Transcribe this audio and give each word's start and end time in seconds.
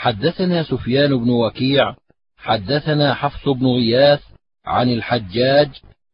حدثنا 0.00 0.62
سفيان 0.62 1.16
بن 1.16 1.30
وكيع 1.30 1.94
حدثنا 2.36 3.14
حفص 3.14 3.48
بن 3.48 3.66
غياث 3.66 4.22
عن 4.66 4.88
الحجاج 4.92 5.70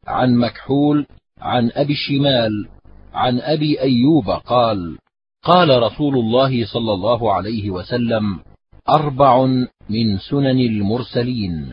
عن 0.07 0.35
مكحول 0.35 1.07
عن 1.41 1.71
أبي 1.75 1.93
الشمال 1.93 2.69
عن 3.15 3.41
أبي 3.41 3.81
أيوب 3.81 4.31
قال 4.31 4.99
قال 5.43 5.83
رسول 5.83 6.15
الله 6.15 6.67
صلى 6.67 6.93
الله 6.93 7.33
عليه 7.33 7.71
وسلم 7.71 8.41
أربع 8.89 9.47
من 9.91 10.19
سنن 10.31 10.61
المرسلين 10.61 11.73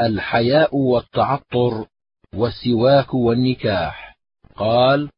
الحياء 0.00 0.76
والتعطر 0.76 1.86
والسواك 2.34 3.14
والنكاح. 3.14 4.16
قال 4.56 5.08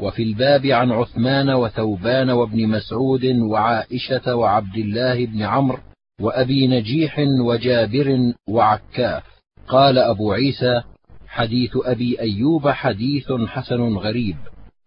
وفي 0.00 0.22
الباب 0.22 0.66
عن 0.66 0.92
عثمان 0.92 1.50
وثوبان 1.50 2.30
وابن 2.30 2.68
مسعود 2.68 3.24
وعائشة 3.24 4.34
وعبد 4.34 4.76
الله 4.76 5.26
بن 5.26 5.42
عمرو 5.42 5.78
وأبي 6.20 6.66
نجيح 6.66 7.18
وجابر 7.40 8.32
وعكاف. 8.48 9.22
قال 9.68 9.98
أبو 9.98 10.32
عيسى 10.32 10.82
حديث 11.26 11.70
أبي 11.84 12.20
أيوب 12.20 12.68
حديث 12.68 13.32
حسن 13.32 13.80
غريب. 13.96 14.36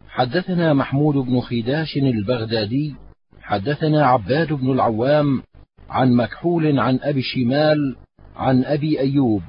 حدثنا 0.07 0.73
محمود 0.73 1.15
بن 1.15 1.41
خداش 1.41 1.97
البغدادي 1.97 2.95
حدثنا 3.41 4.05
عباد 4.05 4.53
بن 4.53 4.71
العوام 4.71 5.43
عن 5.89 6.13
مكحول 6.13 6.79
عن 6.79 6.99
أبي 7.01 7.19
الشمال 7.19 7.95
عن 8.35 8.63
أبي 8.63 8.99
أيوب 8.99 9.41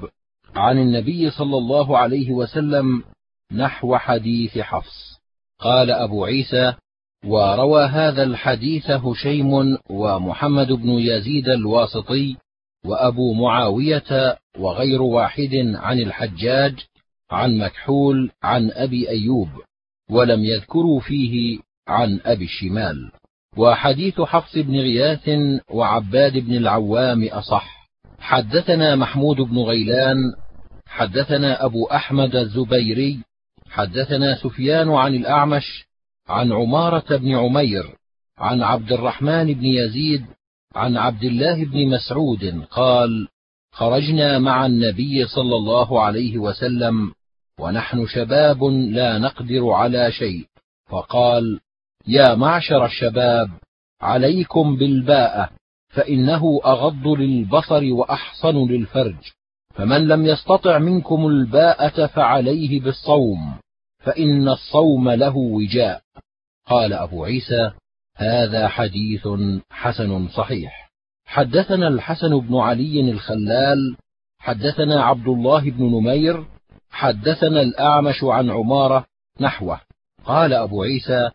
عن 0.56 0.78
النبي 0.78 1.30
صلى 1.30 1.56
الله 1.56 1.98
عليه 1.98 2.32
وسلم 2.32 3.02
نحو 3.52 3.96
حديث 3.96 4.58
حفص. 4.58 5.18
قال 5.60 5.90
أبو 5.90 6.24
عيسى 6.24 6.74
وروى 7.24 7.84
هذا 7.84 8.22
الحديث 8.22 8.90
هشيم 8.90 9.78
ومحمد 9.90 10.72
بن 10.72 10.88
يزيد 10.90 11.48
الواسطي 11.48 12.36
وأبو 12.84 13.32
معاوية 13.32 14.38
وغير 14.58 15.02
واحد 15.02 15.74
عن 15.74 15.98
الحجاج 15.98 16.74
عن 17.30 17.58
مكحول 17.58 18.30
عن 18.42 18.70
أبي 18.70 19.08
أيوب 19.08 19.48
ولم 20.10 20.44
يذكروا 20.44 21.00
فيه 21.00 21.58
عن 21.88 22.20
أبي 22.24 22.44
الشمال. 22.44 23.10
وحديث 23.56 24.20
حفص 24.20 24.58
بن 24.58 24.76
غياث 24.80 25.30
وعباد 25.70 26.38
بن 26.38 26.54
العوام 26.54 27.24
أصح. 27.24 27.88
حدثنا 28.18 28.96
محمود 28.96 29.36
بن 29.36 29.58
غيلان 29.58 30.16
حدثنا 30.86 31.64
أبو 31.64 31.86
أحمد 31.86 32.36
الزبيري 32.36 33.18
حدثنا 33.70 34.34
سفيان 34.34 34.90
عن 34.90 35.14
الأعمش 35.14 35.87
عن 36.28 36.52
عمارة 36.52 37.16
بن 37.16 37.34
عمير 37.34 37.96
عن 38.38 38.62
عبد 38.62 38.92
الرحمن 38.92 39.54
بن 39.54 39.64
يزيد 39.64 40.26
عن 40.74 40.96
عبد 40.96 41.24
الله 41.24 41.64
بن 41.64 41.88
مسعود 41.88 42.64
قال 42.70 43.28
خرجنا 43.72 44.38
مع 44.38 44.66
النبي 44.66 45.26
صلى 45.26 45.56
الله 45.56 46.00
عليه 46.02 46.38
وسلم 46.38 47.12
ونحن 47.60 48.06
شباب 48.06 48.64
لا 48.64 49.18
نقدر 49.18 49.70
على 49.70 50.12
شيء. 50.12 50.46
فقال 50.88 51.60
يا 52.06 52.34
معشر 52.34 52.84
الشباب 52.84 53.50
عليكم 54.00 54.76
بالباءة 54.76 55.50
فإنه 55.88 56.60
أغض 56.64 57.06
للبصر 57.06 57.84
وأحصن 57.92 58.68
للفرج 58.70 59.32
فمن 59.74 60.08
لم 60.08 60.26
يستطع 60.26 60.78
منكم 60.78 61.26
الباءة 61.26 62.06
فعليه 62.06 62.80
بالصوم. 62.80 63.58
فإن 63.98 64.48
الصوم 64.48 65.10
له 65.10 65.36
وجاء. 65.36 66.02
قال 66.66 66.92
أبو 66.92 67.24
عيسى 67.24 67.72
هذا 68.16 68.68
حديث 68.68 69.28
حسن 69.70 70.28
صحيح. 70.28 70.90
حدثنا 71.24 71.88
الحسن 71.88 72.38
بن 72.40 72.56
علي 72.56 73.10
الخلال 73.10 73.96
حدثنا 74.38 75.04
عبد 75.04 75.28
الله 75.28 75.70
بن 75.70 75.84
نمير 75.84 76.44
حدثنا 76.90 77.62
الأعمش 77.62 78.24
عن 78.24 78.50
عمارة 78.50 79.04
نحوه. 79.40 79.80
قال 80.24 80.52
أبو 80.52 80.82
عيسى 80.82 81.30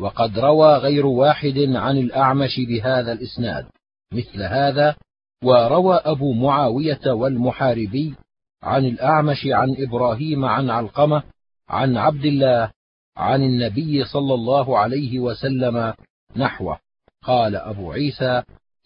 وقد 0.00 0.38
روى 0.38 0.76
غير 0.76 1.06
واحد 1.06 1.58
عن 1.58 1.98
الأعمش 1.98 2.60
بهذا 2.68 3.12
الإسناد 3.12 3.66
مثل 4.12 4.42
هذا 4.42 4.96
وروى 5.44 5.94
أبو 5.94 6.32
معاوية 6.32 7.06
والمحاربي 7.06 8.14
عن 8.62 8.84
الأعمش 8.84 9.46
عن 9.46 9.76
إبراهيم 9.78 10.44
عن 10.44 10.70
علقمة 10.70 11.22
عن 11.68 11.96
عبد 11.96 12.24
الله 12.24 12.72
عن 13.16 13.42
النبي 13.42 14.04
صلى 14.04 14.34
الله 14.34 14.78
عليه 14.78 15.18
وسلم 15.18 15.94
نحوه. 16.36 16.78
قال 17.22 17.56
أبو 17.56 17.92
عيسى 17.92 18.42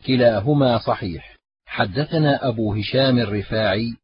كلاهما 0.06 0.78
صحيح. 0.78 1.37
حدثنا 1.66 2.48
أبو 2.48 2.75
هشام 2.75 3.19
الرفاعي 3.19 3.94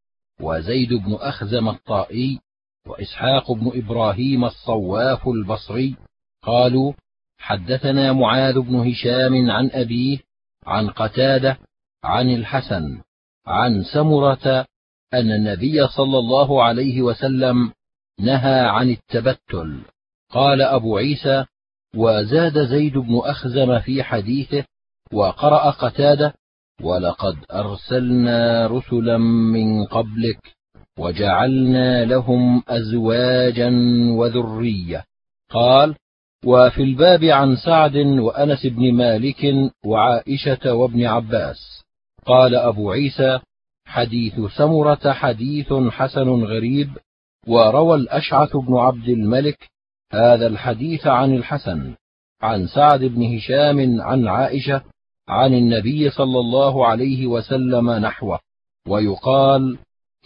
وزيد 0.40 0.92
بن 0.92 1.14
أخزم 1.14 1.68
الطائي 1.68 2.40
وإسحاق 2.86 3.52
بن 3.52 3.72
إبراهيم 3.74 4.44
الصواف 4.44 5.28
البصري 5.28 5.96
قالوا 6.42 6.92
حدثنا 7.38 8.12
معاذ 8.12 8.60
بن 8.60 8.74
هشام 8.74 9.50
عن 9.50 9.70
أبيه 9.72 10.18
عن 10.66 10.88
قتادة 10.90 11.58
عن 12.04 12.30
الحسن 12.30 13.02
عن 13.46 13.82
سمرة 13.82 14.66
أن 15.14 15.30
النبي 15.32 15.86
صلى 15.86 16.18
الله 16.18 16.62
عليه 16.62 17.02
وسلم 17.02 17.72
نهى 18.20 18.60
عن 18.60 18.90
التبتل. 18.90 19.80
قال 20.30 20.62
أبو 20.62 20.96
عيسى 20.96 21.44
وزاد 21.96 22.58
زيد 22.58 22.98
بن 22.98 23.20
أخزم 23.24 23.78
في 23.78 24.02
حديثه 24.02 24.64
وقرأ 25.12 25.70
قتاده 25.70 26.34
ولقد 26.82 27.36
أرسلنا 27.52 28.66
رسلا 28.66 29.18
من 29.52 29.84
قبلك 29.84 30.38
وجعلنا 30.98 32.04
لهم 32.04 32.62
أزواجا 32.68 33.70
وذرية. 34.16 35.04
قال 35.50 35.94
وفي 36.44 36.82
الباب 36.82 37.24
عن 37.24 37.56
سعد 37.56 37.96
وأنس 37.96 38.66
بن 38.66 38.92
مالك 38.92 39.46
وعائشة 39.84 40.74
وابن 40.74 41.04
عباس. 41.04 41.82
قال 42.26 42.54
أبو 42.54 42.92
عيسى 42.92 43.38
حديث 43.86 44.40
سمرة 44.56 45.12
حديث 45.12 45.72
حسن 45.72 46.28
غريب 46.28 46.90
وروى 47.48 47.96
الأشعث 47.96 48.56
بن 48.56 48.76
عبد 48.76 49.08
الملك 49.08 49.70
هذا 50.12 50.46
الحديث 50.46 51.06
عن 51.06 51.34
الحسن 51.34 51.94
عن 52.42 52.66
سعد 52.66 53.04
بن 53.04 53.36
هشام 53.36 54.00
عن 54.00 54.28
عائشة 54.28 54.82
عن 55.28 55.54
النبي 55.54 56.10
صلى 56.10 56.40
الله 56.40 56.86
عليه 56.86 57.26
وسلم 57.26 57.90
نحوه 57.90 58.38
ويقال 58.88 59.78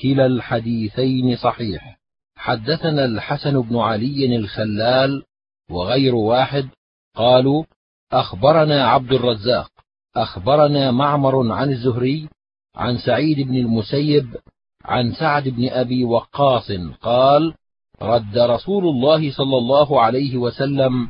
كلا 0.02 0.26
الحديثين 0.26 1.36
صحيح 1.36 1.98
حدثنا 2.36 3.04
الحسن 3.04 3.60
بن 3.60 3.76
علي 3.76 4.36
الخلال 4.36 5.22
وغير 5.70 6.14
واحد 6.14 6.68
قالوا 7.16 7.64
أخبرنا 8.12 8.86
عبد 8.88 9.12
الرزاق 9.12 9.70
أخبرنا 10.16 10.90
معمر 10.90 11.52
عن 11.52 11.70
الزهري 11.70 12.28
عن 12.74 12.98
سعيد 12.98 13.48
بن 13.48 13.56
المسيب 13.56 14.36
عن 14.84 15.12
سعد 15.12 15.48
بن 15.48 15.68
أبي 15.68 16.04
وقاص 16.04 16.72
قال 17.00 17.54
رد 18.02 18.38
رسول 18.38 18.84
الله 18.84 19.32
صلى 19.32 19.58
الله 19.58 20.00
عليه 20.00 20.36
وسلم 20.36 21.08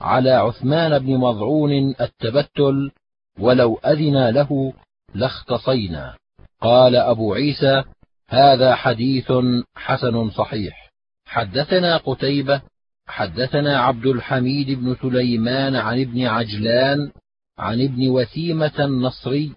على 0.00 0.30
عثمان 0.30 0.98
بن 0.98 1.16
مظعون 1.16 1.94
التبتل 2.00 2.90
ولو 3.38 3.74
أذن 3.74 4.28
له 4.28 4.72
لاختصينا. 5.14 6.14
قال 6.60 6.96
أبو 6.96 7.34
عيسى 7.34 7.84
هذا 8.28 8.74
حديث 8.74 9.32
حسن 9.76 10.30
صحيح. 10.30 10.90
حدثنا 11.26 11.96
قتيبة 11.96 12.62
حدثنا 13.06 13.80
عبد 13.80 14.06
الحميد 14.06 14.70
بن 14.70 14.96
سليمان 15.02 15.76
عن 15.76 16.00
ابن 16.00 16.26
عجلان 16.26 17.12
عن 17.58 17.80
ابن 17.80 18.10
وثيمة 18.10 18.72
النصري 18.78 19.52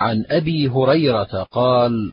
عن 0.00 0.24
أبي 0.28 0.68
هريرة 0.68 1.42
قال 1.50 2.12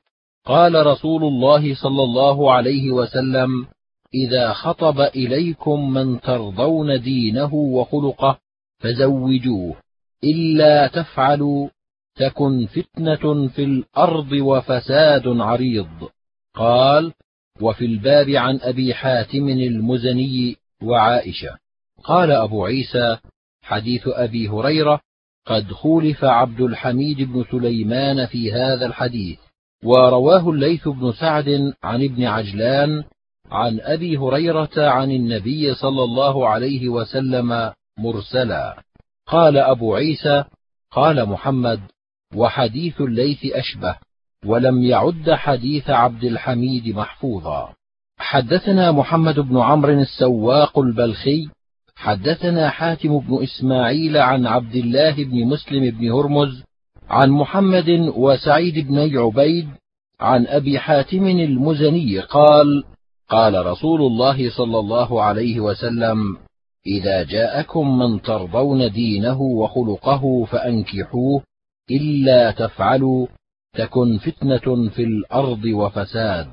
قال 0.49 0.85
رسول 0.85 1.23
الله 1.23 1.75
صلى 1.75 2.03
الله 2.03 2.53
عليه 2.53 2.91
وسلم 2.91 3.67
إذا 4.13 4.53
خطب 4.53 4.99
إليكم 5.01 5.93
من 5.93 6.21
ترضون 6.21 7.01
دينه 7.01 7.53
وخلقه 7.53 8.39
فزوجوه 8.79 9.75
إلا 10.23 10.87
تفعلوا 10.87 11.69
تكن 12.15 12.65
فتنة 12.65 13.47
في 13.47 13.63
الأرض 13.63 14.31
وفساد 14.31 15.27
عريض. 15.27 16.09
قال 16.55 17.13
وفي 17.61 17.85
الباب 17.85 18.29
عن 18.29 18.59
أبي 18.61 18.93
حاتم 18.93 19.49
المزني 19.49 20.55
وعائشة. 20.83 21.57
قال 22.03 22.31
أبو 22.31 22.65
عيسى 22.65 23.17
حديث 23.61 24.07
أبي 24.07 24.47
هريرة 24.47 25.01
قد 25.45 25.71
خولف 25.71 26.23
عبد 26.23 26.61
الحميد 26.61 27.21
بن 27.21 27.45
سليمان 27.51 28.25
في 28.25 28.53
هذا 28.53 28.85
الحديث. 28.85 29.48
ورواه 29.83 30.49
الليث 30.49 30.87
بن 30.87 31.11
سعد 31.11 31.73
عن 31.83 32.03
ابن 32.03 32.23
عجلان 32.23 33.03
عن 33.51 33.79
أبي 33.79 34.17
هريرة 34.17 34.69
عن 34.77 35.11
النبي 35.11 35.73
صلى 35.73 36.03
الله 36.03 36.47
عليه 36.47 36.89
وسلم 36.89 37.71
مرسلا. 37.99 38.83
قال 39.27 39.57
أبو 39.57 39.95
عيسى 39.95 40.43
قال 40.91 41.29
محمد 41.29 41.79
وحديث 42.35 43.01
الليث 43.01 43.45
أشبه 43.45 43.95
ولم 44.45 44.83
يعد 44.83 45.31
حديث 45.31 45.89
عبد 45.89 46.23
الحميد 46.23 46.95
محفوظا. 46.95 47.73
حدثنا 48.17 48.91
محمد 48.91 49.39
بن 49.39 49.57
عمرو 49.57 50.01
السواق 50.01 50.79
البلخي 50.79 51.49
حدثنا 51.95 52.69
حاتم 52.69 53.19
بن 53.19 53.43
إسماعيل 53.43 54.17
عن 54.17 54.47
عبد 54.47 54.75
الله 54.75 55.23
بن 55.23 55.45
مسلم 55.45 55.91
بن 55.91 56.11
هرمز 56.11 56.63
عن 57.09 57.29
محمد 57.29 57.89
وسعيد 58.15 58.87
بن 58.87 59.17
عبيد 59.17 59.67
عن 60.19 60.47
أبي 60.47 60.79
حاتم 60.79 61.27
المزني 61.27 62.19
قال 62.19 62.83
قال 63.29 63.65
رسول 63.65 64.01
الله 64.01 64.49
صلى 64.49 64.79
الله 64.79 65.23
عليه 65.23 65.59
وسلم 65.59 66.37
إذا 66.87 67.23
جاءكم 67.23 67.97
من 67.99 68.21
ترضون 68.21 68.91
دينه 68.91 69.41
وخلقه 69.41 70.45
فأنكحوه 70.45 71.43
إلا 71.91 72.51
تفعلوا 72.51 73.27
تكن 73.73 74.17
فتنة 74.17 74.89
في 74.89 75.03
الأرض 75.03 75.65
وفساد. 75.65 76.47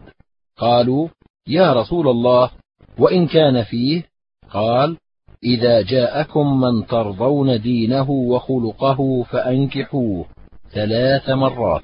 قالوا 0.58 1.08
يا 1.48 1.72
رسول 1.72 2.08
الله 2.08 2.50
وإن 2.98 3.26
كان 3.26 3.62
فيه؟ 3.62 4.04
قال 4.50 4.96
إذا 5.44 5.82
جاءكم 5.82 6.60
من 6.60 6.86
ترضون 6.86 7.60
دينه 7.60 8.10
وخلقه 8.10 9.22
فأنكحوه 9.22 10.26
ثلاث 10.72 11.30
مرات. 11.30 11.82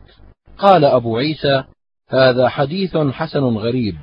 قال 0.58 0.84
أبو 0.84 1.17
عيسى 1.17 1.64
هذا 2.08 2.49
حديث 2.49 2.96
حسن 2.96 3.44
غريب 3.44 3.96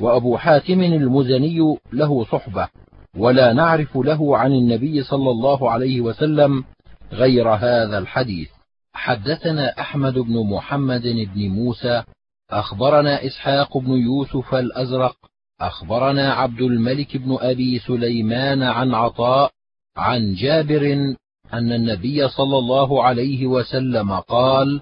وأبو 0.00 0.36
حاتم 0.36 0.80
المزني 0.80 1.76
له 1.92 2.24
صحبة 2.24 2.68
ولا 3.16 3.52
نعرف 3.52 3.96
له 3.96 4.38
عن 4.38 4.52
النبي 4.52 5.02
صلى 5.02 5.30
الله 5.30 5.70
عليه 5.70 6.00
وسلم 6.00 6.64
غير 7.12 7.48
هذا 7.48 7.98
الحديث. 7.98 8.48
حدثنا 8.94 9.80
أحمد 9.80 10.14
بن 10.14 10.46
محمد 10.46 11.02
بن 11.02 11.48
موسى 11.48 12.02
أخبرنا 12.50 13.26
إسحاق 13.26 13.78
بن 13.78 13.90
يوسف 13.90 14.54
الأزرق 14.54 15.16
أخبرنا 15.60 16.32
عبد 16.32 16.60
الملك 16.60 17.16
بن 17.16 17.36
أبي 17.40 17.78
سليمان 17.78 18.62
عن 18.62 18.94
عطاء 18.94 19.50
عن 19.96 20.34
جابر 20.34 21.14
أن 21.52 21.72
النبي 21.72 22.28
صلى 22.28 22.58
الله 22.58 23.02
عليه 23.02 23.46
وسلم 23.46 24.12
قال 24.12 24.80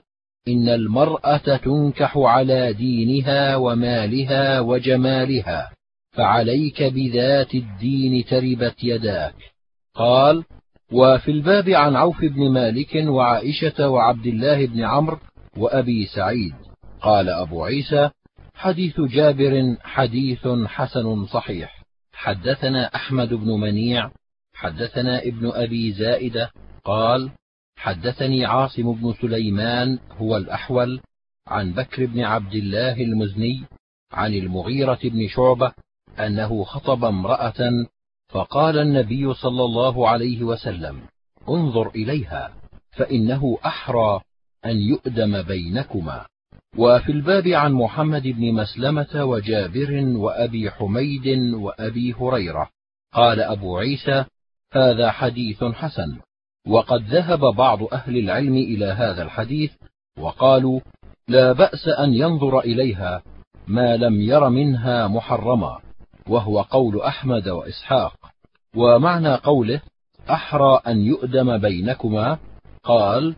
إن 0.48 0.68
المرأة 0.68 1.56
تنكح 1.56 2.18
على 2.18 2.72
دينها 2.72 3.56
ومالها 3.56 4.60
وجمالها 4.60 5.70
فعليك 6.12 6.82
بذات 6.82 7.54
الدين 7.54 8.24
تربت 8.24 8.84
يداك. 8.84 9.34
قال 9.94 10.44
وفي 10.92 11.30
الباب 11.30 11.68
عن 11.68 11.96
عوف 11.96 12.24
بن 12.24 12.50
مالك 12.50 12.94
وعائشة 12.94 13.88
وعبد 13.88 14.26
الله 14.26 14.66
بن 14.66 14.84
عمرو 14.84 15.18
وأبي 15.56 16.06
سعيد. 16.06 16.54
قال 17.00 17.28
أبو 17.28 17.64
عيسى 17.64 18.10
حديث 18.54 19.00
جابر 19.00 19.76
حديث 19.82 20.48
حسن 20.66 21.26
صحيح. 21.26 21.82
حدثنا 22.12 22.94
أحمد 22.94 23.34
بن 23.34 23.50
منيع 23.60 24.10
حدثنا 24.54 25.22
ابن 25.22 25.50
أبي 25.54 25.92
زائدة 25.92 26.50
قال 26.84 27.30
حدثني 27.76 28.46
عاصم 28.46 28.92
بن 28.92 29.14
سليمان 29.20 29.98
هو 30.18 30.36
الأحول 30.36 31.00
عن 31.46 31.72
بكر 31.72 32.06
بن 32.06 32.20
عبد 32.20 32.54
الله 32.54 33.00
المزني 33.00 33.64
عن 34.12 34.34
المغيرة 34.34 34.98
بن 35.04 35.28
شعبة 35.28 35.72
أنه 36.18 36.64
خطب 36.64 37.04
امرأة 37.04 37.86
فقال 38.28 38.78
النبي 38.78 39.34
صلى 39.34 39.64
الله 39.64 40.08
عليه 40.08 40.42
وسلم 40.42 41.00
انظر 41.48 41.88
إليها 41.88 42.54
فإنه 42.90 43.58
أحرى 43.66 44.20
أن 44.64 44.76
يؤدم 44.76 45.42
بينكما. 45.42 46.26
وفي 46.76 47.12
الباب 47.12 47.48
عن 47.48 47.72
محمد 47.72 48.22
بن 48.22 48.54
مسلمة 48.54 49.24
وجابر 49.24 50.04
وأبي 50.16 50.70
حميد 50.70 51.26
وأبي 51.54 52.12
هريرة 52.12 52.70
قال 53.12 53.40
أبو 53.40 53.78
عيسى 53.78 54.24
هذا 54.72 55.10
حديث 55.10 55.64
حسن. 55.64 56.18
وقد 56.66 57.02
ذهب 57.02 57.40
بعض 57.40 57.82
أهل 57.82 58.18
العلم 58.18 58.56
إلى 58.56 58.86
هذا 58.86 59.22
الحديث 59.22 59.72
وقالوا 60.18 60.80
لا 61.28 61.52
بأس 61.52 61.88
أن 61.88 62.14
ينظر 62.14 62.60
إليها 62.60 63.22
ما 63.66 63.96
لم 63.96 64.20
ير 64.20 64.48
منها 64.48 65.08
محرما 65.08 65.78
وهو 66.28 66.60
قول 66.60 67.00
أحمد 67.00 67.48
وإسحاق. 67.48 68.14
ومعنى 68.76 69.34
قوله 69.34 69.80
أحرى 70.30 70.80
أن 70.86 71.00
يؤدم 71.00 71.58
بينكما 71.58 72.38
قال 72.82 73.34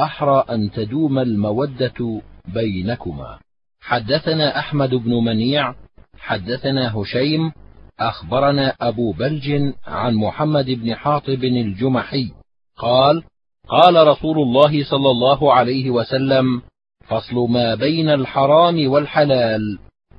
أحرى 0.00 0.44
أن 0.50 0.70
تدوم 0.70 1.18
المودة 1.18 2.22
بينكما. 2.54 3.38
حدثنا 3.80 4.58
أحمد 4.58 4.94
بن 4.94 5.24
منيع 5.24 5.74
حدثنا 6.18 6.96
هشيم 6.96 7.52
أخبرنا 8.00 8.74
أبو 8.80 9.12
بلج 9.12 9.72
عن 9.86 10.14
محمد 10.14 10.70
بن 10.70 10.94
حاطب 10.94 11.44
الجمحي. 11.44 12.32
قال 12.76 13.22
قال 13.68 14.06
رسول 14.06 14.38
الله 14.38 14.84
صلى 14.84 15.10
الله 15.10 15.52
عليه 15.52 15.90
وسلم 15.90 16.62
فصل 17.08 17.36
ما 17.50 17.74
بين 17.74 18.08
الحرام 18.08 18.90
والحلال 18.90 19.78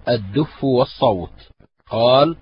الدف 0.10 0.64
والصوت. 0.64 1.50
قال 1.90 2.36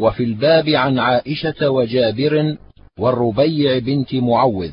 وفي 0.00 0.24
الباب 0.24 0.68
عن 0.68 0.98
عائشة 0.98 1.70
وجابر 1.70 2.56
والربيع 2.98 3.78
بنت 3.78 4.14
معوذ. 4.14 4.72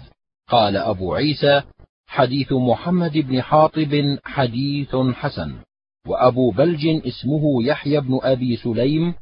قال 0.49 0.77
أبو 0.77 1.13
عيسى 1.13 1.61
حديث 2.07 2.51
محمد 2.51 3.17
بن 3.17 3.41
حاطب 3.41 4.17
حديث 4.25 4.95
حسن. 4.95 5.53
وأبو 6.07 6.51
بلج 6.51 6.87
اسمه 7.07 7.63
يحيى 7.63 8.01
بن 8.01 8.19
أبي 8.23 8.57
سليم 8.57 9.13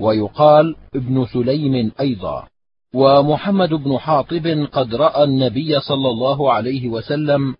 ويقال 0.00 0.76
ابن 0.94 1.26
سليم 1.32 1.92
أيضا. 2.00 2.46
ومحمد 2.94 3.68
بن 3.68 3.98
حاطب 3.98 4.66
قد 4.72 4.94
رأى 4.94 5.24
النبي 5.24 5.80
صلى 5.80 6.08
الله 6.08 6.52
عليه 6.52 6.88
وسلم 6.88 7.54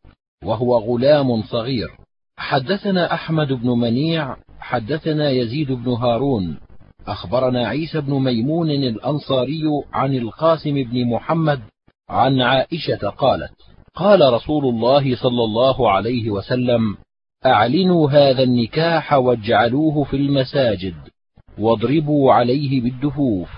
وهو 0.44 0.78
غلام 0.78 1.42
صغير. 1.42 1.88
حدثنا 2.36 3.14
أحمد 3.14 3.52
بن 3.52 3.68
منيع 3.70 4.36
حدثنا 4.60 5.30
يزيد 5.30 5.72
بن 5.72 5.92
هارون. 5.92 6.58
أخبرنا 7.06 7.68
عيسى 7.68 8.00
بن 8.00 8.12
ميمون 8.14 8.70
الأنصاري 8.70 9.62
عن 9.92 10.14
القاسم 10.14 10.74
بن 10.74 11.06
محمد 11.10 11.60
عن 12.08 12.40
عائشة 12.40 13.08
قالت 13.08 13.52
قال 13.94 14.32
رسول 14.32 14.64
الله 14.64 15.16
صلى 15.16 15.44
الله 15.44 15.90
عليه 15.90 16.30
وسلم 16.30 16.96
أعلنوا 17.46 18.10
هذا 18.10 18.42
النكاح 18.42 19.12
واجعلوه 19.12 20.04
في 20.04 20.16
المساجد. 20.16 20.94
واضربوا 21.58 22.32
عليه 22.32 22.80
بالدفوف. 22.80 23.48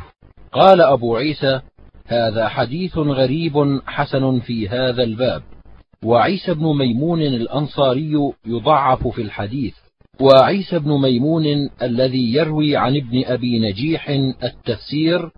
قال 0.52 0.80
أبو 0.80 1.16
عيسى 1.16 1.60
هذا 2.06 2.48
حديث 2.48 2.98
غريب 2.98 3.80
حسن 3.86 4.40
في 4.40 4.68
هذا 4.68 5.02
الباب. 5.02 5.42
وعيسى 6.04 6.54
بن 6.54 6.78
ميمون 6.78 7.22
الأنصاري 7.22 8.32
يضعف 8.46 9.08
في 9.08 9.22
الحديث. 9.22 9.74
وعيسى 10.20 10.78
بن 10.78 10.90
ميمون 10.90 11.44
الذي 11.82 12.34
يروي 12.34 12.76
عن 12.76 12.96
ابن 12.96 13.24
أبي 13.24 13.58
نجيح 13.58 14.08
التفسير 14.44 15.30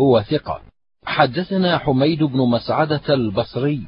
هو 0.00 0.22
ثقة. 0.22 0.60
حدثنا 1.04 1.78
حميد 1.78 2.22
بن 2.22 2.38
مسعدة 2.38 3.14
البصري. 3.14 3.80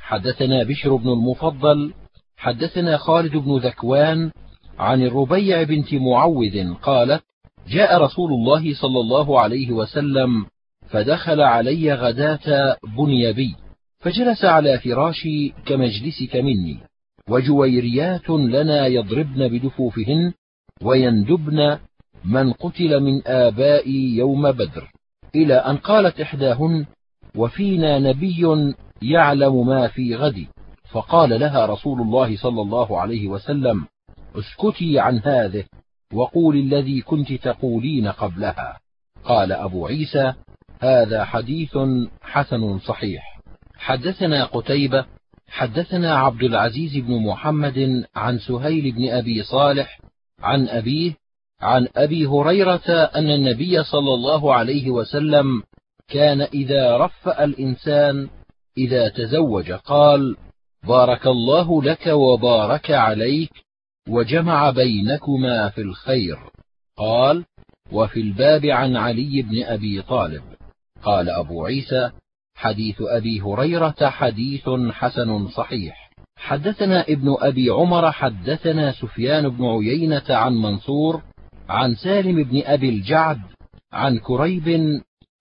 حدثنا 0.00 0.62
بشر 0.62 0.96
بن 0.96 1.08
المفضل. 1.08 1.92
حدثنا 2.36 2.96
خالد 2.96 3.36
بن 3.36 3.56
ذكوان 3.56 4.30
عن 4.78 5.02
الربيع 5.02 5.62
بنت 5.62 5.94
معوذ 5.94 6.74
قالت 6.74 7.22
جاء 7.68 8.02
رسول 8.02 8.32
الله 8.32 8.74
صلى 8.74 9.00
الله 9.00 9.40
عليه 9.40 9.72
وسلم 9.72 10.46
فدخل 10.88 11.40
علي 11.40 11.94
غداة 11.94 12.76
بني 12.98 13.32
بي 13.32 13.56
فجلس 13.98 14.44
على 14.44 14.78
فراشي 14.78 15.48
كمجلسك 15.48 16.36
مني 16.36 16.78
وجويريات 17.28 18.30
لنا 18.30 18.86
يضربن 18.86 19.48
بدفوفهن 19.48 20.32
ويندبن 20.82 21.78
من 22.24 22.52
قتل 22.52 23.00
من 23.00 23.26
آبائي 23.26 24.16
يوم 24.16 24.52
بدر 24.52 24.92
إلى 25.34 25.54
أن 25.54 25.76
قالت 25.76 26.20
إحداهن 26.20 26.86
وفينا 27.36 27.98
نبي 27.98 28.74
يعلم 29.02 29.66
ما 29.66 29.88
في 29.88 30.14
غد 30.14 30.46
فقال 30.92 31.40
لها 31.40 31.66
رسول 31.66 32.00
الله 32.00 32.36
صلى 32.36 32.62
الله 32.62 33.00
عليه 33.00 33.28
وسلم 33.28 33.86
اسكتي 34.36 34.98
عن 34.98 35.18
هذه 35.18 35.64
وقولي 36.12 36.60
الذي 36.60 37.00
كنت 37.00 37.32
تقولين 37.32 38.08
قبلها. 38.08 38.78
قال 39.24 39.52
أبو 39.52 39.86
عيسى 39.86 40.32
هذا 40.80 41.24
حديث 41.24 41.78
حسن 42.22 42.78
صحيح. 42.78 43.40
حدثنا 43.78 44.44
قتيبة 44.44 45.06
حدثنا 45.48 46.16
عبد 46.18 46.42
العزيز 46.42 46.96
بن 46.96 47.26
محمد 47.26 48.04
عن 48.16 48.38
سهيل 48.38 48.92
بن 48.92 49.08
أبي 49.08 49.42
صالح 49.42 50.00
عن 50.40 50.68
أبيه 50.68 51.14
عن 51.60 51.88
أبي 51.96 52.26
هريرة 52.26 52.90
أن 52.90 53.30
النبي 53.30 53.84
صلى 53.84 54.14
الله 54.14 54.54
عليه 54.54 54.90
وسلم 54.90 55.62
كان 56.08 56.40
إذا 56.40 56.96
رفأ 56.96 57.44
الإنسان 57.44 58.28
إذا 58.78 59.08
تزوج 59.08 59.72
قال 59.72 60.36
بارك 60.88 61.26
الله 61.26 61.82
لك 61.82 62.06
وبارك 62.06 62.90
عليك 62.90 63.65
وجمع 64.08 64.70
بينكما 64.70 65.68
في 65.68 65.80
الخير. 65.80 66.38
قال 66.96 67.44
وفي 67.92 68.20
الباب 68.20 68.66
عن 68.66 68.96
علي 68.96 69.42
بن 69.42 69.62
أبي 69.62 70.02
طالب. 70.02 70.42
قال 71.02 71.30
أبو 71.30 71.64
عيسى 71.64 72.10
حديث 72.54 72.96
أبي 73.00 73.40
هريرة 73.40 74.10
حديث 74.10 74.68
حسن 74.90 75.48
صحيح. 75.48 76.06
حدثنا 76.36 77.02
ابن 77.02 77.36
أبي 77.38 77.70
عمر 77.70 78.12
حدثنا 78.12 78.92
سفيان 78.92 79.48
بن 79.48 79.64
عيينة 79.64 80.24
عن 80.30 80.54
منصور 80.54 81.22
عن 81.68 81.94
سالم 81.94 82.42
بن 82.42 82.62
أبي 82.64 82.88
الجعد 82.88 83.40
عن 83.92 84.18
كريب 84.18 84.68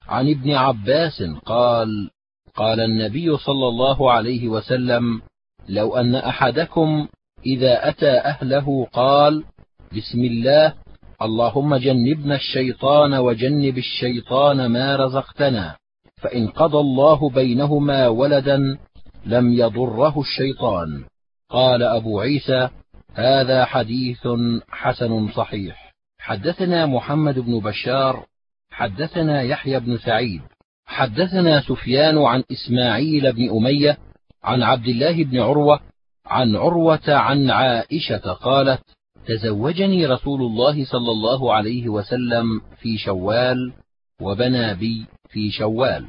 عن 0.08 0.30
ابن 0.30 0.52
عباس 0.52 1.24
قال 1.46 2.10
قال 2.56 2.80
النبي 2.80 3.38
صلى 3.38 3.68
الله 3.68 4.12
عليه 4.12 4.48
وسلم 4.48 5.22
لو 5.70 5.98
أن 5.98 6.16
أحدكم 6.16 7.08
إذا 7.46 7.90
أتى 7.90 8.12
أهله 8.12 8.88
قال 8.94 9.44
بسم 9.98 10.20
الله 10.20 10.74
اللهم 11.22 11.76
جنبنا 11.76 12.36
الشيطان 12.36 13.14
وجنب 13.14 13.78
الشيطان 13.78 14.66
ما 14.66 14.96
رزقتنا 14.96 15.76
فإن 16.22 16.48
قضى 16.48 16.78
الله 16.78 17.30
بينهما 17.30 18.08
ولدا 18.08 18.78
لم 19.26 19.54
يضره 19.54 20.20
الشيطان. 20.20 21.04
قال 21.50 21.84
أبو 21.84 22.20
عيسى 22.20 22.70
هذا 23.14 23.66
حديث 23.66 24.28
حسن 24.70 25.30
صحيح. 25.32 25.94
حدثنا 26.20 26.86
محمد 26.86 27.40
بن 27.40 27.60
بشار 27.60 28.26
حدثنا 28.72 29.42
يحيى 29.42 29.80
بن 29.80 29.98
سعيد 29.98 30.42
حدثنا 30.86 31.62
سفيان 31.62 32.18
عن 32.18 32.44
إسماعيل 32.52 33.34
بن 33.34 33.50
أمية 33.50 33.98
عن 34.44 34.64
عبد 34.64 34.88
الله 34.88 35.24
بن 35.24 35.40
عروة 35.40 35.80
عن 36.26 36.56
عروة 36.56 37.02
عن 37.08 37.50
عائشة 37.50 38.34
قالت 38.34 38.82
تزوجني 39.28 40.06
رسول 40.06 40.42
الله 40.42 40.86
صلى 40.86 41.12
الله 41.12 41.54
عليه 41.54 41.90
وسلم 41.90 42.62
في 42.82 42.98
شوال 42.98 43.74
وبنى 44.22 44.74
بي 44.74 45.06
في 45.30 45.52
شوال. 45.52 46.06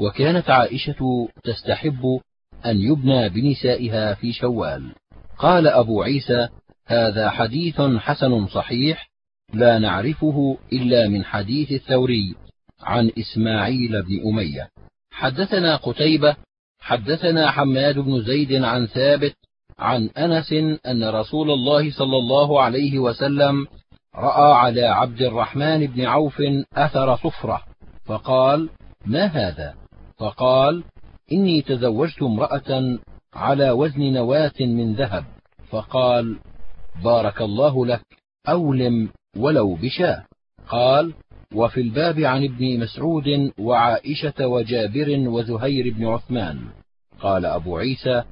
وكانت 0.00 0.50
عائشة 0.50 1.28
تستحب 1.44 2.20
أن 2.66 2.80
يبنى 2.80 3.28
بنسائها 3.28 4.14
في 4.14 4.32
شوال. 4.32 4.92
قال 5.38 5.66
أبو 5.66 6.02
عيسى 6.02 6.48
هذا 6.86 7.30
حديث 7.30 7.80
حسن 7.80 8.46
صحيح 8.46 9.10
لا 9.54 9.78
نعرفه 9.78 10.58
إلا 10.72 11.08
من 11.08 11.24
حديث 11.24 11.72
الثوري 11.72 12.34
عن 12.82 13.10
إسماعيل 13.18 14.02
بن 14.02 14.28
أمية. 14.28 14.68
حدثنا 15.10 15.76
قتيبة 15.76 16.36
حدثنا 16.80 17.50
حماد 17.50 17.98
بن 17.98 18.22
زيد 18.22 18.52
عن 18.52 18.86
ثابت 18.86 19.36
عن 19.78 20.08
أنس 20.08 20.52
أن 20.86 21.04
رسول 21.04 21.50
الله 21.50 21.90
صلى 21.90 22.16
الله 22.16 22.62
عليه 22.62 22.98
وسلم 22.98 23.66
رأى 24.14 24.52
على 24.52 24.84
عبد 24.84 25.22
الرحمن 25.22 25.86
بن 25.86 26.04
عوف 26.04 26.42
أثر 26.74 27.16
صفرة 27.16 27.62
فقال 28.04 28.68
ما 29.06 29.26
هذا؟ 29.26 29.74
فقال 30.18 30.84
إني 31.32 31.62
تزوجت 31.62 32.22
امرأة 32.22 32.98
على 33.34 33.70
وزن 33.70 34.12
نواة 34.12 34.60
من 34.60 34.94
ذهب. 34.94 35.24
فقال 35.70 36.38
بارك 37.04 37.42
الله 37.42 37.86
لك 37.86 38.02
أولم 38.48 39.08
ولو 39.36 39.74
بشاه 39.74 40.24
قال 40.68 41.14
وفي 41.54 41.80
الباب 41.80 42.18
عن 42.18 42.44
ابن 42.44 42.80
مسعود 42.80 43.52
وعائشة 43.58 44.46
وجابر 44.46 45.28
وزهير 45.28 45.94
بن 45.94 46.06
عثمان. 46.06 46.58
قال 47.20 47.46
أبو 47.46 47.76
عيسى 47.76 48.22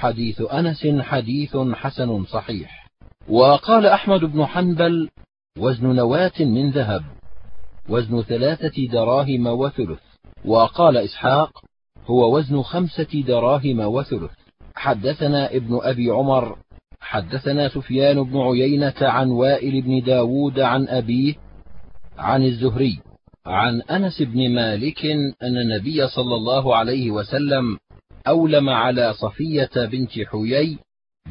حديث 0.00 0.40
أنس 0.40 0.86
حديث 1.00 1.56
حسن 1.56 2.24
صحيح. 2.24 2.86
وقال 3.28 3.86
أحمد 3.86 4.20
بن 4.20 4.46
حنبل 4.46 5.08
وزن 5.58 5.86
نواة 5.86 6.38
من 6.40 6.70
ذهب 6.70 7.04
وزن 7.88 8.22
ثلاثة 8.22 8.86
دراهم 8.92 9.46
وثلث. 9.46 10.00
وقال 10.44 10.96
إسحاق 10.96 11.50
هو 12.06 12.36
وزن 12.36 12.62
خمسة 12.62 13.24
دراهم 13.26 13.80
وثلث. 13.80 14.30
حدثنا 14.74 15.54
ابن 15.54 15.78
أبي 15.82 16.10
عمر 16.10 16.58
حدثنا 17.00 17.68
سفيان 17.68 18.22
بن 18.22 18.38
عيينة 18.38 18.94
عن 19.00 19.30
وائل 19.30 19.82
بن 19.82 20.00
داود 20.00 20.60
عن 20.60 20.88
أبيه 20.88 21.34
عن 22.18 22.44
الزهري 22.44 22.98
عن 23.46 23.82
أنس 23.82 24.22
بن 24.22 24.54
مالك 24.54 25.06
إن 25.42 25.56
النبي 25.56 26.08
صلى 26.08 26.34
الله 26.34 26.76
عليه 26.76 27.10
وسلم 27.10 27.78
أولم 28.30 28.68
على 28.68 29.14
صفية 29.14 29.70
بنت 29.76 30.10
حيي 30.10 30.78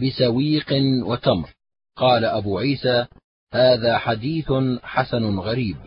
بسويق 0.01 0.73
وتمر. 1.05 1.49
قال 1.95 2.25
أبو 2.25 2.57
عيسى 2.57 3.05
هذا 3.53 3.97
حديث 3.97 4.51
حسن 4.83 5.39
غريب. 5.39 5.77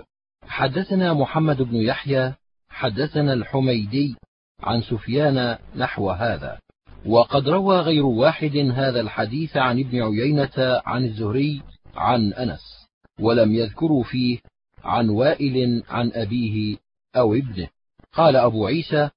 حدثنا 0.46 1.12
محمد 1.12 1.62
بن 1.62 1.76
يحيى 1.76 2.34
حدثنا 2.68 3.32
الحميدي 3.32 4.16
عن 4.60 4.82
سفيان 4.82 5.58
نحو 5.76 6.10
هذا. 6.10 6.58
وقد 7.06 7.48
روى 7.48 7.80
غير 7.80 8.06
واحد 8.06 8.56
هذا 8.56 9.00
الحديث 9.00 9.56
عن 9.56 9.80
ابن 9.80 10.02
عيينة 10.02 10.82
عن 10.86 11.04
الزهري 11.04 11.62
عن 11.94 12.32
أنس 12.32 12.86
ولم 13.20 13.54
يذكروا 13.54 14.02
فيه 14.02 14.38
عن 14.84 15.08
وائل 15.08 15.82
عن 15.88 16.12
أبيه 16.14 16.76
أو 17.16 17.34
ابنه. 17.34 17.68
قال 18.12 18.36
أبو 18.36 18.66
عيسى 18.66 19.10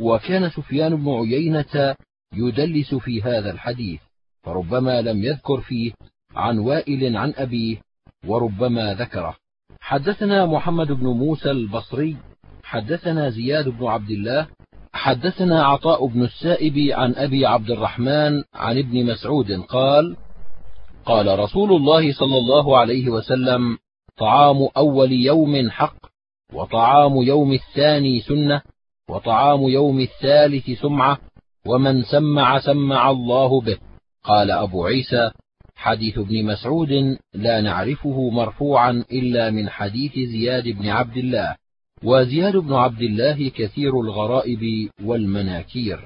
وكان 0.00 0.50
سفيان 0.50 0.96
بن 0.96 1.10
عيينة 1.10 1.94
يدلس 2.34 2.94
في 2.94 3.22
هذا 3.22 3.50
الحديث 3.50 4.00
فربما 4.42 5.02
لم 5.02 5.22
يذكر 5.24 5.60
فيه 5.60 5.92
عن 6.34 6.58
وائل 6.58 7.16
عن 7.16 7.32
أبيه 7.36 7.76
وربما 8.26 8.94
ذكره. 8.94 9.36
حدثنا 9.80 10.46
محمد 10.46 10.92
بن 10.92 11.06
موسى 11.06 11.50
البصري 11.50 12.16
حدثنا 12.64 13.30
زياد 13.30 13.68
بن 13.68 13.86
عبد 13.86 14.10
الله 14.10 14.46
حدثنا 14.92 15.64
عطاء 15.64 16.06
بن 16.06 16.22
السائب 16.22 16.78
عن 16.92 17.14
أبي 17.14 17.46
عبد 17.46 17.70
الرحمن 17.70 18.44
عن 18.54 18.78
ابن 18.78 19.06
مسعود 19.06 19.52
قال 19.52 20.16
قال 21.04 21.38
رسول 21.38 21.72
الله 21.72 22.12
صلى 22.12 22.38
الله 22.38 22.78
عليه 22.78 23.08
وسلم 23.08 23.78
طعام 24.18 24.68
أول 24.76 25.12
يوم 25.12 25.70
حق 25.70 25.96
وطعام 26.52 27.22
يوم 27.22 27.52
الثاني 27.52 28.20
سنة 28.20 28.62
وطعام 29.12 29.60
يوم 29.60 30.00
الثالث 30.00 30.70
سمعة 30.70 31.18
ومن 31.66 32.02
سمع 32.02 32.58
سمع 32.58 33.10
الله 33.10 33.60
به. 33.60 33.78
قال 34.24 34.50
أبو 34.50 34.86
عيسى 34.86 35.30
حديث 35.76 36.18
ابن 36.18 36.44
مسعود 36.44 37.18
لا 37.34 37.60
نعرفه 37.60 38.30
مرفوعا 38.30 39.04
إلا 39.12 39.50
من 39.50 39.68
حديث 39.68 40.12
زياد 40.12 40.68
بن 40.68 40.88
عبد 40.88 41.16
الله. 41.16 41.56
وزياد 42.04 42.56
بن 42.56 42.72
عبد 42.72 43.02
الله 43.02 43.48
كثير 43.48 44.00
الغرائب 44.00 44.90
والمناكير. 45.04 45.98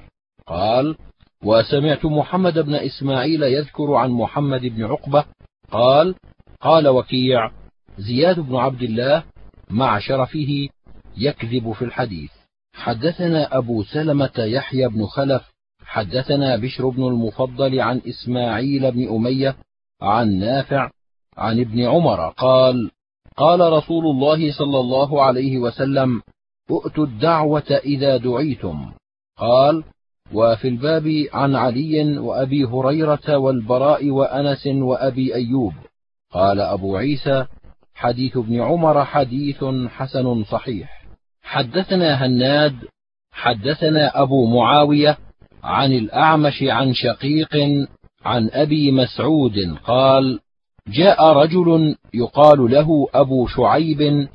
قال 0.47 0.95
وسمعت 1.43 2.05
محمد 2.05 2.59
بن 2.59 2.75
إسماعيل 2.75 3.43
يذكر 3.43 3.93
عن 3.93 4.09
محمد 4.09 4.61
بن 4.61 4.83
عقبة. 4.83 5.25
قال 5.71 6.15
قال 6.61 6.87
وكيع 6.87 7.51
زياد 7.97 8.39
بن 8.39 8.55
عبد 8.55 8.81
الله 8.81 9.23
مع 9.69 9.99
شرفه 9.99 10.67
يكذب 11.17 11.71
في 11.71 11.85
الحديث. 11.85 12.36
حدثنا 12.77 13.57
أبو 13.57 13.83
سلمة 13.83 14.33
يحيى 14.37 14.87
بن 14.87 15.05
خلف 15.05 15.41
حدثنا 15.85 16.55
بشر 16.55 16.89
بن 16.89 17.07
المفضل 17.07 17.79
عن 17.79 18.01
إسماعيل 18.07 18.91
بن 18.91 19.15
أمية 19.15 19.55
عن 20.01 20.39
نافع 20.39 20.89
عن 21.37 21.59
ابن 21.59 21.81
عمر 21.81 22.29
قال 22.29 22.91
قال 23.37 23.73
رسول 23.73 24.05
الله 24.05 24.51
صلى 24.51 24.79
الله 24.79 25.23
عليه 25.23 25.57
وسلم 25.57 26.21
ائتوا 26.71 27.05
الدعوة 27.05 27.71
إذا 27.85 28.17
دعيتم. 28.17 28.91
قال 29.37 29.83
وفي 30.33 30.67
الباب 30.67 31.25
عن 31.33 31.55
علي 31.55 32.17
وأبي 32.17 32.65
هريرة 32.65 33.37
والبراء 33.37 34.09
وأنس 34.09 34.67
وأبي 34.67 35.35
أيوب. 35.35 35.73
قال 36.31 36.59
أبو 36.59 36.97
عيسى 36.97 37.45
حديث 37.95 38.37
ابن 38.37 38.61
عمر 38.61 39.05
حديث 39.05 39.63
حسن 39.87 40.43
صحيح. 40.43 40.96
حدثنا 41.47 42.25
هناد 42.25 42.75
حدثنا 43.31 44.21
أبو 44.21 44.45
معاوية 44.45 45.17
عن 45.63 45.93
الأعمش 45.93 46.63
عن 46.63 46.93
شقيق 46.93 47.55
عن 48.25 48.49
أبي 48.53 48.91
مسعود 48.91 49.77
قال 49.83 50.39
جاء 50.87 51.33
رجل 51.33 51.95
يقال 52.13 52.71
له 52.71 53.07
أبو 53.13 53.47
شعيب 53.47 54.27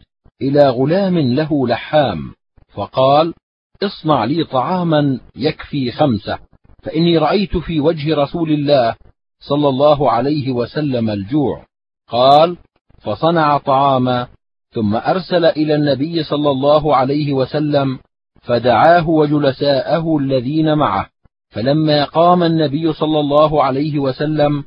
إلى 0.42 0.69
غلام 0.69 1.19
له 1.19 1.69
لحام 1.69 2.35
فقال 2.75 3.35
اصنع 3.83 4.25
لي 4.25 4.45
طعاما 4.45 5.21
يكفي 5.37 5.90
خمسة 5.90 6.38
فإني 6.83 7.19
رأيت 7.19 7.57
في 7.57 7.81
وجه 7.81 8.14
رسول 8.14 8.52
الله 8.52 8.97
صلى 9.40 9.69
الله 9.69 10.11
عليه 10.11 10.52
وسلم 10.52 11.11
الجوع. 11.11 11.64
قال 12.09 12.57
فصنع 13.00 13.59
طعاما 13.59 14.28
ثم 14.73 14.95
أرسل 14.97 15.45
إلى 15.45 15.75
النبي 15.75 16.23
صلى 16.23 16.50
الله 16.50 16.97
عليه 16.97 17.33
وسلم 17.33 17.99
فدعاه 18.43 19.09
وجلساءه 19.09 20.19
الذين 20.19 20.75
معه 20.75 21.07
فلما 21.50 22.05
قام 22.05 22.43
النبي 22.43 22.93
صلى 22.93 23.21
الله 23.21 23.64
عليه 23.64 23.99
وسلم 23.99 24.64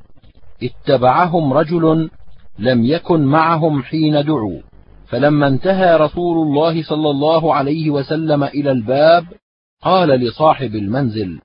اتبعهم 0.64 1.54
رجل 1.54 2.10
لم 2.60 2.86
يكن 2.86 3.22
معهم 3.26 3.84
حين 3.84 4.26
دعوا 4.26 4.62
فلما 5.08 5.48
انتهى 5.48 5.98
رسول 5.98 6.48
الله 6.48 6.84
صلى 6.84 7.10
الله 7.10 7.54
عليه 7.54 7.90
وسلم 7.90 8.44
إلى 8.44 8.72
الباب 8.72 9.26
قال 9.82 10.10
لصاحب 10.10 10.76
المنزل 10.76 11.40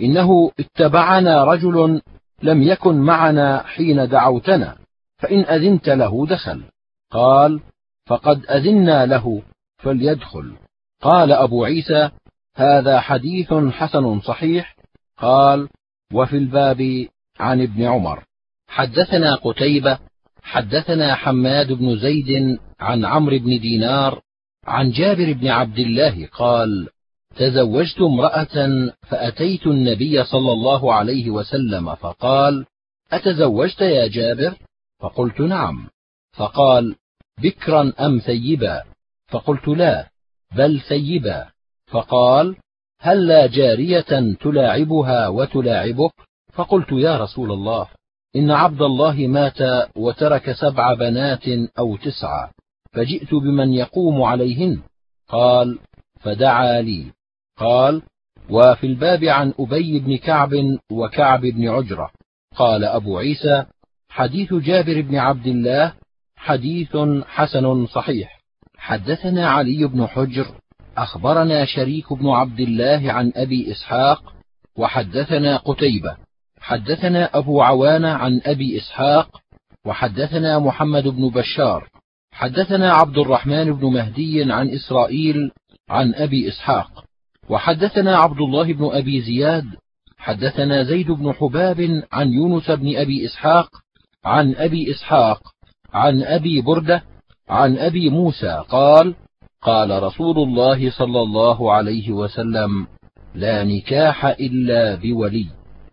إنه 0.00 0.50
اتبعنا 0.60 1.44
رجل 1.44 2.00
لم 2.42 2.62
يكن 2.62 2.94
معنا 2.94 3.62
حين 3.62 4.08
دعوتنا 4.08 4.76
فإن 5.18 5.40
أذنت 5.40 5.88
له 5.88 6.26
دخل. 6.26 6.62
قال 7.10 7.60
فقد 8.06 8.46
أذنا 8.46 9.06
له 9.06 9.42
فليدخل. 9.78 10.56
قال 11.02 11.32
أبو 11.32 11.64
عيسى 11.64 12.10
هذا 12.54 13.00
حديث 13.00 13.54
حسن 13.54 14.20
صحيح. 14.20 14.76
قال 15.18 15.68
وفي 16.12 16.36
الباب 16.36 17.06
عن 17.40 17.62
ابن 17.62 17.82
عمر. 17.82 18.24
حدثنا 18.68 19.34
قتيبة 19.34 19.98
حدثنا 20.42 21.14
حماد 21.14 21.72
بن 21.72 21.98
زيد 21.98 22.58
عن 22.80 23.04
عمرو 23.04 23.38
بن 23.38 23.60
دينار 23.60 24.20
عن 24.64 24.90
جابر 24.90 25.32
بن 25.32 25.48
عبد 25.48 25.78
الله 25.78 26.26
قال 26.26 26.88
تزوجت 27.36 28.00
امرأة 28.00 28.90
فأتيت 29.08 29.66
النبي 29.66 30.24
صلى 30.24 30.52
الله 30.52 30.94
عليه 30.94 31.30
وسلم 31.30 31.94
فقال 31.94 32.64
أتزوجت 33.12 33.80
يا 33.80 34.06
جابر؟ 34.06 34.54
فقلت 35.00 35.40
نعم. 35.40 35.88
فقال 36.32 36.96
بكرا 37.42 37.92
ام 38.00 38.18
ثيبا 38.18 38.82
فقلت 39.28 39.68
لا 39.68 40.08
بل 40.56 40.80
ثيبا 40.80 41.46
فقال 41.86 42.56
هل 43.00 43.26
لا 43.26 43.46
جاريه 43.46 44.34
تلاعبها 44.40 45.28
وتلاعبك؟ 45.28 46.12
فقلت 46.52 46.92
يا 46.92 47.16
رسول 47.16 47.52
الله 47.52 47.88
إن 48.36 48.50
عبد 48.50 48.82
الله 48.82 49.26
مات 49.26 49.58
وترك 49.96 50.52
سبع 50.52 50.94
بنات 50.94 51.48
أو 51.78 51.96
تسعة 51.96 52.50
فجئت 52.92 53.34
بمن 53.34 53.72
يقوم 53.72 54.22
عليهن؟ 54.22 54.82
قال 55.28 55.78
فدعا 56.20 56.80
لي. 56.80 57.06
قال 57.58 58.02
وفي 58.50 58.86
الباب 58.86 59.24
عن 59.24 59.54
أبي 59.60 59.98
بن 59.98 60.16
كعب 60.16 60.50
وكعب 60.92 61.40
بن 61.40 61.68
عجرة. 61.68 62.10
قال 62.56 62.84
أبو 62.84 63.18
عيسى 63.18 63.66
حديث 64.10 64.54
جابر 64.54 65.00
بن 65.00 65.16
عبد 65.16 65.46
الله 65.46 65.92
حديث 66.46 66.96
حسن 67.26 67.86
صحيح. 67.86 68.40
حدثنا 68.78 69.48
علي 69.48 69.86
بن 69.86 70.06
حجر 70.06 70.46
أخبرنا 70.96 71.64
شريك 71.64 72.12
بن 72.12 72.28
عبد 72.28 72.60
الله 72.60 73.12
عن 73.12 73.32
أبي 73.36 73.72
إسحاق 73.72 74.34
وحدثنا 74.76 75.56
قتيبة. 75.56 76.16
حدثنا 76.60 77.38
أبو 77.38 77.62
عوانة 77.62 78.08
عن 78.08 78.40
أبي 78.46 78.78
إسحاق 78.78 79.28
وحدثنا 79.86 80.58
محمد 80.58 81.08
بن 81.08 81.28
بشار. 81.28 81.88
حدثنا 82.32 82.92
عبد 82.92 83.18
الرحمن 83.18 83.72
بن 83.72 83.86
مهدي 83.86 84.52
عن 84.52 84.68
إسرائيل 84.70 85.50
عن 85.88 86.14
أبي 86.14 86.48
إسحاق. 86.48 87.04
وحدثنا 87.48 88.16
عبد 88.16 88.40
الله 88.40 88.72
بن 88.72 88.90
أبي 88.92 89.20
زياد. 89.20 89.66
حدثنا 90.18 90.82
زيد 90.82 91.10
بن 91.10 91.32
حباب 91.32 92.02
عن 92.12 92.32
يونس 92.32 92.70
بن 92.70 92.96
أبي 92.96 93.26
إسحاق 93.26 93.70
عن 94.24 94.54
أبي 94.54 94.90
إسحاق 94.90 95.55
عن 95.96 96.22
أبي 96.22 96.60
بردة 96.60 97.02
عن 97.48 97.78
أبي 97.78 98.10
موسى 98.10 98.64
قال 98.68 99.14
قال 99.62 100.02
رسول 100.02 100.38
الله 100.38 100.90
صلى 100.90 101.20
الله 101.22 101.72
عليه 101.72 102.12
وسلم 102.12 102.86
لا 103.34 103.64
نكاح 103.64 104.26
إلا 104.26 104.94
بولي. 104.94 105.46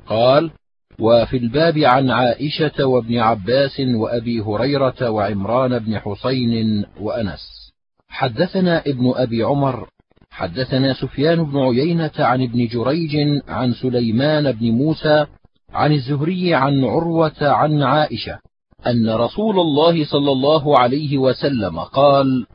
قال 0.08 0.52
وفي 1.00 1.38
الباب 1.38 1.78
عن 1.78 2.10
عائشة 2.10 2.86
وابن 2.86 3.18
عباس 3.20 3.80
وأبي 3.80 4.42
هريرة 4.42 5.10
وعمران 5.10 5.80
بن 5.80 6.00
حسين 6.00 6.86
وأنس. 7.02 7.72
حدثنا 8.10 8.82
ابن 8.88 9.13
أبي 9.16 9.44
عمر 9.44 9.88
حدثنا 10.32 10.94
سفيان 10.94 11.44
بن 11.44 11.60
عيينة 11.60 12.12
عن 12.20 12.44
ابن 12.44 12.68
جريج 12.68 13.42
عن 13.48 13.74
سليمان 13.74 14.52
بن 14.52 14.72
موسى 14.72 15.26
عن 15.74 15.92
الزهري 15.92 16.54
عن 16.54 16.84
عروة 16.84 17.42
عن 17.42 17.84
عائشة. 17.84 18.39
أن 18.88 19.10
رسول 19.10 19.60
الله 19.60 20.06
صلى 20.06 20.32
الله 20.32 20.80
عليه 20.80 21.17
وسلم 21.17 21.80
قال: 21.80 22.46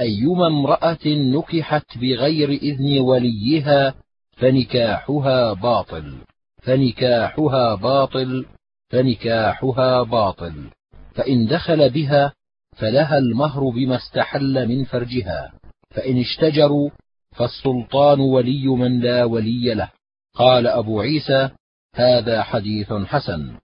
أيما 0.00 0.46
امرأة 0.46 1.06
نكحت 1.06 1.98
بغير 1.98 2.50
إذن 2.50 2.98
وليها 3.00 3.94
فنكاحها 4.32 5.52
باطل 5.52 6.14
فنكاحها 6.62 7.74
باطل 7.74 8.46
فنكاحها 8.90 10.02
باطل. 10.02 10.70
فإن 11.14 11.46
دخل 11.46 11.90
بها 11.90 12.32
فلها 12.76 13.18
المهر 13.18 13.68
بما 13.68 13.96
استحل 13.96 14.68
من 14.68 14.84
فرجها. 14.84 15.52
فإن 15.90 16.20
اشتجروا 16.20 16.90
فالسلطان 17.32 18.20
ولي 18.20 18.66
من 18.66 19.00
لا 19.00 19.24
ولي 19.24 19.74
له. 19.74 19.90
قال 20.34 20.66
أبو 20.66 21.00
عيسى 21.00 21.50
هذا 21.94 22.42
حديث 22.42 22.92
حسن. 22.92 23.58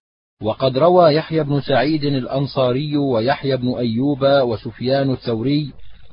وقد 0.44 0.78
روى 0.78 1.14
يحيى 1.14 1.44
بن 1.44 1.60
سعيد 1.60 2.04
الأنصاري 2.04 2.96
ويحيى 2.96 3.56
بن 3.56 3.74
أيوب 3.74 4.22
وسفيان 4.22 5.12
الثوري 5.12 5.72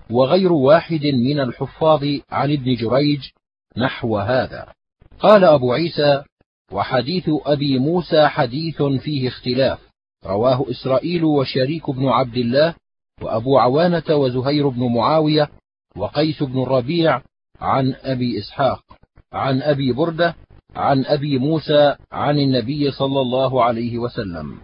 وغير 0.09 0.53
واحد 0.53 1.05
من 1.05 1.39
الحفاظ 1.39 2.03
عن 2.31 2.51
ابن 2.51 2.75
جريج 2.75 3.19
نحو 3.77 4.17
هذا. 4.17 4.67
قال 5.19 5.43
أبو 5.43 5.73
عيسى 5.73 6.23
وحديث 6.71 7.29
أبي 7.45 7.79
موسى 7.79 8.27
حديث 8.27 8.81
فيه 8.81 9.27
اختلاف. 9.27 9.79
رواه 10.25 10.65
إسرائيل 10.69 11.23
وشريك 11.23 11.89
بن 11.89 12.07
عبد 12.07 12.37
الله 12.37 12.75
وأبو 13.21 13.57
عوانة 13.57 14.15
وزهير 14.15 14.67
بن 14.67 14.93
معاوية 14.93 15.49
وقيس 15.97 16.43
بن 16.43 16.63
الربيع 16.63 17.21
عن 17.59 17.95
أبي 18.03 18.39
إسحاق. 18.39 18.83
عن 19.33 19.61
أبي 19.61 19.91
بردة 19.93 20.35
عن 20.75 21.05
أبي 21.05 21.37
موسى 21.37 21.95
عن 22.11 22.39
النبي 22.39 22.91
صلى 22.91 23.21
الله 23.21 23.63
عليه 23.63 23.97
وسلم. 23.97 24.57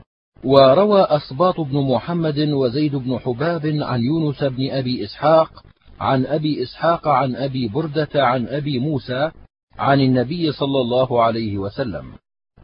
وروى 0.44 1.02
أصباط 1.02 1.60
بن 1.60 1.82
محمد 1.82 2.40
وزيد 2.40 2.96
بن 2.96 3.20
حباب 3.20 3.66
عن 3.66 4.02
يونس 4.02 4.44
بن 4.44 4.70
أبي 4.70 5.04
إسحاق 5.04 5.52
عن 6.00 6.26
أبي 6.26 6.64
إسحاق 6.64 7.08
عن 7.08 7.36
أبي 7.36 7.68
بردة 7.68 8.10
عن 8.16 8.48
أبي 8.48 8.80
موسى 8.80 9.32
عن 9.78 10.02
النبي 10.02 10.52
صلى 10.52 10.82
الله 10.82 11.24
عليه 11.24 11.58
وسلم. 11.58 12.06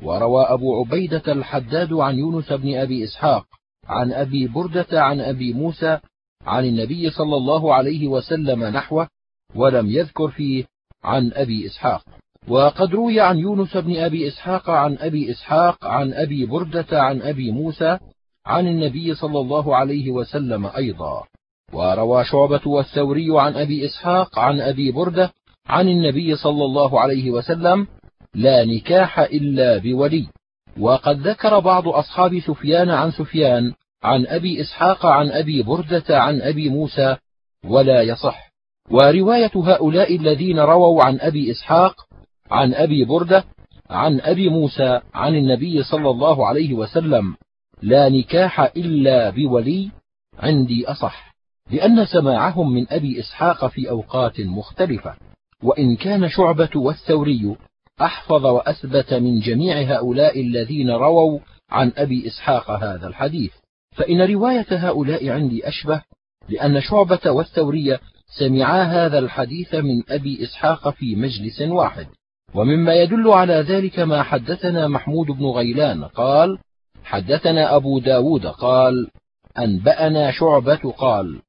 وروى 0.02 0.44
أبو 0.44 0.80
عبيدة 0.80 1.24
الحداد 1.28 1.94
عن 1.94 2.18
يونس 2.18 2.54
بن 2.54 2.76
أبي 2.76 3.04
إسحاق 3.04 3.46
عن 3.88 4.14
أبي 4.14 4.48
بردة 4.48 4.88
عن 4.92 5.20
أبي 5.20 5.54
موسى 5.54 6.00
عن 6.46 6.66
النبي 6.66 7.10
صلى 7.10 7.36
الله 7.36 7.74
عليه 7.74 8.08
وسلم 8.08 8.64
نحوه 8.64 9.08
ولم 9.56 9.90
يذكر 9.90 10.28
فيه 10.28 10.66
عن 11.04 11.32
أبي 11.34 11.66
إسحاق. 11.66 12.04
وقد 12.48 12.94
روي 12.94 13.20
عن 13.20 13.38
يونس 13.38 13.78
بن 13.78 13.98
أبي 13.98 14.28
إسحاق 14.28 14.70
عن 14.70 14.98
أبي 14.98 15.32
إسحاق 15.32 15.86
عن 15.86 16.14
أبي 16.14 16.46
بردة 16.46 17.02
عن 17.02 17.22
أبي 17.22 17.52
موسى 17.52 17.98
عن 18.46 18.68
النبي 18.68 19.16
صلى 19.16 19.40
الله 19.40 19.76
عليه 19.76 20.12
وسلم 20.12 20.66
أيضا. 20.66 21.24
وروى 21.74 22.26
شعبة 22.26 22.62
والثوري 22.66 23.28
عن 23.40 23.56
أبي 23.56 23.86
إسحاق 23.86 24.40
عن 24.40 24.62
أبي 24.62 24.92
بردة 24.92 25.32
عن 25.68 25.90
النبي 25.90 26.36
صلى 26.36 26.66
الله 26.66 27.00
عليه 27.00 27.32
وسلم 27.32 27.88
لا 28.36 28.66
نكاح 28.66 29.20
إلا 29.20 29.78
بولي. 29.78 30.28
وقد 30.80 31.28
ذكر 31.28 31.60
بعض 31.60 31.88
أصحاب 31.88 32.40
سفيان 32.40 32.90
عن 32.90 33.12
سفيان 33.12 33.74
عن 34.04 34.26
أبي 34.28 34.62
إسحاق 34.62 35.06
عن 35.06 35.30
أبي 35.30 35.64
بردة 35.64 36.04
عن 36.10 36.42
أبي 36.42 36.70
موسى 36.70 37.16
ولا 37.66 38.02
يصح. 38.02 38.54
ورواية 38.92 39.52
هؤلاء 39.56 40.16
الذين 40.16 40.60
رووا 40.60 41.04
عن 41.04 41.20
أبي 41.20 41.52
إسحاق 41.52 41.96
عن 42.54 42.74
أبي 42.74 43.06
بردة 43.06 43.44
عن 43.90 44.22
أبي 44.22 44.50
موسى 44.50 45.02
عن 45.14 45.36
النبي 45.36 45.84
صلى 45.84 46.10
الله 46.10 46.48
عليه 46.48 46.74
وسلم 46.74 47.36
لا 47.82 48.10
نكاح 48.10 48.60
إلا 48.60 49.30
بولي 49.30 49.92
عندي 50.40 50.88
أصح 50.88 51.34
لأن 51.72 52.06
سماعهم 52.06 52.74
من 52.74 52.86
أبي 52.90 53.20
إسحاق 53.20 53.68
في 53.68 53.90
أوقات 53.90 54.42
مختلفة. 54.42 55.16
وإن 55.64 55.96
كان 55.96 56.30
شعبة 56.30 56.70
والثوري 56.76 57.56
أحفظ 58.02 58.46
وأثبت 58.46 59.14
من 59.14 59.40
جميع 59.40 59.82
هؤلاء 59.82 60.42
الذين 60.42 60.90
رووا 60.90 61.40
عن 61.70 61.92
أبي 61.98 62.28
إسحاق 62.28 62.72
هذا 62.72 63.08
الحديث. 63.08 63.52
فإن 63.96 64.22
رواية 64.22 64.66
هؤلاء 64.72 65.30
عندي 65.30 65.68
أشبه 65.68 66.02
لأن 66.50 66.82
شعبة 66.82 67.32
والثوري 67.32 67.98
سمعا 68.40 68.84
هذا 68.84 69.20
الحديث 69.20 69.76
من 69.76 70.04
أبي 70.10 70.44
إسحاق 70.44 70.90
في 70.90 71.16
مجلس 71.16 71.62
واحد. 71.62 72.08
ومما 72.56 72.94
يدل 72.94 73.28
على 73.28 73.54
ذلك 73.54 74.00
ما 74.00 74.24
حدثنا 74.24 74.88
محمود 74.88 75.28
بن 75.28 75.46
غيلان 75.46 76.04
قال 76.04 76.58
حدثنا 77.04 77.76
أبو 77.76 78.00
داود 78.00 78.46
قال 78.46 79.08
أنبأنا 79.58 80.32
شعبة 80.32 80.92
قال 80.98 81.42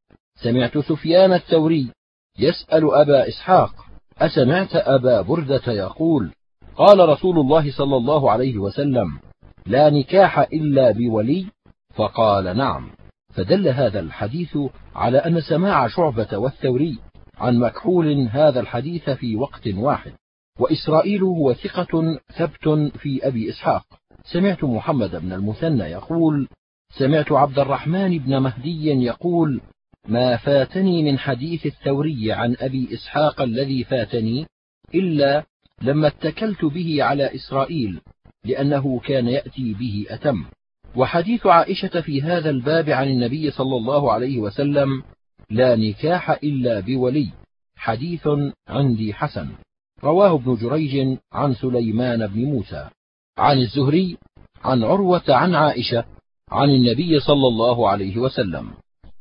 سمعت 0.42 0.78
سفيان 0.78 1.32
الثوري 1.32 1.90
يسأل 2.38 2.94
أبا 2.94 3.28
إسحاق 3.28 3.70
أسمعت 4.18 4.70
أبا 4.74 5.20
بردة 5.20 5.72
يقول 5.72 6.30
قال 6.76 7.08
رسول 7.08 7.38
الله 7.38 7.70
صلى 7.70 7.96
الله 7.96 8.30
عليه 8.30 8.58
وسلم 8.58 9.18
لا 9.66 9.90
نكاح 9.90 10.38
إلا 10.38 10.90
بولي؟ 10.90 11.46
فقال 11.94 12.56
نعم. 12.56 12.90
فدل 13.34 13.68
هذا 13.68 14.00
الحديث 14.00 14.58
على 14.94 15.18
أن 15.18 15.40
سماع 15.40 15.88
شعبة 15.88 16.36
والثوري 16.38 16.98
عن 17.38 17.58
مكحول 17.58 18.28
هذا 18.30 18.60
الحديث 18.60 19.10
في 19.10 19.36
وقت 19.36 19.68
واحد. 19.68 20.12
وإسرائيل 20.58 21.22
هو 21.22 21.54
ثقة 21.54 22.18
ثبت 22.36 22.92
في 22.98 23.26
أبي 23.28 23.50
إسحاق. 23.50 23.84
سمعت 24.24 24.64
محمد 24.64 25.16
بن 25.16 25.32
المثنى 25.32 25.84
يقول 25.84 26.48
سمعت 26.98 27.32
عبد 27.32 27.58
الرحمن 27.58 28.18
بن 28.18 28.38
مهدي 28.38 28.86
يقول 28.86 29.60
ما 30.08 30.36
فاتني 30.36 31.02
من 31.02 31.18
حديث 31.18 31.66
الثوري 31.66 32.32
عن 32.32 32.56
أبي 32.60 32.88
إسحاق 32.94 33.40
الذي 33.40 33.84
فاتني 33.84 34.46
إلا 34.94 35.44
لما 35.82 36.06
اتكلت 36.06 36.64
به 36.64 37.02
على 37.02 37.34
إسرائيل 37.34 38.00
لأنه 38.44 39.00
كان 39.00 39.28
يأتي 39.28 39.74
به 39.74 40.06
أتم. 40.08 40.44
وحديث 40.96 41.46
عائشة 41.46 42.00
في 42.00 42.22
هذا 42.22 42.50
الباب 42.50 42.90
عن 42.90 43.08
النبي 43.08 43.50
صلى 43.50 43.76
الله 43.76 44.12
عليه 44.12 44.38
وسلم 44.38 45.02
لا 45.50 45.76
نكاح 45.76 46.30
إلا 46.30 46.80
بولي 46.80 47.28
حديث 47.76 48.28
عندي 48.68 49.14
حسن. 49.14 49.48
رواه 50.04 50.34
ابن 50.34 50.54
جريج 50.54 51.18
عن 51.32 51.54
سليمان 51.54 52.26
بن 52.26 52.44
موسى. 52.44 52.88
عن 53.38 53.58
الزهري 53.58 54.16
عن 54.64 54.84
عروة 54.84 55.22
عن 55.28 55.54
عائشة 55.54 56.04
عن 56.50 56.70
النبي 56.70 57.20
صلى 57.20 57.48
الله 57.48 57.88
عليه 57.88 58.18
وسلم. 58.18 58.70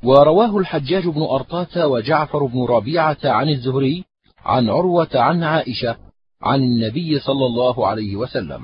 ورواه 0.03 0.57
الحجاج 0.57 1.07
بن 1.07 1.21
أرطاة 1.21 1.87
وجعفر 1.87 2.45
بن 2.45 2.65
ربيعة 2.65 3.17
عن 3.23 3.49
الزهري 3.49 4.03
عن 4.45 4.69
عروة 4.69 5.09
عن 5.13 5.43
عائشة 5.43 5.97
عن 6.41 6.63
النبي 6.63 7.19
صلى 7.19 7.45
الله 7.45 7.87
عليه 7.87 8.15
وسلم. 8.15 8.61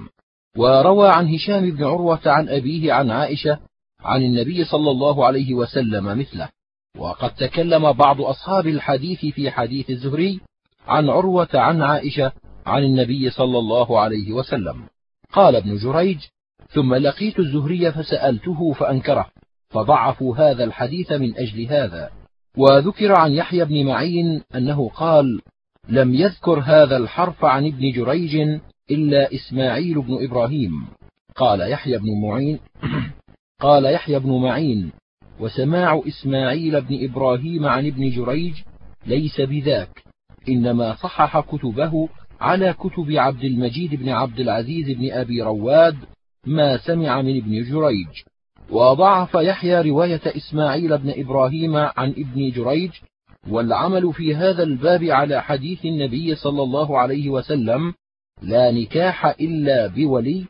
وروى 0.58 1.10
عن 1.10 1.34
هشام 1.34 1.72
بن 1.72 1.84
عروة 1.84 2.22
عن 2.26 2.50
أبيه 2.50 2.94
عن 2.94 3.12
عائشة 3.12 3.60
عن 4.00 4.24
النبي 4.24 4.66
صلى 4.66 4.92
الله 4.92 5.26
عليه 5.26 5.54
وسلم 5.54 6.20
مثله. 6.20 6.50
وقد 6.98 7.36
تكلم 7.36 7.92
بعض 7.92 8.22
أصحاب 8.22 8.68
الحديث 8.68 9.26
في 9.26 9.52
حديث 9.52 9.90
الزهري 9.90 10.40
عن 10.90 11.10
عروة 11.10 11.50
عن 11.54 11.82
عائشة 11.82 12.32
عن 12.66 12.84
النبي 12.84 13.30
صلى 13.30 13.60
الله 13.60 14.00
عليه 14.00 14.34
وسلم. 14.34 14.84
قال 15.34 15.56
ابن 15.56 15.76
جريج 15.76 16.18
ثم 16.70 16.96
لقيت 16.96 17.40
الزهري 17.40 17.92
فسألته 17.92 18.74
فأنكره 18.74 19.26
فضعفوا 19.70 20.38
هذا 20.38 20.64
الحديث 20.64 21.12
من 21.12 21.38
أجل 21.38 21.66
هذا. 21.66 22.10
وذكر 22.58 23.12
عن 23.12 23.32
يحيى 23.32 23.66
بن 23.66 23.86
معين 23.86 24.42
أنه 24.56 24.90
قال 24.90 25.42
لم 25.90 26.14
يذكر 26.14 26.60
هذا 26.60 26.98
الحرف 26.98 27.46
عن 27.46 27.66
ابن 27.68 27.92
جريج 27.92 28.60
إلا 28.92 29.34
إسماعيل 29.34 30.02
بن 30.02 30.24
إبراهيم. 30.24 30.88
قال 31.36 31.72
يحيى 31.72 31.98
بن 31.98 32.22
معين 32.22 32.60
قال 33.66 33.86
يحيى 33.86 34.20
بن 34.20 34.42
معين 34.42 34.92
وسماع 35.40 36.02
إسماعيل 36.08 36.82
بن 36.82 37.10
إبراهيم 37.10 37.66
عن 37.66 37.88
ابن 37.88 38.10
جريج 38.10 38.54
ليس 39.08 39.42
بذاك. 39.42 40.09
إنما 40.50 40.96
صحح 40.96 41.40
كتبه 41.40 42.10
على 42.42 42.74
كتب 42.74 43.12
عبد 43.12 43.44
المجيد 43.44 43.96
بن 43.96 44.10
عبد 44.10 44.40
العزيز 44.40 44.98
بن 44.98 45.12
أبي 45.12 45.42
رواد 45.42 45.98
ما 46.46 46.78
سمع 46.78 47.22
من 47.22 47.38
ابن 47.38 47.64
جريج. 47.64 48.08
وضعف 48.72 49.34
يحيى 49.34 49.82
رواية 49.82 50.22
إسماعيل 50.26 50.98
بن 50.98 51.14
إبراهيم 51.18 51.76
عن 51.76 52.10
ابن 52.10 52.52
جريج 52.52 52.92
والعمل 53.50 54.14
في 54.14 54.36
هذا 54.36 54.64
الباب 54.64 55.04
على 55.04 55.42
حديث 55.42 55.86
النبي 55.86 56.36
صلى 56.36 56.64
الله 56.64 56.98
عليه 56.98 57.30
وسلم 57.30 57.94
لا 58.42 58.72
نكاح 58.72 59.26
إلا 59.26 59.88
بولي 59.88 60.46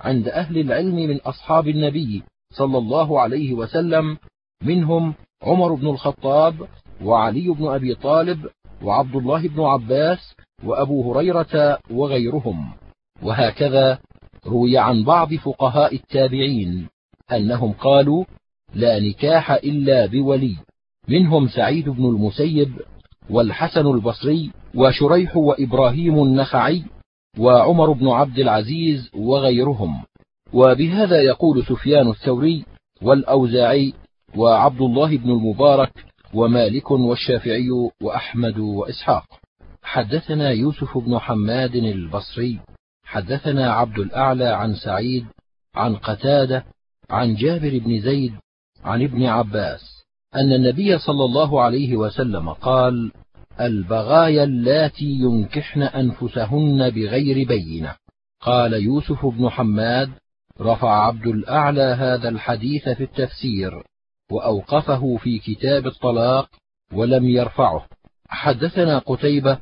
عند 0.00 0.28
أهل 0.28 0.58
العلم 0.58 0.94
من 0.94 1.20
أصحاب 1.20 1.68
النبي 1.68 2.22
صلى 2.52 2.78
الله 2.78 3.20
عليه 3.20 3.54
وسلم 3.54 4.18
منهم 4.62 5.14
عمر 5.42 5.74
بن 5.74 5.86
الخطاب 5.86 6.54
وعلي 7.02 7.48
بن 7.48 7.66
أبي 7.66 7.94
طالب 7.94 8.46
وعبد 8.84 9.16
الله 9.16 9.48
بن 9.48 9.60
عباس 9.60 10.34
وأبو 10.64 11.12
هريرة 11.12 11.78
وغيرهم. 11.90 12.72
وهكذا 13.22 13.98
روي 14.46 14.78
عن 14.78 15.04
بعض 15.04 15.34
فقهاء 15.34 15.94
التابعين 15.94 16.88
أنهم 17.32 17.72
قالوا 17.72 18.24
لا 18.74 19.00
نكاح 19.00 19.50
إلا 19.50 20.06
بولي. 20.06 20.56
منهم 21.08 21.48
سعيد 21.48 21.88
بن 21.88 22.04
المسيب 22.04 22.72
والحسن 23.30 23.86
البصري 23.86 24.50
وشريح 24.74 25.36
وإبراهيم 25.36 26.22
النخعي 26.22 26.84
وعمر 27.38 27.92
بن 27.92 28.08
عبد 28.08 28.38
العزيز 28.38 29.10
وغيرهم. 29.14 30.02
وبهذا 30.52 31.22
يقول 31.22 31.64
سفيان 31.64 32.08
الثوري 32.08 32.64
والأوزاعي 33.02 33.92
وعبد 34.36 34.80
الله 34.80 35.16
بن 35.16 35.30
المبارك 35.30 36.04
ومالك 36.34 36.90
والشافعي 36.90 37.70
وأحمد 38.02 38.58
وإسحاق. 38.58 39.24
حدثنا 39.82 40.50
يوسف 40.50 40.98
بن 40.98 41.18
حماد 41.18 41.74
البصري. 41.74 42.60
حدثنا 43.04 43.72
عبد 43.72 43.98
الأعلى 43.98 44.44
عن 44.44 44.74
سعيد 44.74 45.26
عن 45.74 45.96
قتادة 45.96 46.64
عن 47.10 47.34
جابر 47.34 47.78
بن 47.78 48.00
زيد 48.00 48.32
عن 48.84 49.02
ابن 49.02 49.24
عباس 49.24 50.04
أن 50.34 50.52
النبي 50.52 50.98
صلى 50.98 51.24
الله 51.24 51.62
عليه 51.62 51.96
وسلم 51.96 52.48
قال 52.50 53.12
البغايا 53.60 54.44
اللاتي 54.44 55.04
ينكحن 55.04 55.82
أنفسهن 55.82 56.90
بغير 56.90 57.48
بينة 57.48 57.96
قال 58.40 58.72
يوسف 58.72 59.26
بن 59.26 59.48
حماد 59.48 60.10
رفع 60.60 61.06
عبد 61.06 61.26
الأعلى 61.26 61.82
هذا 61.82 62.28
الحديث 62.28 62.88
في 62.88 63.02
التفسير 63.02 63.82
وأوقفه 64.34 65.16
في 65.16 65.38
كتاب 65.38 65.86
الطلاق 65.86 66.48
ولم 66.92 67.24
يرفعه. 67.24 67.86
حدثنا 68.28 68.98
قتيبة 68.98 69.58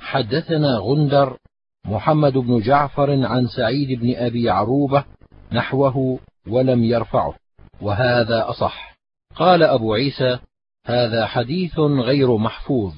حدثنا 0.00 0.78
غندر 0.78 1.38
محمد 1.84 2.32
بن 2.32 2.60
جعفر 2.60 3.26
عن 3.26 3.46
سعيد 3.46 4.00
بن 4.00 4.14
أبي 4.16 4.50
عروبة 4.50 5.04
نحوه 5.52 6.18
ولم 6.48 6.84
يرفعه 6.84 7.34
وهذا 7.80 8.50
أصح. 8.50 8.96
قال 9.36 9.62
أبو 9.62 9.94
عيسى 9.94 10.38
هذا 10.86 11.26
حديث 11.26 11.78
غير 11.78 12.36
محفوظ 12.36 12.94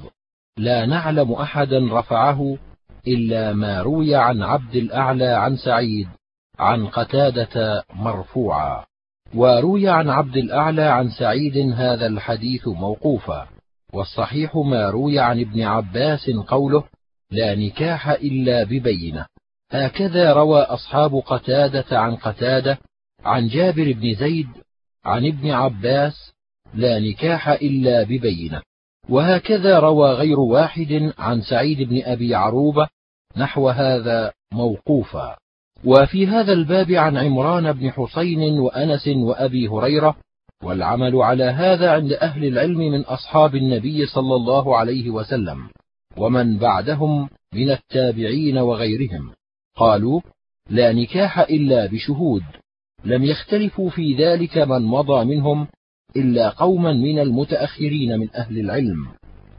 لا 0.59 0.87
نعلم 0.87 1.33
أحدا 1.33 1.89
رفعه 1.93 2.59
إلا 3.07 3.53
ما 3.53 3.83
روي 3.83 4.15
عن 4.15 4.43
عبد 4.43 4.75
الأعلى 4.77 5.29
عن 5.29 5.57
سعيد 5.57 6.09
عن 6.59 6.87
قتادة 6.87 7.85
مرفوعا. 7.95 8.85
وروي 9.35 9.89
عن 9.89 10.09
عبد 10.11 10.37
الأعلى 10.37 10.83
عن 10.83 11.11
سعيد 11.11 11.73
هذا 11.73 12.07
الحديث 12.07 12.69
موقوفا 12.69 13.49
والصحيح 13.93 14.57
ما 14.57 14.91
روي 14.91 15.19
عن 15.19 15.41
ابن 15.41 15.63
عباس 15.63 16.31
قوله 16.31 16.85
لا 17.31 17.55
نكاح 17.55 18.09
إلا 18.09 18.65
ببينة 18.65 19.27
هكذا 19.71 20.33
روى 20.33 20.61
أصحاب 20.61 21.15
قتادة 21.15 22.01
عن 22.01 22.17
قتادة 22.17 22.79
عن 23.25 23.49
جابر 23.49 23.93
بن 23.93 24.15
زيد 24.15 24.49
عن 25.05 25.27
ابن 25.27 25.51
عباس 25.51 26.33
لا 26.75 26.99
نكاح 26.99 27.49
إلا 27.49 28.03
ببينة 28.03 28.63
وهكذا 29.09 29.79
روى 29.79 30.13
غير 30.13 30.41
واحد 30.41 31.13
عن 31.19 31.43
سعيد 31.43 31.89
بن 31.89 32.03
أبي 32.05 32.35
عروبة 32.35 32.89
نحو 33.37 33.69
هذا 33.69 34.33
موقوفا. 34.53 35.37
وفي 35.85 36.27
هذا 36.27 36.53
الباب 36.53 36.91
عن 36.91 37.17
عمران 37.17 37.73
بن 37.73 37.91
حسين 37.91 38.59
وأنس 38.59 39.09
وأبي 39.09 39.69
هريرة 39.69 40.17
والعمل 40.63 41.17
على 41.17 41.45
هذا 41.45 41.91
عند 41.91 42.13
أهل 42.13 42.45
العلم 42.45 42.79
من 42.79 43.01
أصحاب 43.01 43.55
النبي 43.55 44.07
صلى 44.07 44.35
الله 44.35 44.77
عليه 44.77 45.11
وسلم 45.11 45.69
ومن 46.17 46.59
بعدهم 46.59 47.29
من 47.55 47.71
التابعين 47.71 48.59
وغيرهم. 48.59 49.33
قالوا 49.77 50.21
لا 50.71 50.93
نكاح 50.93 51.39
إلا 51.39 51.87
بشهود 51.87 52.43
لم 53.05 53.25
يختلفوا 53.25 53.91
في 53.91 54.15
ذلك 54.15 54.59
من 54.59 54.83
مضى 54.83 55.25
منهم 55.25 55.69
إلا 56.17 56.49
قوما 56.49 56.93
من 56.93 57.19
المتأخرين 57.19 58.19
من 58.19 58.35
أهل 58.35 58.59
العلم 58.59 59.09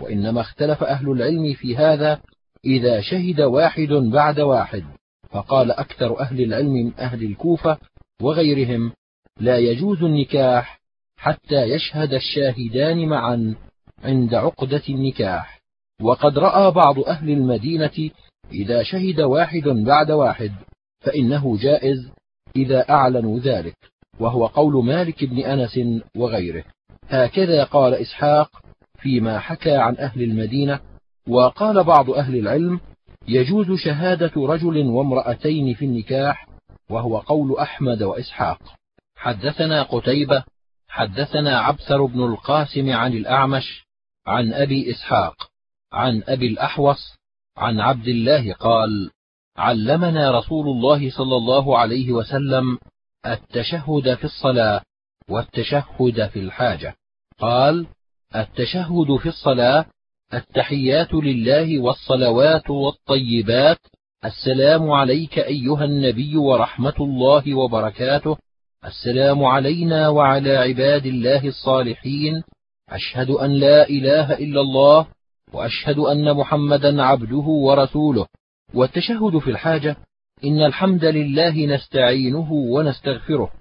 وإنما 0.02 0.42
اختلف 0.42 0.84
أهل 0.84 1.12
العلم 1.12 1.54
في 1.54 1.78
هذا 1.78 2.22
إذا 2.66 3.02
شهد 3.02 3.42
واحد 3.42 3.90
بعد 3.90 4.40
واحد. 4.40 4.84
فقال 5.30 5.72
أكثر 5.72 6.20
أهل 6.20 6.42
العلم 6.42 6.74
من 6.74 6.94
أهل 7.00 7.24
الكوفة 7.24 7.78
وغيرهم 8.22 8.92
لا 9.40 9.58
يجوز 9.58 10.04
النكاح 10.04 10.80
حتى 11.18 11.64
يشهد 11.64 12.14
الشاهدان 12.14 13.08
معا 13.08 13.56
عند 14.04 14.34
عقدة 14.34 14.82
النكاح. 14.90 15.62
وقد 16.02 16.38
رأى 16.38 16.72
بعض 16.72 17.00
أهل 17.00 17.30
المدينة 17.30 18.10
إذا 18.52 18.84
شهد 18.84 19.22
واحد 19.22 19.64
بعد 19.68 20.12
واحد 20.12 20.52
فإنه 21.00 21.58
جائز 21.58 22.12
إذا 22.56 22.90
أعلنوا 22.90 23.40
ذلك 23.40 23.76
وهو 24.20 24.46
قول 24.46 24.86
مالك 24.86 25.26
بن 25.26 25.40
أنس 25.40 25.80
وغيره. 26.16 26.64
هكذا 27.10 27.64
قال 27.64 27.94
إسحاق 27.94 28.62
فيما 29.00 29.40
حكى 29.40 29.76
عن 29.76 29.98
أهل 29.98 30.24
المدينة 30.24 30.80
وقال 31.28 31.84
بعض 31.84 32.10
أهل 32.10 32.36
العلم 32.36 32.80
يجوز 33.28 33.72
شهادة 33.72 34.32
رجل 34.38 34.88
وامرأتين 34.88 35.74
في 35.74 35.86
النكاح 35.86 36.48
وهو 36.90 37.18
قول 37.18 37.58
أحمد 37.60 38.04
وإسحاق. 38.04 38.60
حدثنا 39.16 39.84
قتيبة 39.84 40.44
حدثنا 40.88 41.60
عبثر 41.60 42.06
بن 42.06 42.24
القاسم 42.24 42.90
عن 42.92 43.14
الأعمش 43.14 43.86
عن 44.28 44.54
أبي 44.54 44.92
إسحاق 44.92 45.36
عن 45.94 46.24
أبي 46.28 46.48
الأحوص 46.48 47.18
عن 47.58 47.80
عبد 47.80 48.08
الله 48.08 48.54
قال 48.54 49.12
علمنا 49.58 50.32
رسول 50.32 50.68
الله 50.68 51.12
صلى 51.12 51.36
الله 51.36 51.78
عليه 51.78 52.12
وسلم 52.12 52.78
التشهد 53.26 54.16
في 54.16 54.24
الصلاة 54.24 54.82
والتشهد 55.30 56.28
في 56.28 56.40
الحاجة. 56.40 56.96
قال 57.40 57.88
التشهد 58.36 59.16
في 59.22 59.30
الصلاة 59.30 59.86
التحيات 60.34 61.14
لله 61.14 61.80
والصلوات 61.80 62.70
والطيبات. 62.70 63.78
السلام 64.26 64.92
عليك 64.92 65.40
أيها 65.40 65.86
النبي 65.86 66.38
ورحمة 66.38 66.94
الله 67.00 67.54
وبركاته. 67.54 68.38
السلام 68.86 69.46
علينا 69.46 70.10
وعلى 70.10 70.58
عباد 70.58 71.06
الله 71.06 71.48
الصالحين. 71.48 72.44
أشهد 72.90 73.30
أن 73.30 73.52
لا 73.52 73.90
إله 73.90 74.34
إلا 74.34 74.62
الله 74.62 75.08
وأشهد 75.54 76.00
أن 76.00 76.34
محمدا 76.34 77.04
عبده 77.04 77.48
ورسوله. 77.48 78.26
والتشهد 78.74 79.38
في 79.38 79.50
الحاجة 79.50 79.98
إن 80.44 80.62
الحمد 80.62 81.06
لله 81.06 81.66
نستعينه 81.66 82.52
ونستغفره 82.52 83.52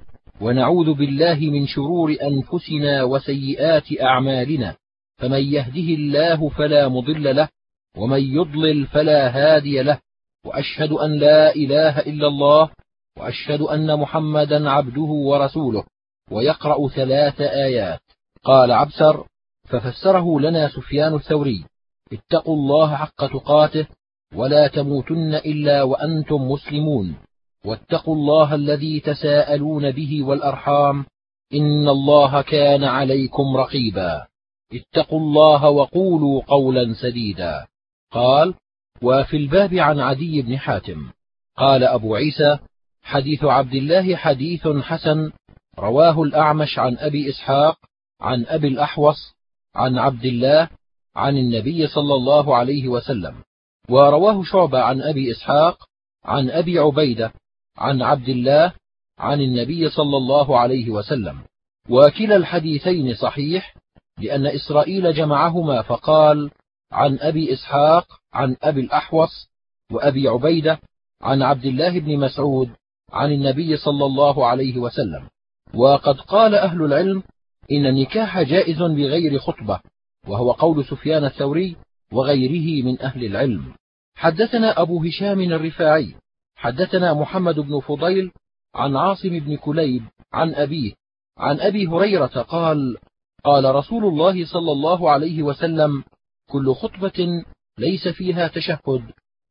ونعوذ 0.41 0.95
بالله 0.95 1.39
من 1.41 1.67
شرور 1.67 2.17
أنفسنا 2.23 3.03
وسيئات 3.03 4.01
أعمالنا. 4.01 4.77
فمن 5.19 5.43
يهده 5.43 5.89
الله 5.95 6.49
فلا 6.49 6.89
مضل 6.89 7.37
له 7.37 7.49
ومن 7.97 8.23
يضلل 8.23 8.87
فلا 8.87 9.29
هادي 9.29 9.83
له 9.83 9.99
وأشهد 10.47 10.93
أن 10.93 11.19
لا 11.19 11.55
إله 11.55 11.99
إلا 11.99 12.27
الله 12.27 12.71
وأشهد 13.19 13.61
أن 13.61 13.99
محمدا 13.99 14.71
عبده 14.71 15.11
ورسوله 15.31 15.85
ويقرأ 16.31 16.89
ثلاث 16.89 17.41
آيات. 17.41 18.01
قال 18.45 18.73
عبسر 18.73 19.27
ففسره 19.69 20.41
لنا 20.41 20.69
سفيان 20.69 21.15
الثوري 21.15 21.65
اتقوا 22.13 22.55
الله 22.55 22.97
حق 22.97 23.27
تقاته 23.27 23.87
ولا 24.35 24.69
تموتن 24.69 25.35
إلا 25.35 25.83
وأنتم 25.83 26.51
مسلمون 26.51 27.17
واتقوا 27.65 28.15
الله 28.15 28.55
الذي 28.55 29.01
تساءلون 29.01 29.91
به 29.91 30.23
والأرحام 30.23 31.05
إن 31.55 31.89
الله 31.89 32.43
كان 32.43 32.85
عليكم 32.85 33.57
رقيبا. 33.57 34.27
اتقوا 34.73 35.21
الله 35.21 35.69
وقولوا 35.69 36.43
قولا 36.43 36.95
سديدا. 36.95 37.67
قال 38.13 38.55
وفي 39.03 39.37
الباب 39.37 39.75
عن 39.75 40.01
عدي 40.01 40.43
بن 40.43 40.59
حاتم. 40.59 41.11
قال 41.57 41.85
أبو 41.85 42.15
عيسى 42.15 42.59
حديث 43.03 43.45
عبد 43.45 43.75
الله 43.75 44.17
حديث 44.17 44.69
حسن 44.69 45.33
رواه 45.79 46.23
الأعمش 46.23 46.79
عن 46.79 46.97
أبي 46.99 47.31
إسحاق 47.31 47.79
عن 48.21 48.47
أبي 48.47 48.69
الأحوص 48.69 49.35
عن 49.75 49.99
عبد 49.99 50.25
الله 50.25 50.69
عن 51.17 51.37
النبي 51.37 51.87
صلى 51.87 52.15
الله 52.15 52.57
عليه 52.57 52.89
وسلم. 52.89 53.35
ورواه 53.91 54.43
شعبة 54.43 54.83
عن 54.83 55.03
أبي 55.03 55.31
إسحاق 55.31 55.89
عن 56.25 56.51
أبي 56.51 56.79
عبيدة 56.79 57.33
عن 57.77 58.03
عبد 58.03 58.29
الله 58.29 58.73
عن 59.19 59.41
النبي 59.41 59.91
صلى 59.91 60.17
الله 60.17 60.59
عليه 60.59 60.91
وسلم. 60.91 61.39
وكلا 61.91 62.37
الحديثين 62.37 63.15
صحيح 63.15 63.75
لأن 64.19 64.47
إسرائيل 64.47 65.13
جمعهما 65.13 65.83
فقال 65.83 66.51
عن 66.93 67.19
أبي 67.21 67.53
إسحاق 67.53 68.07
عن 68.33 68.57
أبي 68.63 68.81
الأحوص 68.81 69.49
وأبي 69.93 70.29
عبيدة 70.29 70.81
عن 71.23 71.43
عبد 71.43 71.65
الله 71.65 72.01
بن 72.01 72.19
مسعود 72.19 72.71
عن 73.13 73.33
النبي 73.33 73.77
صلى 73.77 74.05
الله 74.05 74.47
عليه 74.47 74.79
وسلم. 74.79 75.29
وقد 75.75 76.21
قال 76.21 76.55
أهل 76.55 76.83
العلم 76.83 77.23
إن 77.73 77.87
النكاح 77.87 78.43
جائز 78.43 78.83
بغير 78.83 79.39
خطبة 79.39 79.81
وهو 80.29 80.53
قول 80.53 80.85
سفيان 80.85 81.25
الثوري 81.25 81.77
وغيره 82.13 82.85
من 82.85 83.01
أهل 83.01 83.25
العلم. 83.25 83.75
حدثنا 84.15 84.81
أبو 84.83 85.05
هشام 85.05 85.41
الرفاعي 85.41 86.15
حدثنا 86.57 87.15
محمد 87.15 87.61
بن 87.61 87.81
فضيل 87.81 88.33
عن 88.75 88.97
عاصم 88.97 89.39
بن 89.39 89.57
كليب 89.57 90.03
عن 90.33 90.55
أبيه 90.55 90.93
عن 91.39 91.61
أبي 91.61 91.87
هريرة 91.87 92.27
قال 92.27 92.97
قال 93.47 93.75
رسول 93.75 94.05
الله 94.05 94.47
صلى 94.47 94.73
الله 94.73 95.11
عليه 95.11 95.43
وسلم 95.43 96.05
كل 96.51 96.75
خطبة 96.75 97.29
ليس 97.79 98.09
فيها 98.09 98.49
تشهد 98.49 99.03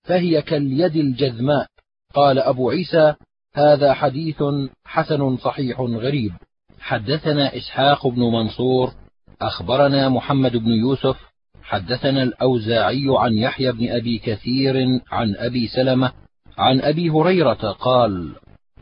فهي 0.04 0.42
كاليد 0.42 0.96
الجذماء. 0.96 1.68
قال 2.14 2.40
أبو 2.40 2.70
عيسى 2.70 3.16
هذا 3.56 3.94
حديث 3.94 4.44
حسن 4.86 5.38
صحيح 5.38 5.80
غريب. 5.80 6.34
حدثنا 6.80 7.58
إسحاق 7.58 8.08
بن 8.08 8.22
منصور 8.22 8.94
أخبرنا 9.42 10.10
محمد 10.10 10.58
بن 10.58 10.72
يوسف 10.72 11.18
حدثنا 11.64 12.24
الأوزاعي 12.24 13.06
عن 13.10 13.34
يحيى 13.34 13.72
بن 13.72 13.90
أبي 13.90 14.18
كثير 14.18 14.76
عن 15.12 15.36
أبي 15.36 15.68
سلمة 15.68 16.12
عن 16.58 16.82
أبي 16.82 17.10
هريرة 17.10 17.72
قال 17.72 18.36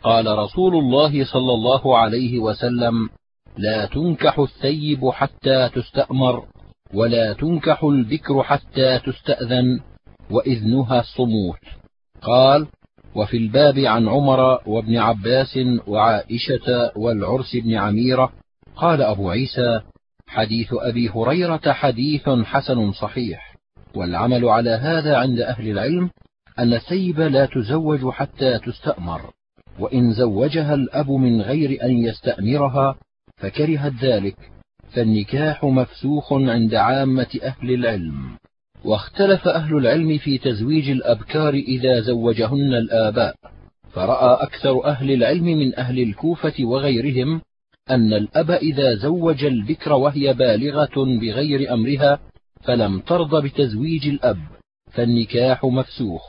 قال 0.03 0.37
رسول 0.37 0.75
الله 0.75 1.25
صلى 1.25 1.53
الله 1.53 1.97
عليه 1.97 2.39
وسلم 2.39 3.09
لا 3.57 3.85
تنكح 3.85 4.39
الثيب 4.39 5.09
حتى 5.09 5.69
تستأمر 5.69 6.45
ولا 6.93 7.33
تنكح 7.33 7.83
البكر 7.83 8.43
حتى 8.43 8.99
تستأذن 8.99 9.79
وإذنها 10.31 10.99
الصموت. 10.99 11.59
قال 12.21 12.67
وفي 13.15 13.37
الباب 13.37 13.79
عن 13.79 14.07
عمر 14.07 14.59
وابن 14.67 14.97
عباس 14.97 15.59
وعائشة 15.87 16.91
والعرس 16.95 17.55
بن 17.55 17.73
عميرة. 17.73 18.33
قال 18.75 19.01
أبو 19.01 19.29
عيسى 19.29 19.81
حديث 20.27 20.67
أبي 20.73 21.09
هريرة 21.09 21.71
حديث 21.71 22.29
حسن 22.29 22.91
صحيح. 22.91 23.55
والعمل 23.95 24.45
على 24.45 24.69
هذا 24.69 25.17
عند 25.17 25.39
أهل 25.39 25.69
العلم 25.69 26.09
أن 26.59 26.73
الثيب 26.73 27.19
لا 27.19 27.45
تزوج 27.45 28.09
حتى 28.09 28.59
تستأمر 28.59 29.21
وإن 29.79 30.13
زوجها 30.13 30.73
الأب 30.73 31.11
من 31.11 31.41
غير 31.41 31.83
أن 31.83 31.91
يستأمرها 31.91 32.95
فكرهت 33.37 33.93
ذلك 34.01 34.37
فالنكاح 34.93 35.63
مفسوخ 35.63 36.33
عند 36.33 36.75
عامة 36.75 37.39
أهل 37.43 37.73
العلم. 37.73 38.37
واختلف 38.85 39.47
أهل 39.47 39.77
العلم 39.77 40.17
في 40.17 40.37
تزويج 40.37 40.89
الأبكار 40.89 41.53
إذا 41.53 41.99
زوجهن 41.99 42.73
الآباء. 42.73 43.35
فرأى 43.91 44.43
أكثر 44.43 44.85
أهل 44.85 45.11
العلم 45.11 45.43
من 45.43 45.75
أهل 45.79 45.99
الكوفة 45.99 46.53
وغيرهم 46.59 47.41
أن 47.89 48.13
الأب 48.13 48.51
إذا 48.51 48.95
زوج 48.95 49.43
البكر 49.43 49.93
وهي 49.93 50.33
بالغة 50.33 51.19
بغير 51.21 51.73
أمرها 51.73 52.19
فلم 52.61 52.99
ترض 52.99 53.43
بتزويج 53.43 54.07
الأب 54.07 54.39
فالنكاح 54.91 55.65
مفسوخ. 55.65 56.23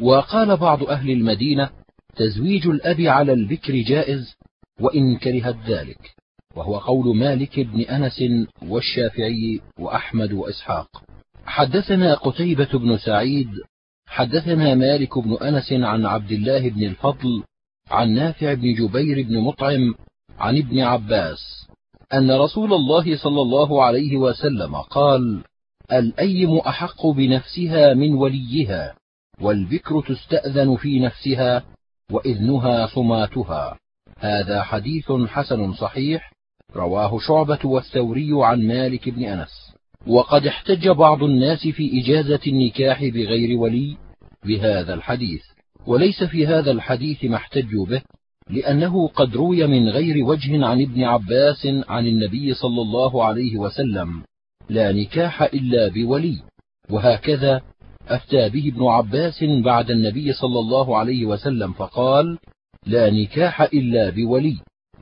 وقال 0.00 0.56
بعض 0.56 0.82
أهل 0.82 1.10
المدينة 1.10 1.70
تزويج 2.16 2.66
الأب 2.66 3.00
على 3.00 3.32
البكر 3.32 3.74
جائز 3.74 4.36
وإن 4.80 5.16
كرهت 5.16 5.56
ذلك. 5.68 6.17
وهو 6.58 6.78
قول 6.78 7.16
مالك 7.16 7.60
بن 7.60 7.80
أنس 7.80 8.22
والشافعي 8.62 9.60
وأحمد 9.78 10.32
وإسحاق. 10.32 11.02
حدثنا 11.46 12.14
قتيبة 12.14 12.78
بن 12.78 12.98
سعيد 12.98 13.48
حدثنا 14.06 14.74
مالك 14.74 15.18
بن 15.18 15.36
أنس 15.42 15.72
عن 15.72 16.06
عبد 16.06 16.32
الله 16.32 16.68
بن 16.70 16.84
الفضل 16.84 17.42
عن 17.90 18.14
نافع 18.14 18.54
بن 18.54 18.74
جبير 18.74 19.22
بن 19.22 19.38
مطعم 19.40 19.94
عن 20.38 20.58
ابن 20.58 20.80
عباس 20.80 21.68
أن 22.14 22.30
رسول 22.30 22.74
الله 22.74 23.16
صلى 23.16 23.40
الله 23.42 23.84
عليه 23.84 24.16
وسلم 24.16 24.76
قال 24.76 25.42
الأيم 25.92 26.56
أحق 26.56 27.06
بنفسها 27.06 27.94
من 27.94 28.14
وليها 28.14 28.94
والبكر 29.40 30.02
تستأذن 30.02 30.76
في 30.76 31.00
نفسها 31.00 31.64
وإذنها 32.12 32.86
صماتها. 32.86 33.78
هذا 34.18 34.62
حديث 34.62 35.12
حسن 35.12 35.72
صحيح 35.72 36.37
رواه 36.76 37.18
شعبة 37.18 37.58
والثوري 37.64 38.30
عن 38.32 38.66
مالك 38.66 39.08
بن 39.08 39.24
أنس. 39.24 39.74
وقد 40.06 40.46
احتج 40.46 40.88
بعض 40.88 41.22
الناس 41.22 41.68
في 41.68 42.00
إجازة 42.00 42.40
النكاح 42.46 43.04
بغير 43.04 43.58
ولي 43.58 43.96
بهذا 44.44 44.94
الحديث. 44.94 45.42
وليس 45.86 46.24
في 46.24 46.46
هذا 46.46 46.70
الحديث 46.70 47.24
ما 47.24 47.36
احتجوا 47.36 47.86
به 47.86 48.02
لأنه 48.50 49.08
قد 49.08 49.36
روي 49.36 49.66
من 49.66 49.88
غير 49.88 50.24
وجه 50.24 50.66
عن 50.66 50.82
ابن 50.82 51.04
عباس 51.04 51.68
عن 51.88 52.06
النبي 52.06 52.54
صلى 52.54 52.82
الله 52.82 53.24
عليه 53.24 53.56
وسلم 53.56 54.22
لا 54.70 54.92
نكاح 54.92 55.42
إلا 55.42 55.88
بولي 55.88 56.38
وهكذا 56.90 57.60
أفتى 58.08 58.48
به 58.48 58.68
ابن 58.68 58.84
عباس 58.84 59.44
بعد 59.44 59.90
النبي 59.90 60.32
صلى 60.32 60.58
الله 60.58 60.96
عليه 60.98 61.26
وسلم 61.26 61.72
فقال 61.72 62.38
لا 62.86 63.10
نكاح 63.10 63.62
إلا 63.62 64.10
بولي 64.10 64.56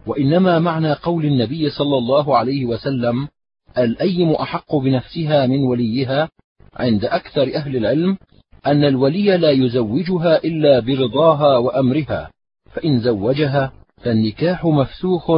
وإنما 0.06 0.58
معنى 0.58 0.92
قول 0.92 1.24
النبي 1.24 1.70
صلى 1.70 1.98
الله 1.98 2.36
عليه 2.36 2.64
وسلم 2.64 3.28
الأيم 3.78 4.32
أحق 4.32 4.76
بنفسها 4.76 5.46
من 5.46 5.64
وليها 5.64 6.28
عند 6.76 7.04
أكثر 7.04 7.54
أهل 7.54 7.76
العلم 7.76 8.18
أن 8.66 8.84
الولي 8.84 9.36
لا 9.36 9.50
يزوجها 9.50 10.44
إلا 10.44 10.80
برضاها 10.80 11.56
وأمرها 11.56 12.30
فإن 12.72 13.00
زوجها 13.00 13.72
فالنكاح 13.96 14.64
مفسوخ 14.64 15.30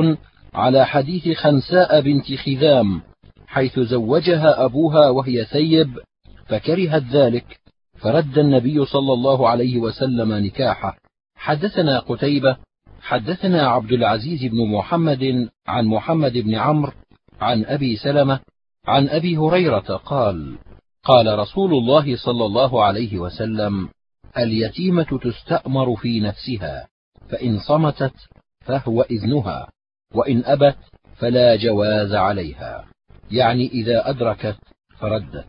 على 0.54 0.86
حديث 0.86 1.38
خنساء 1.38 2.00
بنت 2.00 2.34
خذام 2.34 3.02
حيث 3.46 3.80
زوجها 3.80 4.64
أبوها 4.64 5.10
وهي 5.10 5.44
ثيب 5.44 5.98
فكرهت 6.46 7.02
ذلك 7.02 7.60
فرد 7.98 8.38
النبي 8.38 8.84
صلى 8.84 9.12
الله 9.12 9.48
عليه 9.48 9.78
وسلم 9.78 10.32
نكاحه. 10.32 10.96
حدثنا 11.36 11.98
قتيبة 11.98 12.56
حدثنا 13.00 13.68
عبد 13.68 13.92
العزيز 13.92 14.44
بن 14.44 14.72
محمد 14.72 15.48
عن 15.66 15.84
محمد 15.86 16.32
بن 16.32 16.54
عمرو 16.54 16.92
عن 17.40 17.64
أبي 17.64 17.96
سلمة 17.96 18.40
عن 18.86 19.08
أبي 19.08 19.36
هريرة 19.36 19.96
قال 19.96 20.58
قال 21.04 21.38
رسول 21.38 21.74
الله 21.74 22.16
صلى 22.16 22.44
الله 22.44 22.84
عليه 22.84 23.18
وسلم 23.18 23.88
اليتيمة 24.38 25.18
تستأمر 25.22 25.96
في 25.96 26.20
نفسها 26.20 26.88
فإن 27.28 27.58
صمتت 27.58 28.14
فهو 28.60 29.02
إذنها 29.02 29.68
وإن 30.14 30.44
أبت 30.44 30.76
فلا 31.16 31.56
جواز 31.56 32.14
عليها 32.14 32.84
يعني 33.30 33.68
إذا 33.68 34.10
أدركت 34.10 34.56
فردت. 34.98 35.46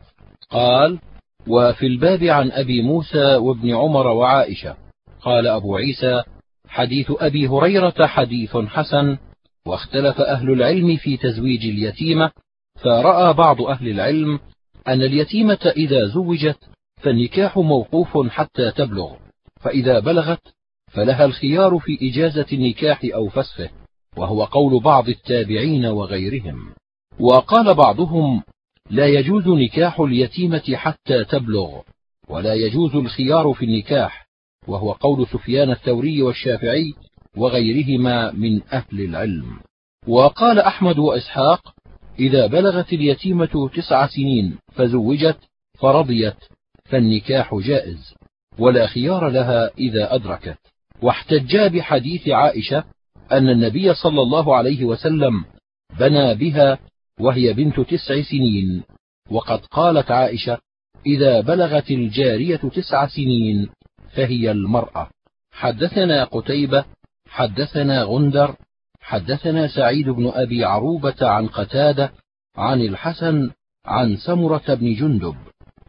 قال 0.50 0.98
وفي 1.46 1.86
الباب 1.86 2.22
عن 2.22 2.50
أبي 2.52 2.82
موسى 2.82 3.36
وابن 3.36 3.74
عمر 3.74 4.06
وعائشة 4.06 4.76
قال 5.20 5.46
أبو 5.46 5.76
عيسى 5.76 6.22
حديث 6.70 7.06
أبي 7.10 7.48
هريرة 7.48 8.06
حديث 8.06 8.56
حسن 8.56 9.18
واختلف 9.66 10.20
أهل 10.20 10.50
العلم 10.50 10.96
في 10.96 11.16
تزويج 11.16 11.66
اليتيمة 11.66 12.30
فرأى 12.82 13.32
بعض 13.32 13.62
أهل 13.62 13.88
العلم 13.88 14.38
أن 14.88 15.02
اليتيمة 15.02 15.72
إذا 15.76 16.06
زوجت 16.06 16.58
فالنكاح 16.96 17.58
موقوف 17.58 18.28
حتى 18.28 18.70
تبلغ 18.70 19.16
فإذا 19.60 19.98
بلغت 19.98 20.42
فلها 20.90 21.24
الخيار 21.24 21.78
في 21.78 21.98
إجازة 22.02 22.46
النكاح 22.52 23.00
أو 23.14 23.28
فسخه 23.28 23.70
وهو 24.16 24.44
قول 24.44 24.82
بعض 24.82 25.08
التابعين 25.08 25.86
وغيرهم. 25.86 26.74
وقال 27.20 27.74
بعضهم 27.74 28.42
لا 28.90 29.06
يجوز 29.06 29.48
نكاح 29.48 30.00
اليتيمة 30.00 30.74
حتى 30.74 31.24
تبلغ 31.24 31.80
ولا 32.28 32.54
يجوز 32.54 32.96
الخيار 32.96 33.52
في 33.52 33.64
النكاح. 33.64 34.26
وهو 34.68 34.92
قول 34.92 35.26
سفيان 35.26 35.70
الثوري 35.70 36.22
والشافعي 36.22 36.94
وغيرهما 37.36 38.32
من 38.32 38.62
أهل 38.72 39.00
العلم. 39.00 39.60
وقال 40.06 40.58
أحمد 40.58 40.98
وإسحاق 40.98 41.74
إذا 42.18 42.46
بلغت 42.46 42.92
اليتيمة 42.92 43.70
تسع 43.74 44.06
سنين 44.06 44.58
فزوجت 44.72 45.38
فرضيت 45.78 46.36
فالنكاح 46.84 47.54
جائز 47.54 48.14
ولا 48.58 48.86
خيار 48.86 49.28
لها 49.28 49.70
إذا 49.78 50.14
أدركت. 50.14 50.58
واحتجا 51.02 51.68
بحديث 51.68 52.28
عائشة 52.28 52.84
أن 53.32 53.48
النبي 53.48 53.94
صلى 53.94 54.22
الله 54.22 54.56
عليه 54.56 54.84
وسلم 54.84 55.44
بنى 55.98 56.34
بها 56.34 56.78
وهي 57.20 57.52
بنت 57.52 57.80
تسع 57.80 58.22
سنين. 58.22 58.82
وقد 59.30 59.60
قالت 59.66 60.10
عائشة 60.10 60.58
إذا 61.06 61.40
بلغت 61.40 61.90
الجارية 61.90 62.56
تسع 62.56 63.06
سنين 63.06 63.68
فهي 64.14 64.50
المرأة. 64.50 65.08
حدثنا 65.52 66.24
قتيبة 66.24 66.84
حدثنا 67.28 68.02
غندر 68.02 68.56
حدثنا 69.00 69.68
سعيد 69.68 70.08
بن 70.08 70.28
أبي 70.34 70.64
عروبة 70.64 71.16
عن 71.20 71.46
قتادة 71.46 72.12
عن 72.56 72.80
الحسن 72.80 73.50
عن 73.84 74.16
سمرة 74.16 74.74
بن 74.74 74.94
جندب 74.94 75.34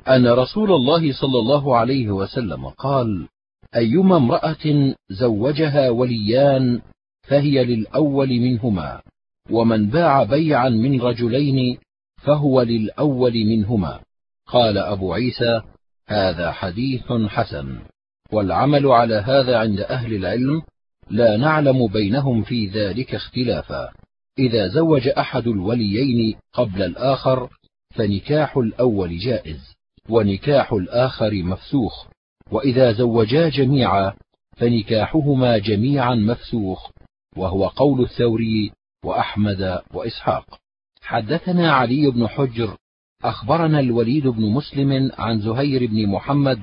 أن 0.08 0.28
رسول 0.28 0.72
الله 0.72 1.14
صلى 1.14 1.40
الله 1.40 1.78
عليه 1.78 2.12
وسلم 2.12 2.68
قال 2.68 3.28
أيما 3.76 4.18
امرأة 4.18 4.94
زوجها 5.10 5.90
وليان 5.90 6.82
فهي 7.22 7.66
للأول 7.66 8.30
منهما 8.30 9.02
ومن 9.50 9.90
باع 9.90 10.24
بيعا 10.24 10.70
من 10.70 11.02
رجلين 11.02 11.78
فهو 12.18 12.62
للأول 12.62 13.34
منهما. 13.34 14.00
قال 14.48 14.78
أبو 14.78 15.14
عيسى 15.14 15.62
هذا 16.08 16.52
حديث 16.52 17.12
حسن. 17.12 17.80
والعمل 18.32 18.88
على 18.88 19.16
هذا 19.16 19.58
عند 19.58 19.80
أهل 19.80 20.14
العلم 20.14 20.62
لا 21.10 21.38
نعلم 21.38 21.88
بينهم 21.88 22.44
في 22.44 22.68
ذلك 22.68 23.16
اختلافا. 23.16 23.92
إذا 24.40 24.68
زوج 24.68 25.08
أحد 25.08 25.48
الوليين 25.48 26.36
قبل 26.54 26.82
الآخر 26.82 27.50
فنكاح 27.96 28.58
الأول 28.58 29.18
جائز 29.18 29.74
ونكاح 30.10 30.74
الآخر 30.74 31.44
مفسوخ 31.44 32.08
وإذا 32.52 32.92
زوجا 32.92 33.50
جميعا 33.50 34.14
فنكاحهما 34.58 35.58
جميعا 35.58 36.16
مفسوخ 36.16 36.90
وهو 37.38 37.68
قول 37.68 38.02
الثوري 38.02 38.72
وأحمد 39.06 39.82
وإسحاق. 39.94 40.60
حدثنا 41.02 41.72
علي 41.72 42.12
بن 42.12 42.28
حجر 42.28 42.78
أخبرنا 43.24 43.80
الوليد 43.80 44.28
بن 44.28 44.42
مسلم 44.42 45.12
عن 45.18 45.42
زهير 45.42 45.86
بن 45.86 46.08
محمد 46.08 46.60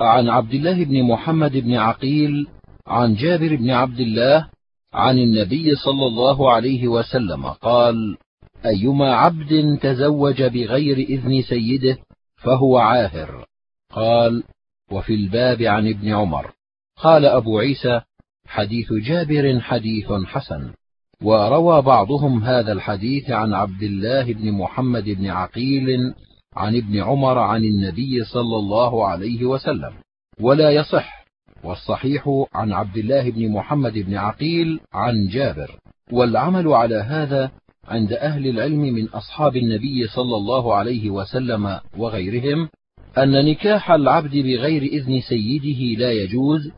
عن 0.00 0.28
عبد 0.28 0.54
الله 0.54 0.84
بن 0.84 1.02
محمد 1.02 1.56
بن 1.56 1.74
عقيل 1.74 2.46
عن 2.86 3.14
جابر 3.14 3.56
بن 3.56 3.70
عبد 3.70 4.00
الله 4.00 4.48
عن 4.92 5.18
النبي 5.18 5.74
صلى 5.74 6.06
الله 6.06 6.52
عليه 6.52 6.88
وسلم 6.88 7.46
قال 7.46 8.16
أيما 8.66 9.14
عبد 9.14 9.78
تزوج 9.82 10.42
بغير 10.42 10.96
إذن 10.96 11.42
سيده 11.42 11.98
فهو 12.36 12.78
عاهر. 12.78 13.46
قال 13.92 14.42
وفي 14.90 15.14
الباب 15.14 15.62
عن 15.62 15.88
ابن 15.88 16.08
عمر. 16.08 16.52
قال 16.96 17.24
أبو 17.24 17.58
عيسى 17.58 18.00
حديث 18.46 18.92
جابر 18.92 19.60
حديث 19.60 20.12
حسن. 20.26 20.72
وروى 21.22 21.82
بعضهم 21.82 22.42
هذا 22.42 22.72
الحديث 22.72 23.30
عن 23.30 23.54
عبد 23.54 23.82
الله 23.82 24.32
بن 24.32 24.52
محمد 24.52 25.04
بن 25.04 25.26
عقيل 25.26 26.14
عن 26.56 26.76
ابن 26.76 27.02
عمر 27.02 27.38
عن 27.38 27.64
النبي 27.64 28.24
صلى 28.24 28.56
الله 28.56 29.06
عليه 29.06 29.44
وسلم 29.44 29.92
ولا 30.40 30.70
يصح 30.70 31.24
والصحيح 31.64 32.44
عن 32.54 32.72
عبد 32.72 32.96
الله 32.96 33.30
بن 33.30 33.48
محمد 33.48 33.92
بن 33.92 34.14
عقيل 34.14 34.80
عن 34.92 35.28
جابر. 35.28 35.78
والعمل 36.12 36.68
على 36.68 36.96
هذا 36.96 37.50
عند 37.84 38.12
أهل 38.12 38.46
العلم 38.46 38.80
من 38.80 39.08
أصحاب 39.08 39.56
النبي 39.56 40.06
صلى 40.06 40.36
الله 40.36 40.74
عليه 40.74 41.10
وسلم 41.10 41.80
وغيرهم 41.96 42.68
أن 43.18 43.44
نكاح 43.50 43.90
العبد 43.90 44.36
بغير 44.36 44.82
إذن 44.82 45.20
سيده 45.20 46.00
لا 46.00 46.12
يجوز 46.12 46.70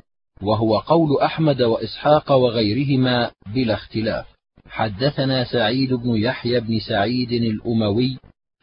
وهو 0.43 0.79
قول 0.79 1.21
أحمد 1.23 1.63
وإسحاق 1.63 2.33
وغيرهما 2.33 3.31
بلا 3.55 3.75
اختلاف. 3.75 4.27
حدثنا 4.69 5.45
سعيد 5.45 5.93
بن 5.93 6.17
يحيى 6.17 6.61
بن 6.61 6.79
سعيد 6.79 7.33
الأموي 7.33 8.19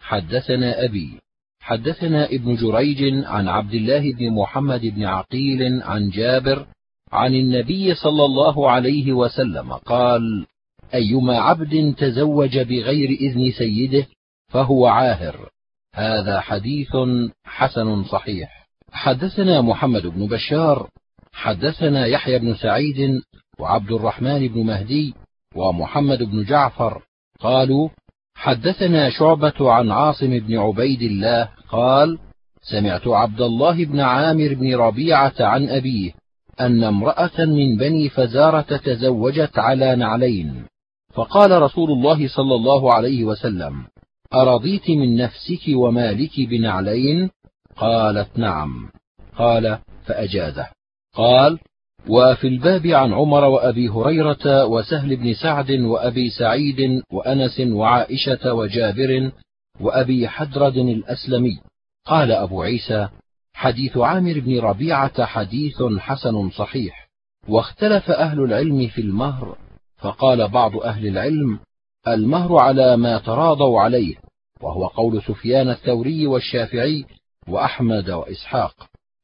حدثنا 0.08 0.86
أبي 0.86 1.20
حدثنا 1.60 2.26
ابن 2.26 2.56
جريج 2.56 3.26
عن 3.26 3.48
عبد 3.48 3.74
الله 3.74 4.14
بن 4.14 4.32
محمد 4.32 4.82
بن 4.82 5.04
عقيل 5.04 5.84
عن 5.84 6.10
جابر 6.10 6.66
عن 7.12 7.36
النبي 7.36 7.96
صلى 7.96 8.26
الله 8.26 8.72
عليه 8.72 9.14
وسلم 9.14 9.74
قال 9.74 10.46
أيما 10.94 11.40
عبد 11.40 11.96
تزوج 11.98 12.58
بغير 12.58 13.10
إذن 13.10 13.52
سيده 13.52 14.08
فهو 14.48 14.88
عاهر. 14.88 15.50
هذا 15.94 16.40
حديث 16.40 16.98
حسن 17.44 18.04
صحيح. 18.04 18.68
حدثنا 18.92 19.62
محمد 19.62 20.08
بن 20.08 20.28
بشار 20.28 20.90
حدثنا 21.34 22.06
يحيى 22.06 22.40
بن 22.40 22.56
سعيد 22.56 23.22
وعبد 23.60 23.92
الرحمن 23.92 24.48
بن 24.48 24.64
مهدي 24.66 25.14
ومحمد 25.56 26.24
بن 26.24 26.44
جعفر 26.44 27.02
قالوا 27.40 27.90
حدثنا 28.38 29.10
شعبة 29.10 29.72
عن 29.72 29.92
عاصم 29.92 30.40
بن 30.40 30.58
عبيد 30.58 31.02
الله 31.02 31.50
قال 31.70 32.18
سمعت 32.62 33.08
عبد 33.08 33.42
الله 33.42 33.86
بن 33.86 34.00
عامر 34.00 34.54
بن 34.54 34.76
ربيعة 34.76 35.34
عن 35.40 35.70
أبيه 35.70 36.12
أن 36.60 36.84
امرأة 36.84 37.46
من 37.46 37.78
بني 37.78 38.10
فزارة 38.10 38.78
تزوجت 38.78 39.60
على 39.60 39.96
نعلين. 39.96 40.66
فقال 41.14 41.62
رسول 41.62 41.92
الله 41.92 42.28
صلى 42.28 42.56
الله 42.56 42.94
عليه 42.94 43.24
وسلم 43.24 43.86
أرضيت 44.34 44.90
من 44.90 45.16
نفسك 45.16 45.62
ومالك 45.70 46.40
بنعلين؟ 46.40 47.30
قالت 47.76 48.40
نعم. 48.40 48.90
قال 49.38 49.80
فأجازه. 50.06 50.68
قال 51.16 51.60
وفي 52.10 52.48
الباب 52.48 52.88
عن 52.88 53.14
عمر 53.14 53.44
وأبي 53.44 53.90
هريرة 53.90 54.66
وسهل 54.66 55.16
بن 55.16 55.34
سعد 55.34 55.72
وأبي 55.72 56.30
سعيد 56.30 57.02
وأنس 57.12 57.60
وعائشة 57.60 58.54
وجابر 58.54 59.32
وأبي 59.82 60.28
حدرد 60.28 60.78
الأسلمي. 60.78 61.60
قال 62.06 62.32
أبو 62.32 62.62
عيسى 62.62 63.10
حديث 63.54 63.98
عامر 63.98 64.40
بن 64.40 64.60
ربيعة 64.60 65.26
حديث 65.26 65.84
حسن 65.98 66.50
صحيح 66.50 67.10
واختلف 67.48 68.12
أهل 68.12 68.40
العلم 68.40 68.88
في 68.88 69.02
المهر 69.02 69.58
فقال 69.98 70.48
بعض 70.48 70.78
أهل 70.78 71.08
العلم 71.08 71.60
المهر 72.08 72.58
على 72.58 72.98
ما 72.98 73.18
تراضوا 73.18 73.82
عليه 73.82 74.16
وهو 74.62 74.88
قول 74.88 75.22
سفيان 75.22 75.70
الثوري 75.70 76.28
والشافعي 76.28 77.06
وأحمد 77.48 78.10
وإسحاق. 78.10 78.74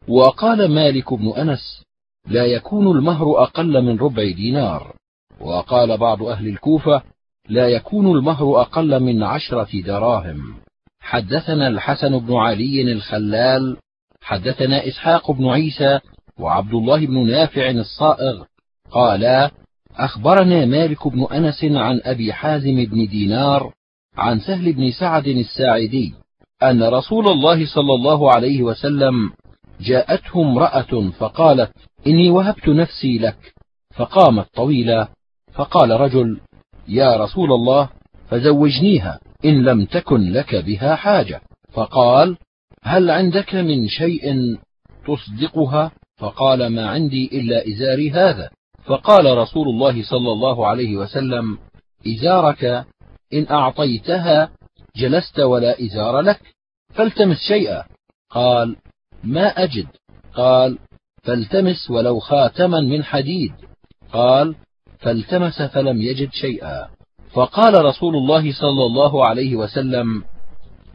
وقال 0.07 0.71
مالك 0.71 1.13
بن 1.13 1.33
أنس 1.37 1.83
لا 2.27 2.45
يكون 2.45 2.97
المهر 2.97 3.43
أقل 3.43 3.81
من 3.81 3.99
ربع 3.99 4.23
دينار. 4.23 4.95
وقال 5.39 5.97
بعض 5.97 6.23
أهل 6.23 6.47
الكوفة 6.47 7.01
لا 7.49 7.67
يكون 7.67 8.17
المهر 8.17 8.61
أقل 8.61 8.99
من 8.99 9.23
عشرة 9.23 9.81
دراهم. 9.81 10.55
حدثنا 10.99 11.67
الحسن 11.67 12.19
بن 12.19 12.33
علي 12.33 12.81
الخلال 12.91 13.77
حدثنا 14.21 14.87
إسحاق 14.87 15.31
بن 15.31 15.47
عيسى 15.47 15.99
وعبد 16.39 16.73
الله 16.73 17.05
بن 17.05 17.27
نافع 17.29 17.69
الصائغ 17.69 18.43
قالا 18.91 19.51
أخبرنا 19.95 20.65
مالك 20.65 21.07
بن 21.07 21.27
أنس 21.31 21.63
عن 21.63 22.01
أبي 22.03 22.33
حازم 22.33 22.85
بن 22.85 23.07
دينار 23.07 23.73
عن 24.17 24.39
سهل 24.39 24.73
بن 24.73 24.91
سعد 24.91 25.27
الساعدي 25.27 26.13
أن 26.63 26.83
رسول 26.83 27.27
الله 27.27 27.65
صلى 27.65 27.93
الله 27.93 28.31
عليه 28.31 28.61
وسلم 28.61 29.31
جاءته 29.81 30.41
امرأة 30.41 31.09
فقالت 31.19 31.71
إني 32.07 32.29
وهبت 32.29 32.69
نفسي 32.69 33.17
لك. 33.17 33.53
فقامت 33.95 34.45
طويلا. 34.53 35.07
فقال 35.53 35.91
رجل 35.91 36.39
يا 36.87 37.15
رسول 37.15 37.51
الله 37.51 37.89
فزوجنيها 38.29 39.19
إن 39.45 39.63
لم 39.63 39.85
تكن 39.85 40.31
لك 40.31 40.55
بها 40.55 40.95
حاجة. 40.95 41.41
فقال 41.73 42.37
هل 42.83 43.09
عندك 43.09 43.55
من 43.55 43.87
شيء 43.87 44.57
تصدقها؟ 45.07 45.91
فقال 46.17 46.67
ما 46.67 46.89
عندي 46.89 47.39
إلا 47.39 47.67
إزاري 47.67 48.11
هذا. 48.11 48.49
فقال 48.85 49.37
رسول 49.37 49.67
الله 49.67 50.03
صلى 50.03 50.31
الله 50.31 50.67
عليه 50.67 50.97
وسلم 50.97 51.57
إزارك 52.07 52.85
إن 53.33 53.47
أعطيتها 53.51 54.49
جلست 54.95 55.39
ولا 55.39 55.81
إزار 55.81 56.21
لك 56.21 56.41
فالتمس 56.93 57.37
شيئا. 57.47 57.83
قال 58.29 58.75
ما 59.23 59.47
أجد. 59.47 59.87
قال 60.33 60.77
فالتمس 61.23 61.91
ولو 61.91 62.19
خاتما 62.19 62.79
من 62.79 63.03
حديد. 63.03 63.53
قال 64.13 64.55
فالتمس 64.99 65.61
فلم 65.61 66.01
يجد 66.01 66.29
شيئا. 66.31 66.87
فقال 67.33 67.85
رسول 67.85 68.15
الله 68.15 68.53
صلى 68.53 68.85
الله 68.85 69.25
عليه 69.25 69.55
وسلم 69.55 70.23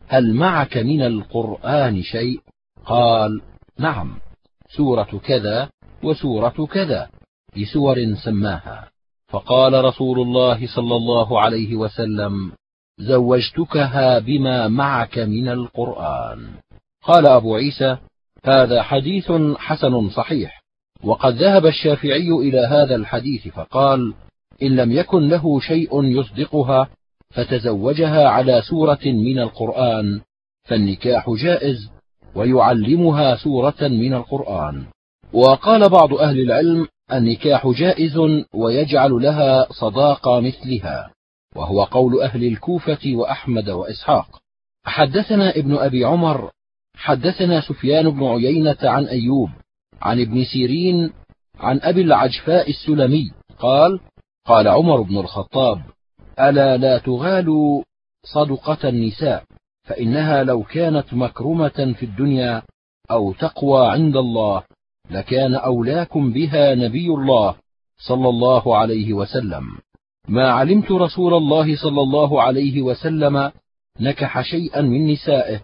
هل 0.08 0.34
معك 0.34 0.76
من 0.76 1.02
القرآن 1.02 2.02
شيء؟ 2.02 2.40
قال 2.86 3.40
نعم 3.78 4.18
سورة 4.76 5.20
كذا 5.24 5.70
وسورة 6.04 6.66
كذا 6.72 7.10
بسور 7.56 8.14
سماها. 8.24 8.88
فقال 9.28 9.84
رسول 9.84 10.20
الله 10.20 10.66
صلى 10.66 10.96
الله 10.96 11.40
عليه 11.40 11.76
وسلم 11.76 12.52
زوجتكها 12.98 14.18
بما 14.18 14.68
معك 14.68 15.18
من 15.18 15.48
القرآن. 15.48 16.50
قال 17.02 17.26
أبو 17.26 17.54
عيسى 17.54 17.96
هذا 18.44 18.82
حديث 18.82 19.32
حسن 19.56 20.10
صحيح. 20.10 20.62
وقد 21.04 21.34
ذهب 21.34 21.66
الشافعي 21.66 22.28
إلى 22.28 22.58
هذا 22.58 22.94
الحديث 22.94 23.48
فقال 23.48 24.14
إن 24.62 24.76
لم 24.76 24.92
يكن 24.92 25.28
له 25.28 25.60
شيء 25.60 26.04
يصدقها 26.04 26.88
فتزوجها 27.30 28.28
على 28.28 28.62
سورة 28.62 29.04
من 29.04 29.38
القرآن 29.38 30.20
فالنكاح 30.64 31.30
جائز 31.30 31.90
ويعلمها 32.34 33.36
سورة 33.36 33.76
من 33.80 34.14
القرآن. 34.14 34.86
وقال 35.32 35.88
بعض 35.88 36.14
أهل 36.14 36.40
العلم 36.40 36.88
النكاح 37.12 37.68
جائز 37.68 38.18
ويجعل 38.54 39.10
لها 39.10 39.66
صداقة 39.72 40.40
مثلها. 40.40 41.10
وهو 41.56 41.84
قول 41.84 42.22
أهل 42.22 42.44
الكوفة 42.44 43.12
وأحمد 43.14 43.70
وإسحاق. 43.70 44.26
حدثنا 44.84 45.50
ابن 45.56 45.74
أبي 45.74 46.04
عمر 46.04 46.50
حدثنا 46.98 47.60
سفيان 47.60 48.10
بن 48.10 48.24
عيينة 48.24 48.76
عن 48.82 49.04
أيوب 49.04 49.50
عن 50.02 50.20
ابن 50.20 50.44
سيرين 50.44 51.12
عن 51.60 51.80
أبي 51.82 52.02
العجفاء 52.02 52.70
السلمي 52.70 53.30
قال 53.58 54.00
قال 54.46 54.68
عمر 54.68 55.02
بن 55.02 55.18
الخطاب 55.18 55.82
ألا 56.40 56.76
لا 56.76 56.98
تغالوا 56.98 57.82
صدقة 58.22 58.88
النساء 58.88 59.44
فإنها 59.82 60.44
لو 60.44 60.62
كانت 60.62 61.14
مكرمة 61.14 61.94
في 61.98 62.02
الدنيا 62.02 62.62
أو 63.10 63.32
تقوى 63.32 63.88
عند 63.90 64.16
الله 64.16 64.62
لكان 65.10 65.54
أولاكم 65.54 66.32
بها 66.32 66.74
نبي 66.74 67.06
الله 67.06 67.54
صلى 68.08 68.28
الله 68.28 68.76
عليه 68.76 69.12
وسلم. 69.12 69.64
ما 70.28 70.50
علمت 70.50 70.90
رسول 70.90 71.34
الله 71.34 71.76
صلى 71.76 72.00
الله 72.00 72.42
عليه 72.42 72.82
وسلم 72.82 73.52
نكح 74.00 74.42
شيئا 74.42 74.80
من 74.80 75.12
نسائه 75.12 75.60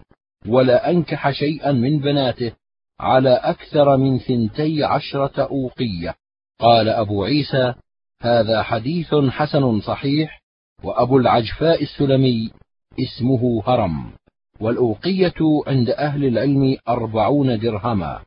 ولا 0.47 0.89
أنكح 0.89 1.31
شيئا 1.31 1.71
من 1.71 1.99
بناته 1.99 2.51
على 2.99 3.29
أكثر 3.29 3.97
من 3.97 4.19
ثنتي 4.19 4.83
عشرة 4.83 5.41
أوقية. 5.43 6.15
قال 6.59 6.89
أبو 6.89 7.23
عيسى 7.23 7.73
هذا 8.21 8.63
حديث 8.63 9.15
حسن 9.15 9.81
صحيح 9.81 10.41
وأبو 10.83 11.17
العجفاء 11.17 11.83
السلمي 11.83 12.51
اسمه 12.99 13.63
هرم 13.67 14.11
والأوقية 14.59 15.33
عند 15.67 15.89
أهل 15.89 16.25
العلم 16.25 16.77
أربعون 16.87 17.59
درهما 17.59 18.19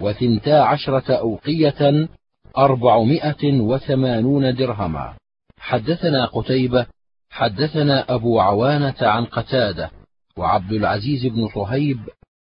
وثنتا 0.00 0.50
عشرة 0.50 1.14
أوقية 1.14 2.08
أربعمائة 2.58 3.60
وثمانون 3.60 4.54
درهما. 4.54 5.14
حدثنا 5.58 6.26
قتيبة 6.26 6.86
حدثنا 7.30 8.14
أبو 8.14 8.40
عوانة 8.40 8.94
عن 9.00 9.24
قتادة 9.24 9.90
وعبد 10.38 10.72
العزيز 10.72 11.26
بن 11.26 11.48
صهيب 11.54 11.98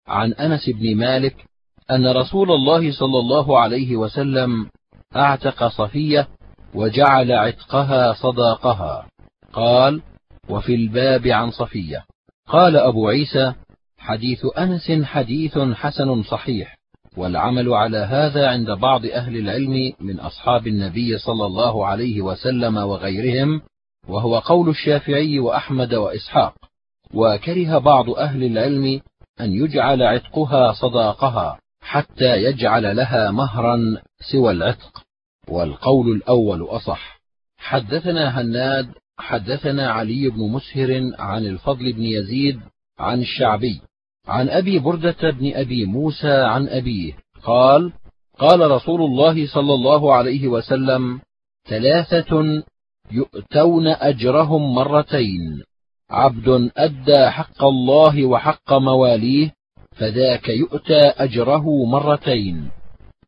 عن 0.07 0.33
أنس 0.33 0.69
بن 0.69 0.95
مالك 0.97 1.45
أن 1.91 2.07
رسول 2.07 2.51
الله 2.51 2.91
صلى 2.91 3.19
الله 3.19 3.59
عليه 3.59 3.95
وسلم 3.95 4.69
أعتق 5.15 5.67
صفية 5.67 6.27
وجعل 6.73 7.31
عتقها 7.31 8.13
صداقها. 8.13 9.07
قال 9.53 10.01
وفي 10.49 10.75
الباب 10.75 11.27
عن 11.27 11.51
صفية 11.51 12.05
قال 12.47 12.77
أبو 12.77 13.07
عيسى 13.07 13.53
حديث 13.97 14.45
أنس 14.57 14.91
حديث 15.03 15.57
حسن 15.57 16.23
صحيح 16.23 16.77
والعمل 17.17 17.73
على 17.73 17.97
هذا 17.97 18.49
عند 18.49 18.71
بعض 18.71 19.05
أهل 19.05 19.37
العلم 19.37 19.93
من 19.99 20.19
أصحاب 20.19 20.67
النبي 20.67 21.17
صلى 21.17 21.45
الله 21.45 21.87
عليه 21.87 22.21
وسلم 22.21 22.77
وغيرهم 22.77 23.61
وهو 24.07 24.39
قول 24.39 24.69
الشافعي 24.69 25.39
وأحمد 25.39 25.93
وإسحاق 25.93 26.53
وكره 27.15 27.77
بعض 27.77 28.09
أهل 28.09 28.43
العلم 28.43 29.01
أن 29.41 29.51
يجعل 29.51 30.03
عتقها 30.03 30.73
صداقها 30.73 31.59
حتى 31.81 32.43
يجعل 32.43 32.95
لها 32.95 33.31
مهرا 33.31 33.97
سوى 34.31 34.51
العتق. 34.51 35.03
والقول 35.49 36.11
الأول 36.11 36.63
أصح. 36.63 37.19
حدثنا 37.57 38.41
هناد 38.41 38.87
حدثنا 39.17 39.91
علي 39.91 40.29
بن 40.29 40.51
مسهر 40.51 41.11
عن 41.19 41.45
الفضل 41.45 41.93
بن 41.93 42.03
يزيد 42.03 42.59
عن 42.99 43.21
الشعبي 43.21 43.81
عن 44.27 44.49
أبي 44.49 44.79
بردة 44.79 45.29
بن 45.31 45.53
أبي 45.55 45.85
موسى 45.85 46.31
عن 46.31 46.67
أبيه 46.67 47.13
قال 47.43 47.93
قال 48.39 48.71
رسول 48.71 49.01
الله 49.01 49.47
صلى 49.47 49.73
الله 49.73 50.13
عليه 50.13 50.47
وسلم 50.47 51.21
ثلاثة 51.69 52.63
يؤتون 53.11 53.87
أجرهم 53.87 54.75
مرتين. 54.75 55.63
عبد 56.09 56.71
أدى 56.77 57.29
حق 57.29 57.63
الله 57.63 58.25
وحق 58.25 58.73
مواليه 58.73 59.53
فذاك 59.91 60.49
يؤتى 60.49 60.99
أجره 60.99 61.85
مرتين. 61.85 62.69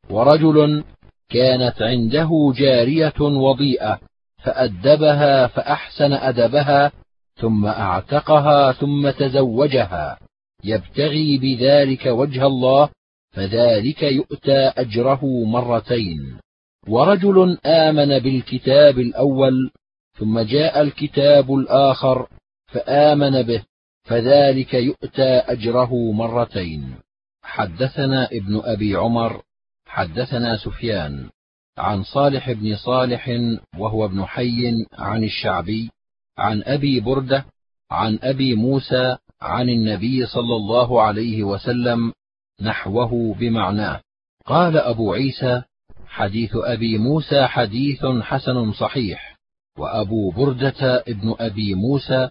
ورجل 0.09 0.83
كانت 1.29 1.81
عنده 1.81 2.29
جارية 2.55 3.21
وضيئة 3.21 3.99
فأدبها 4.43 5.47
فأحسن 5.47 6.13
أدبها 6.13 6.91
ثم 7.35 7.65
أعتقها 7.65 8.71
ثم 8.71 9.09
تزوجها. 9.09 10.19
يبتغي 10.63 11.37
بذلك 11.37 12.05
وجه 12.05 12.45
الله 12.45 12.89
فذلك 13.31 14.03
يؤتى 14.03 14.71
أجره 14.77 15.25
مرتين. 15.45 16.39
ورجل 16.87 17.57
آمن 17.65 18.19
بالكتاب 18.19 18.99
الأول 18.99 19.71
ثم 20.19 20.39
جاء 20.39 20.81
الكتاب 20.81 21.53
الآخر 21.53 22.27
فآمن 22.67 23.41
به 23.41 23.63
فذلك 24.03 24.73
يؤتى 24.73 25.29
أجره 25.29 26.11
مرتين. 26.11 26.95
حدثنا 27.43 28.25
ابن 28.31 28.61
أبي 28.63 28.95
عمر 28.95 29.41
حدثنا 29.85 30.57
سفيان 30.57 31.29
عن 31.77 32.03
صالح 32.03 32.51
بن 32.51 32.75
صالح 32.75 33.31
وهو 33.77 34.05
ابن 34.05 34.25
حي 34.25 34.85
عن 34.93 35.23
الشعبي 35.23 35.89
عن 36.37 36.63
أبي 36.63 36.99
بردة 36.99 37.45
عن 37.91 38.19
أبي 38.21 38.55
موسى 38.55 39.17
عن 39.41 39.69
النبي 39.69 40.25
صلى 40.25 40.55
الله 40.55 41.01
عليه 41.01 41.43
وسلم 41.43 42.13
نحوه 42.61 43.33
بمعناه. 43.33 44.01
قال 44.45 44.77
أبو 44.77 45.13
عيسى 45.13 45.61
حديث 46.07 46.51
أبي 46.55 46.97
موسى 46.97 47.47
حديث 47.47 48.05
حسن 48.05 48.73
صحيح 48.73 49.37
وأبو 49.77 50.31
بردة 50.31 51.03
ابن 51.07 51.35
أبي 51.39 51.75
موسى 51.75 52.29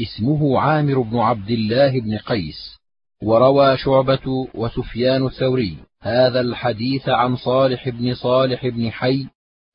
اسمه 0.00 0.60
عامر 0.60 1.00
بن 1.00 1.18
عبد 1.18 1.50
الله 1.50 2.00
بن 2.00 2.18
قيس 2.18 2.78
وروى 3.22 3.76
شعبة 3.76 4.48
وسفيان 4.54 5.26
الثوري 5.26 5.76
هذا 6.02 6.40
الحديث 6.40 7.08
عن 7.08 7.36
صالح 7.36 7.88
بن 7.88 8.14
صالح 8.14 8.66
بن 8.66 8.90
حي 8.90 9.26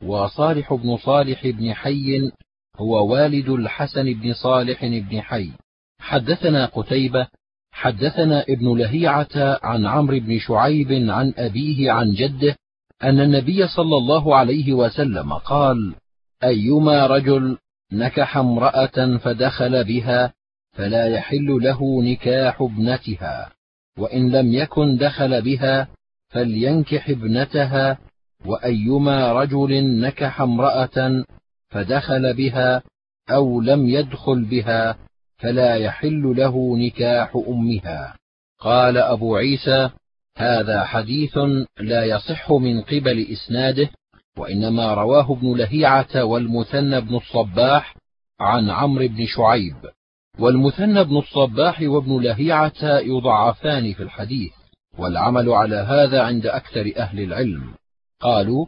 وصالح 0.04 0.74
بن 0.74 0.98
صالح 0.98 1.48
بن 1.48 1.74
حي 1.74 2.32
هو 2.78 3.14
والد 3.14 3.50
الحسن 3.50 4.14
بن 4.14 4.34
صالح 4.34 4.86
بن 4.86 5.22
حي. 5.22 5.52
حدثنا 6.00 6.66
قتيبة 6.66 7.28
حدثنا 7.72 8.44
ابن 8.44 8.78
لهيعة 8.78 9.60
عن 9.64 9.86
عمرو 9.86 10.20
بن 10.20 10.40
شعيب 10.40 10.92
عن 10.92 11.34
أبيه 11.38 11.92
عن 11.92 12.12
جده 12.12 12.56
أن 13.04 13.20
النبي 13.20 13.68
صلى 13.68 13.98
الله 13.98 14.36
عليه 14.36 14.74
وسلم 14.74 15.34
قال: 15.34 15.96
أيما 16.44 17.08
رجل 17.08 17.58
نكح 17.94 18.38
امرأة 18.38 19.18
فدخل 19.18 19.84
بها 19.84 20.34
فلا 20.72 21.08
يحل 21.08 21.46
له 21.62 22.04
نكاح 22.04 22.62
ابنتها، 22.62 23.52
وإن 23.98 24.32
لم 24.32 24.54
يكن 24.54 24.98
دخل 24.98 25.42
بها 25.42 25.88
فلينكح 26.30 27.10
ابنتها، 27.10 27.98
وأيما 28.46 29.34
رجل 29.34 30.00
نكح 30.00 30.42
امرأة 30.42 31.26
فدخل 31.70 32.34
بها 32.34 32.84
أو 33.30 33.62
لم 33.62 33.90
يدخل 33.90 34.46
بها 34.46 34.98
فلا 35.38 35.76
يحل 35.76 36.34
له 36.38 36.78
نكاح 36.78 37.36
أمها. 37.48 38.16
قال 38.60 38.98
أبو 38.98 39.36
عيسى: 39.36 39.90
هذا 40.38 40.84
حديث 40.84 41.38
لا 41.80 42.06
يصح 42.06 42.52
من 42.52 42.82
قبل 42.82 43.28
إسناده 43.32 43.90
وإنما 44.38 44.94
رواه 44.94 45.32
ابن 45.32 45.58
لهيعة 45.58 46.24
والمثنى 46.24 47.02
بن 47.02 47.16
الصباح 47.16 47.96
عن 48.40 48.70
عمرو 48.70 49.08
بن 49.08 49.26
شعيب. 49.26 49.76
والمثنى 50.40 51.04
بن 51.04 51.18
الصباح 51.18 51.82
وابن 51.82 52.22
لهيعة 52.22 53.00
يضعفان 53.00 53.94
في 53.94 54.04
الحديث 54.04 54.54
والعمل 54.98 55.50
على 55.50 55.76
هذا 55.76 56.24
عند 56.24 56.46
أكثر 56.46 56.94
أهل 56.98 57.20
العلم. 57.20 57.74
قالوا 58.20 58.66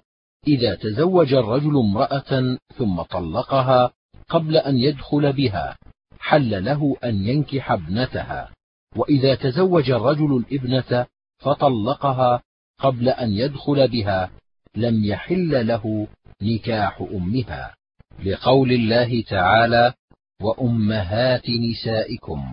إذا 0.48 0.76
تزوج 0.76 1.34
الرجل 1.34 1.78
امرأة 1.78 2.58
ثم 2.78 3.02
طلقها 3.02 3.92
قبل 4.30 4.58
أن 4.58 4.78
يدخل 4.78 5.34
بها 5.34 5.78
حل 6.20 6.66
له 6.66 6.96
أن 7.04 7.28
ينكح 7.28 7.72
ابنتها. 7.72 8.52
وإذا 8.96 9.36
تزوج 9.36 9.92
الرجل 9.92 10.38
الابنة 10.38 11.06
فطلقها 11.38 12.42
قبل 12.80 13.10
أن 13.10 13.32
يدخل 13.32 13.88
بها 13.88 14.32
لم 14.76 15.04
يحل 15.04 15.68
له 15.68 16.08
نكاح 16.42 17.02
أمها. 17.14 17.76
لقول 18.26 18.72
الله 18.72 19.22
تعالى 19.22 19.94
وأمهات 20.42 21.50
نسائكم. 21.50 22.44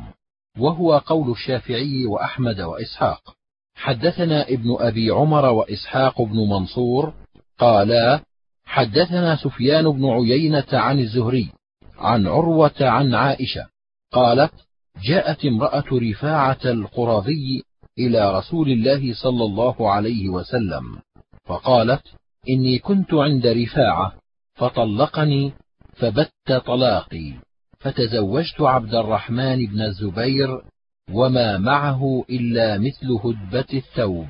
وهو 0.59 0.99
قول 0.99 1.31
الشافعي 1.31 2.07
وأحمد 2.07 2.61
وإسحاق. 2.61 3.35
حدثنا 3.75 4.49
ابن 4.49 4.77
أبي 4.81 5.11
عمر 5.11 5.45
وإسحاق 5.45 6.23
بن 6.23 6.37
منصور 6.37 7.15
قالا 7.59 8.21
حدثنا 8.65 9.37
سفيان 9.37 9.91
بن 9.93 10.05
عيينة 10.07 10.67
عن 10.73 10.99
الزهري 10.99 11.53
عن 11.99 12.27
عروة 12.27 12.75
عن 12.81 13.15
عائشة 13.15 13.67
قالت 14.13 14.53
جاءت 15.03 15.45
امرأة 15.45 15.85
رفاعة 15.93 16.61
القرظي 16.65 17.63
إلى 17.99 18.39
رسول 18.39 18.69
الله 18.69 19.15
صلى 19.15 19.45
الله 19.45 19.91
عليه 19.91 20.29
وسلم. 20.29 20.99
فقالت 21.45 22.03
إني 22.49 22.79
كنت 22.79 23.15
عند 23.15 23.47
رفاعة 23.47 24.15
فطلقني 24.55 25.53
فبت 25.93 26.53
طلاقي 26.67 27.35
فتزوجت 27.81 28.61
عبد 28.61 28.95
الرحمن 28.95 29.67
بن 29.67 29.83
الزبير 29.83 30.63
وما 31.11 31.59
معه 31.59 32.25
إلا 32.31 32.79
مثل 32.79 33.13
هدبة 33.25 33.67
الثوب. 33.75 34.27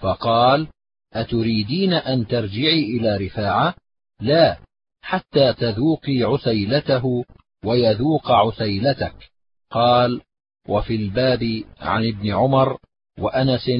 فقال 0.00 0.68
أتريدين 1.12 1.92
أن 1.92 2.26
ترجعي 2.26 2.96
إلى 2.96 3.16
رفاعة؟ 3.16 3.74
لا 4.20 4.58
حتى 5.02 5.52
تذوقي 5.52 6.22
عسيلته 6.22 7.24
ويذوق 7.64 8.30
عسيلتك. 8.30 9.14
قال 9.70 10.20
وفي 10.68 10.96
الباب 10.96 11.62
عن 11.80 12.08
ابن 12.08 12.30
عمر 12.30 12.78
وأنس 13.18 13.70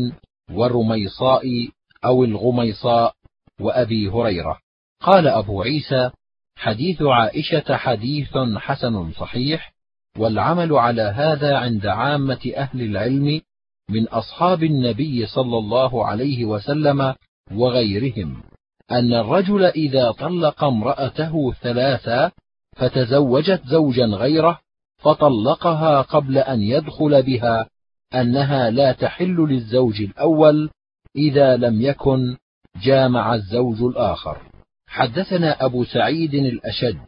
والرميصاء 0.51 1.69
أو 2.05 2.25
الغميصاء 2.25 3.15
وأبي 3.61 4.09
هريرة. 4.09 4.59
قال 5.01 5.29
أبو 5.29 5.63
عيسى 5.63 6.11
حديث 6.57 7.03
عائشة 7.03 7.77
حديث 7.77 8.39
حسن 8.57 9.13
صحيح 9.13 9.75
والعمل 10.19 10.73
على 10.73 11.03
هذا 11.03 11.57
عند 11.57 11.87
عامة 11.87 12.53
أهل 12.57 12.83
العلم 12.83 13.41
من 13.91 14.09
أصحاب 14.09 14.63
النبي 14.63 15.27
صلى 15.27 15.59
الله 15.59 16.07
عليه 16.07 16.45
وسلم 16.45 17.15
وغيرهم 17.53 18.43
أن 18.91 19.15
الرجل 19.15 19.65
إذا 19.65 20.11
طلق 20.11 20.65
امرأته 20.65 21.53
ثلاثا 21.53 22.31
فتزوجت 22.77 23.63
زوجا 23.67 24.05
غيره 24.05 24.59
فطلقها 24.97 26.01
قبل 26.01 26.39
أن 26.39 26.63
يدخل 26.63 27.23
بها 27.23 27.69
أنها 28.15 28.71
لا 28.71 28.93
تحل 28.93 29.37
للزوج 29.37 30.03
الأول 30.03 30.71
إذا 31.17 31.57
لم 31.57 31.83
يكن 31.83 32.37
جامع 32.83 33.35
الزوج 33.35 33.83
الآخر. 33.83 34.43
حدثنا 34.87 35.65
أبو 35.65 35.85
سعيد 35.85 36.35
الأشج. 36.35 36.99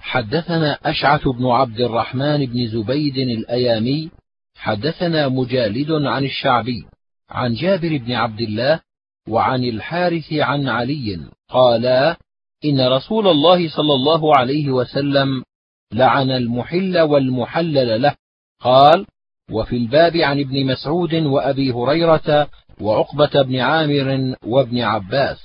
حدثنا 0.00 0.78
أشعث 0.84 1.28
بن 1.28 1.46
عبد 1.46 1.80
الرحمن 1.80 2.46
بن 2.46 2.68
زبيد 2.68 3.16
الأيامي. 3.16 4.10
حدثنا 4.56 5.28
مجالد 5.28 5.90
عن 5.90 6.24
الشعبي. 6.24 6.84
عن 7.30 7.54
جابر 7.54 7.96
بن 7.98 8.12
عبد 8.12 8.40
الله 8.40 8.80
وعن 9.28 9.64
الحارث 9.64 10.32
عن 10.32 10.68
علي 10.68 11.20
قالا 11.48 12.16
إن 12.64 12.88
رسول 12.88 13.28
الله 13.28 13.68
صلى 13.68 13.94
الله 13.94 14.36
عليه 14.36 14.70
وسلم 14.70 15.44
لعن 15.92 16.30
المحل 16.30 16.98
والمحلل 16.98 18.02
له. 18.02 18.14
قال 18.60 19.06
وفي 19.50 19.76
الباب 19.76 20.16
عن 20.16 20.40
ابن 20.40 20.66
مسعود 20.66 21.14
وأبي 21.14 21.72
هريرة 21.72 22.48
وعقبة 22.80 23.42
بن 23.42 23.56
عامر 23.56 24.36
وابن 24.46 24.80
عباس. 24.80 25.38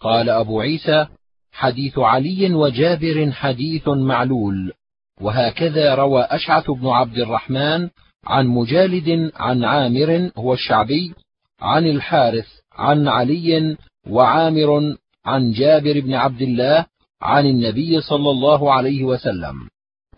قال 0.00 0.30
أبو 0.30 0.60
عيسى 0.60 1.06
حديث 1.52 1.98
علي 1.98 2.54
وجابر 2.54 3.32
حديث 3.32 3.88
معلول 3.88 4.72
وهكذا 5.20 5.94
روى 5.94 6.22
أشعث 6.22 6.70
بن 6.70 6.86
عبد 6.86 7.18
الرحمن 7.18 7.88
عن 8.24 8.46
مجالد 8.46 9.32
عن 9.36 9.64
عامر 9.64 10.30
هو 10.36 10.54
الشعبي 10.54 11.14
عن 11.60 11.86
الحارث 11.86 12.46
عن 12.72 13.08
علي 13.08 13.76
وعامر 14.06 14.96
عن 15.24 15.52
جابر 15.52 16.00
بن 16.00 16.14
عبد 16.14 16.42
الله 16.42 16.86
عن 17.22 17.46
النبي 17.46 18.00
صلى 18.00 18.30
الله 18.30 18.72
عليه 18.72 19.04
وسلم. 19.04 19.68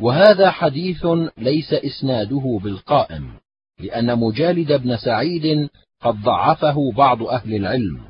وهذا 0.01 0.51
حديث 0.51 1.07
ليس 1.39 1.73
إسناده 1.73 2.61
بالقائم. 2.65 3.40
لأن 3.83 4.19
مجالد 4.19 4.73
بن 4.73 4.97
سعيد 4.97 5.69
قد 6.03 6.23
ضعفه 6.23 6.93
بعض 6.97 7.23
أهل 7.23 7.55
العلم 7.55 8.01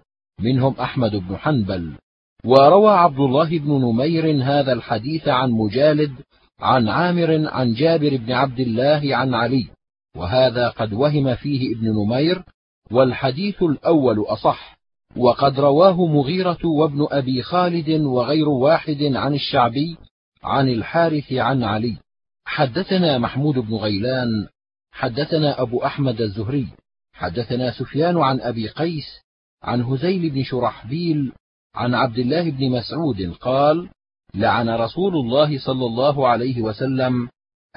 منهم 0.40 0.74
أحمد 0.80 1.16
بن 1.16 1.36
حنبل. 1.36 1.92
وروى 2.44 2.90
عبد 2.90 3.20
الله 3.20 3.58
بن 3.58 3.72
نمير 3.72 4.42
هذا 4.44 4.72
الحديث 4.72 5.28
عن 5.28 5.50
مجالد 5.50 6.12
عن 6.60 6.88
عامر 6.88 7.48
عن 7.48 7.72
جابر 7.72 8.16
بن 8.16 8.32
عبد 8.32 8.60
الله 8.60 9.16
عن 9.16 9.34
علي 9.34 9.68
وهذا 10.16 10.68
قد 10.68 10.92
وهم 10.92 11.34
فيه 11.34 11.76
ابن 11.76 11.86
نمير 11.88 12.42
والحديث 12.90 13.62
الأول 13.62 14.20
أصح. 14.20 14.80
وقد 15.16 15.60
رواه 15.60 16.06
مغيرة 16.06 16.66
وابن 16.66 17.06
أبي 17.10 17.42
خالد 17.42 17.90
وغير 17.90 18.48
واحد 18.48 19.02
عن 19.02 19.34
الشعبي 19.34 19.96
عن 20.42 20.68
الحارث 20.68 21.32
عن 21.32 21.64
علي. 21.64 21.96
حدثنا 22.44 23.18
محمود 23.18 23.54
بن 23.58 23.74
غيلان 23.74 24.46
حدثنا 24.92 25.62
أبو 25.62 25.84
أحمد 25.84 26.20
الزهري 26.20 26.68
حدثنا 27.12 27.70
سفيان 27.70 28.18
عن 28.18 28.40
أبي 28.40 28.68
قيس 28.68 29.20
عن 29.62 29.82
هزيل 29.82 30.30
بن 30.30 30.42
شرحبيل 30.42 31.32
عن 31.74 31.94
عبد 31.94 32.18
الله 32.18 32.50
بن 32.50 32.70
مسعود 32.70 33.34
قال 33.40 33.90
لعن 34.34 34.68
رسول 34.68 35.14
الله 35.14 35.58
صلى 35.58 35.86
الله 35.86 36.28
عليه 36.28 36.62
وسلم 36.62 37.28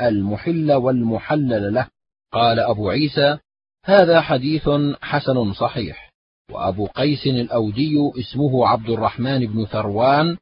المحل 0.01 0.71
والمحلل 0.71 1.73
له. 1.73 1.87
قال 2.31 2.59
أبو 2.59 2.89
عيسى 2.89 3.37
هذا 3.85 4.21
حديث 4.21 4.69
حسن 5.01 5.53
صحيح. 5.53 6.09
وأبو 6.51 6.85
قيس 6.85 7.27
الأودي 7.27 7.95
اسمه 8.19 8.67
عبد 8.67 8.89
الرحمن 8.89 9.45
بن 9.47 9.65
ثروان 9.65 10.37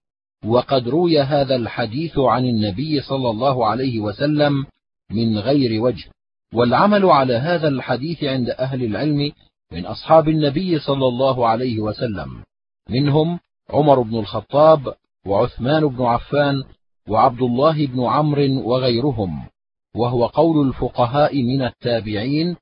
وقد 0.46 0.88
روي 0.88 1.22
هذا 1.22 1.56
الحديث 1.56 2.20
عن 2.20 2.46
النبي 2.46 3.02
صلى 3.02 3.30
الله 3.30 3.66
عليه 3.66 4.00
وسلم 4.00 4.66
من 5.12 5.38
غير 5.38 5.82
وجه. 5.82 6.10
والعمل 6.54 7.06
على 7.06 7.34
هذا 7.34 7.68
الحديث 7.68 8.24
عند 8.24 8.50
أهل 8.50 8.84
العلم 8.84 9.32
من 9.72 9.86
أصحاب 9.86 10.30
النبي 10.30 10.80
صلى 10.80 11.08
الله 11.08 11.48
عليه 11.48 11.80
وسلم. 11.80 12.44
منهم 12.90 13.40
عمر 13.70 14.02
بن 14.02 14.20
الخطاب 14.20 14.94
وعثمان 15.26 15.88
بن 15.88 16.04
عفان 16.04 16.64
وعبد 17.10 17.42
الله 17.42 17.88
بن 17.88 18.04
عمرو 18.04 18.70
وغيرهم 18.70 19.48
وهو 19.96 20.26
قول 20.26 20.68
الفقهاء 20.68 21.44
من 21.44 21.62
التابعين 21.62 22.56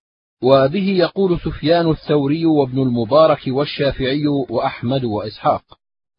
وبه 0.43 0.89
يقول 0.89 1.39
سفيان 1.39 1.89
الثوري 1.89 2.45
وابن 2.45 2.81
المبارك 2.81 3.41
والشافعي 3.47 4.27
وأحمد 4.27 5.03
وإسحاق. 5.03 5.63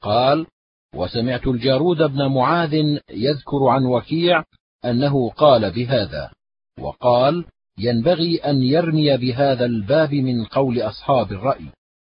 قال 0.03 0.47
وسمعت 0.95 1.47
الجارود 1.47 1.97
بن 1.97 2.27
معاذ 2.27 2.75
يذكر 3.11 3.69
عن 3.69 3.85
وكيع 3.85 4.45
أنه 4.85 5.31
قال 5.31 5.71
بهذا 5.71 6.31
وقال 6.81 7.45
ينبغي 7.81 8.37
أن 8.37 8.63
يرمي 8.63 9.17
بهذا 9.17 9.65
الباب 9.65 10.15
من 10.15 10.45
قول 10.45 10.81
أصحاب 10.81 11.33
الرأي. 11.33 11.67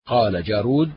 قال 0.05 0.43
جارود 0.43 0.91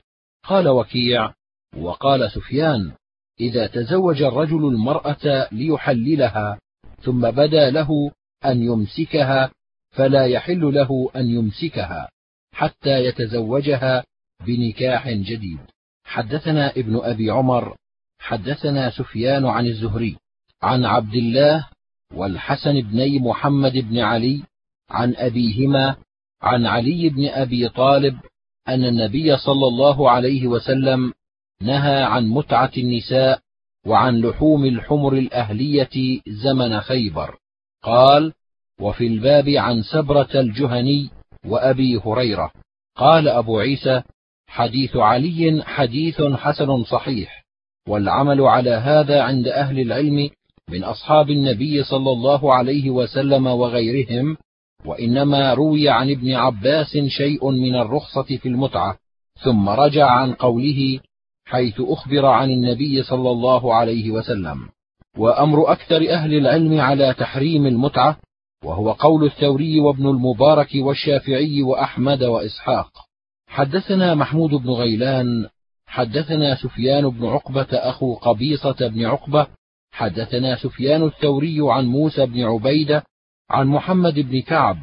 قال 0.44 0.68
وكيع 0.68 1.32
وقال 1.76 2.30
سفيان 2.30 2.92
إذا 3.40 3.66
تزوج 3.66 4.22
الرجل 4.22 4.64
المرأة 4.66 5.48
ليحللها 5.52 6.58
ثم 7.00 7.30
بدا 7.30 7.70
له 7.70 8.10
أن 8.44 8.62
يمسكها 8.62 9.50
فلا 9.90 10.26
يحل 10.26 10.74
له 10.74 11.10
أن 11.16 11.26
يمسكها 11.26 12.08
حتى 12.52 13.04
يتزوجها 13.04 14.04
بنكاح 14.46 15.08
جديد. 15.08 15.58
حدثنا 16.04 16.70
ابن 16.70 17.00
أبي 17.02 17.30
عمر 17.30 17.76
حدثنا 18.18 18.90
سفيان 18.90 19.46
عن 19.46 19.66
الزهري 19.66 20.16
عن 20.62 20.84
عبد 20.84 21.14
الله 21.14 21.68
والحسن 22.14 22.80
بني 22.80 23.18
محمد 23.18 23.72
بن 23.72 23.98
علي 23.98 24.42
عن 24.92 25.14
أبيهما 25.16 25.96
عن 26.42 26.66
علي 26.66 27.08
بن 27.08 27.28
أبي 27.28 27.68
طالب 27.68 28.18
أن 28.68 28.84
النبي 28.84 29.36
صلى 29.36 29.66
الله 29.66 30.10
عليه 30.10 30.46
وسلم 30.46 31.12
نهى 31.62 32.02
عن 32.02 32.26
متعة 32.26 32.70
النساء 32.78 33.40
وعن 33.86 34.20
لحوم 34.20 34.64
الحمر 34.64 35.12
الأهلية 35.12 36.20
زمن 36.28 36.80
خيبر. 36.80 37.36
قال 37.82 38.32
وفي 38.80 39.06
الباب 39.06 39.48
عن 39.48 39.82
سبرة 39.82 40.28
الجهني 40.34 41.10
وأبي 41.46 41.96
هريرة. 41.96 42.52
قال 42.96 43.28
أبو 43.28 43.58
عيسى 43.58 44.02
حديث 44.46 44.96
علي 44.96 45.62
حديث 45.64 46.22
حسن 46.22 46.84
صحيح 46.84 47.44
والعمل 47.88 48.40
على 48.40 48.70
هذا 48.70 49.22
عند 49.22 49.48
أهل 49.48 49.80
العلم 49.80 50.30
من 50.70 50.84
أصحاب 50.84 51.30
النبي 51.30 51.84
صلى 51.84 52.10
الله 52.10 52.54
عليه 52.54 52.90
وسلم 52.90 53.46
وغيرهم 53.46 54.36
وإنما 54.86 55.54
روي 55.54 55.88
عن 55.88 56.10
ابن 56.10 56.34
عباس 56.34 56.96
شيء 56.96 57.50
من 57.50 57.74
الرخصة 57.74 58.22
في 58.22 58.48
المتعة 58.48 58.98
ثم 59.44 59.68
رجع 59.68 60.06
عن 60.06 60.32
قوله 60.32 61.00
حيث 61.44 61.80
أخبر 61.80 62.26
عن 62.26 62.50
النبي 62.50 63.02
صلى 63.02 63.30
الله 63.30 63.74
عليه 63.74 64.10
وسلم 64.10 64.68
وأمر 65.18 65.72
أكثر 65.72 66.10
أهل 66.10 66.34
العلم 66.34 66.80
على 66.80 67.14
تحريم 67.14 67.66
المتعة 67.66 68.16
وهو 68.64 68.92
قول 68.92 69.24
الثوري 69.24 69.80
وابن 69.80 70.06
المبارك 70.06 70.68
والشافعي 70.74 71.62
وأحمد 71.62 72.22
وإسحاق 72.22 72.90
حدثنا 73.46 74.14
محمود 74.14 74.50
بن 74.50 74.70
غيلان 74.70 75.46
حدثنا 75.86 76.54
سفيان 76.54 77.08
بن 77.08 77.26
عقبة 77.26 77.68
أخو 77.72 78.14
قبيصة 78.14 78.88
بن 78.88 79.04
عقبة 79.04 79.46
حدثنا 79.92 80.56
سفيان 80.56 81.02
الثوري 81.02 81.58
عن 81.60 81.86
موسى 81.86 82.26
بن 82.26 82.42
عبيدة 82.42 83.04
عن 83.52 83.66
محمد 83.66 84.14
بن 84.14 84.40
كعب 84.40 84.78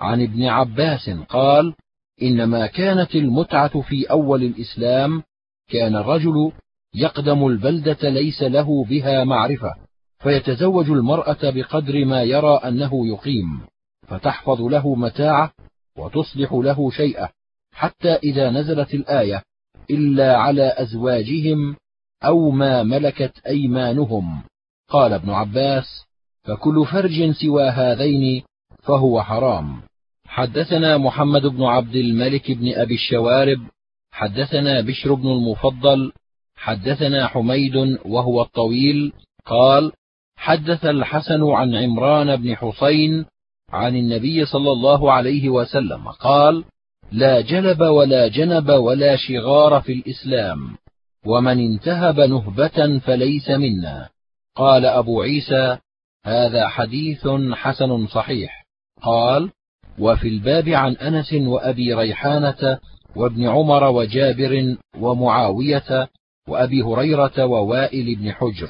عن 0.00 0.22
ابن 0.22 0.44
عباس 0.44 1.10
قال 1.10 1.74
إنما 2.22 2.66
كانت 2.66 3.14
المتعة 3.14 3.80
في 3.80 4.10
أول 4.10 4.42
الإسلام 4.42 5.22
كان 5.70 5.96
الرجل 5.96 6.52
يقدم 6.94 7.46
البلدة 7.46 8.08
ليس 8.08 8.42
له 8.42 8.84
بها 8.84 9.24
معرفة 9.24 9.74
فيتزوج 10.18 10.90
المرأة 10.90 11.38
بقدر 11.42 12.04
ما 12.04 12.22
يرى 12.22 12.54
أنه 12.64 13.06
يقيم 13.06 13.60
فتحفظ 14.08 14.60
له 14.60 14.94
متاعه 14.94 15.52
وتصلح 15.98 16.52
له 16.52 16.90
شيئه 16.90 17.28
حتى 17.74 18.12
إذا 18.14 18.50
نزلت 18.50 18.94
الآية 18.94 19.42
إلا 19.90 20.36
على 20.36 20.74
أزواجهم 20.76 21.76
أو 22.24 22.50
ما 22.50 22.82
ملكت 22.82 23.38
أيمانهم. 23.46 24.42
قال 24.88 25.12
ابن 25.12 25.30
عباس 25.30 26.06
فكل 26.44 26.86
فرج 26.92 27.30
سوى 27.30 27.68
هذين 27.68 28.42
فهو 28.82 29.22
حرام. 29.22 29.82
حدثنا 30.26 30.98
محمد 30.98 31.46
بن 31.46 31.62
عبد 31.62 31.94
الملك 31.94 32.50
بن 32.50 32.74
أبي 32.74 32.94
الشوارب 32.94 33.58
حدثنا 34.12 34.80
بشر 34.80 35.14
بن 35.14 35.28
المفضل 35.28 36.12
حدثنا 36.56 37.26
حميد 37.26 37.76
وهو 38.04 38.42
الطويل 38.42 39.12
قال 39.46 39.92
حدث 40.36 40.84
الحسن 40.84 41.50
عن 41.50 41.74
عمران 41.74 42.36
بن 42.36 42.56
حسين 42.56 43.24
عن 43.70 43.96
النبي 43.96 44.44
صلى 44.44 44.72
الله 44.72 45.12
عليه 45.12 45.48
وسلم 45.48 46.08
قال 46.08 46.64
لا 47.12 47.40
جلب 47.40 47.80
ولا 47.80 48.28
جنب 48.28 48.68
ولا 48.68 49.16
شغار 49.16 49.80
في 49.80 49.92
الإسلام 49.92 50.76
ومن 51.26 51.58
انتهب 51.58 52.20
نهبة 52.20 52.98
فليس 52.98 53.50
منا. 53.50 54.08
قال 54.56 54.86
أبو 54.86 55.22
عيسى 55.22 55.78
هذا 56.24 56.68
حديث 56.68 57.28
حسن 57.52 58.06
صحيح. 58.06 58.66
قال 59.02 59.50
وفي 59.98 60.28
الباب 60.28 60.68
عن 60.68 60.96
أنس 60.96 61.32
وأبي 61.32 61.94
ريحانة 61.94 62.78
وابن 63.16 63.48
عمر 63.48 63.84
وجابر 63.84 64.76
ومعاوية 64.98 66.08
وأبي 66.48 66.82
هريرة 66.82 67.44
ووائل 67.46 68.14
بن 68.14 68.32
حجر. 68.32 68.68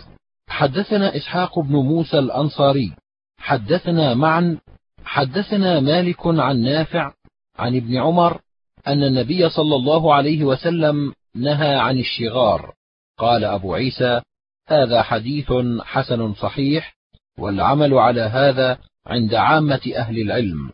حدثنا 0.48 1.16
إسحاق 1.16 1.58
بن 1.58 1.76
موسى 1.76 2.18
الأنصاري. 2.18 2.92
حدثنا 3.38 4.14
معا 4.14 4.58
حدثنا 5.04 5.80
مالك 5.80 6.26
عن 6.26 6.60
نافع 6.60 7.12
عن 7.58 7.76
ابن 7.76 7.96
عمر 7.96 8.40
أن 8.86 9.02
النبي 9.02 9.48
صلى 9.48 9.76
الله 9.76 10.14
عليه 10.14 10.44
وسلم 10.44 11.12
نهى 11.34 11.74
عن 11.74 11.98
الشغار. 11.98 12.74
قال 13.18 13.44
أبو 13.44 13.74
عيسى 13.74 14.20
هذا 14.68 15.02
حديث 15.02 15.52
حسن 15.82 16.34
صحيح. 16.34 17.01
والعمل 17.38 17.94
على 17.94 18.20
هذا 18.20 18.78
عند 19.06 19.34
عامة 19.34 19.92
أهل 19.96 20.20
العلم 20.20 20.70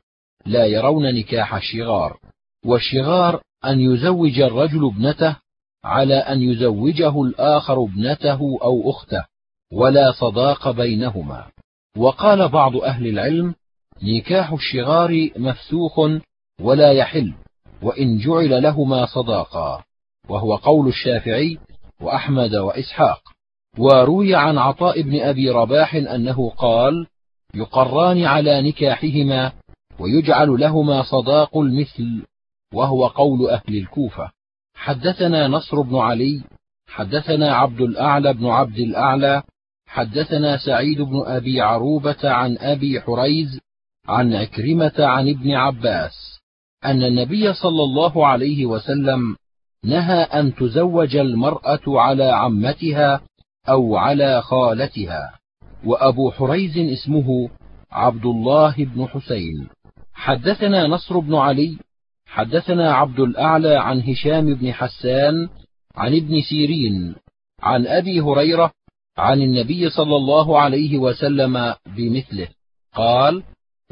لا 0.46 0.66
يرون 0.66 1.14
نكاح 1.14 1.54
الشغار 1.54 2.18
والشغار 2.66 3.42
أن 3.64 3.80
يزوج 3.80 4.40
الرجل 4.40 4.86
ابنته 4.86 5.36
على 5.84 6.14
أن 6.14 6.42
يزوجه 6.42 7.22
الآخر 7.22 7.84
ابنته 7.84 8.40
أو 8.62 8.90
أخته 8.90 9.24
ولا 9.72 10.12
صداق 10.12 10.70
بينهما. 10.70 11.46
وقال 11.96 12.48
بعض 12.48 12.76
أهل 12.76 13.06
العلم 13.06 13.54
نكاح 14.02 14.52
الشغار 14.52 15.30
مفسوخ 15.36 16.00
ولا 16.60 16.92
يحل 16.92 17.34
وإن 17.82 18.18
جعل 18.18 18.62
لهما 18.62 19.06
صداقا. 19.06 19.84
وهو 20.28 20.56
قول 20.56 20.88
الشافعي 20.88 21.58
وأحمد 22.00 22.54
وإسحاق. 22.54 23.22
وروي 23.78 24.34
عن 24.34 24.58
عطاء 24.58 25.02
بن 25.02 25.20
أبي 25.20 25.50
رباح 25.50 25.94
أنه 25.94 26.50
قال 26.50 27.06
يقران 27.54 28.24
على 28.24 28.62
نكاحهما 28.62 29.52
ويجعل 29.98 30.60
لهما 30.60 31.02
صداق 31.02 31.58
المثل 31.58 32.22
وهو 32.74 33.06
قول 33.06 33.50
أهل 33.50 33.76
الكوفة. 33.78 34.30
حدثنا 34.74 35.48
نصر 35.48 35.80
بن 35.80 35.96
علي 35.96 36.42
حدثنا 36.88 37.54
عبد 37.54 37.80
الأعلى 37.80 38.34
بن 38.34 38.46
عبد 38.46 38.78
الأعلى 38.78 39.42
حدثنا 39.86 40.56
سعيد 40.56 41.00
بن 41.00 41.22
أبي 41.26 41.60
عروبة 41.60 42.30
عن 42.30 42.58
أبي 42.58 43.00
حريز 43.00 43.60
عن 44.08 44.34
عكرمة 44.34 44.94
عن 44.98 45.28
ابن 45.28 45.50
عباس 45.50 46.40
أن 46.84 47.02
النبي 47.02 47.52
صلى 47.54 47.82
الله 47.82 48.26
عليه 48.26 48.66
وسلم 48.66 49.36
نهى 49.84 50.22
أن 50.22 50.54
تزوج 50.54 51.16
المرأة 51.16 51.80
على 51.86 52.24
عمتها 52.24 53.20
أو 53.68 53.96
على 53.96 54.42
خالتها 54.42 55.32
وأبو 55.84 56.30
حريز 56.30 56.78
اسمه 56.78 57.48
عبد 57.92 58.26
الله 58.26 58.74
بن 58.78 59.06
حسين. 59.06 59.68
حدثنا 60.14 60.86
نصر 60.86 61.18
بن 61.18 61.34
علي 61.34 61.78
حدثنا 62.26 62.94
عبد 62.94 63.20
الأعلى 63.20 63.76
عن 63.76 64.00
هشام 64.00 64.54
بن 64.54 64.72
حسان 64.72 65.48
عن 65.96 66.16
ابن 66.16 66.40
سيرين 66.40 67.14
عن 67.62 67.86
أبي 67.86 68.20
هريرة 68.20 68.72
عن 69.18 69.42
النبي 69.42 69.90
صلى 69.90 70.16
الله 70.16 70.60
عليه 70.60 70.98
وسلم 70.98 71.74
بمثله. 71.96 72.48
قال 72.94 73.42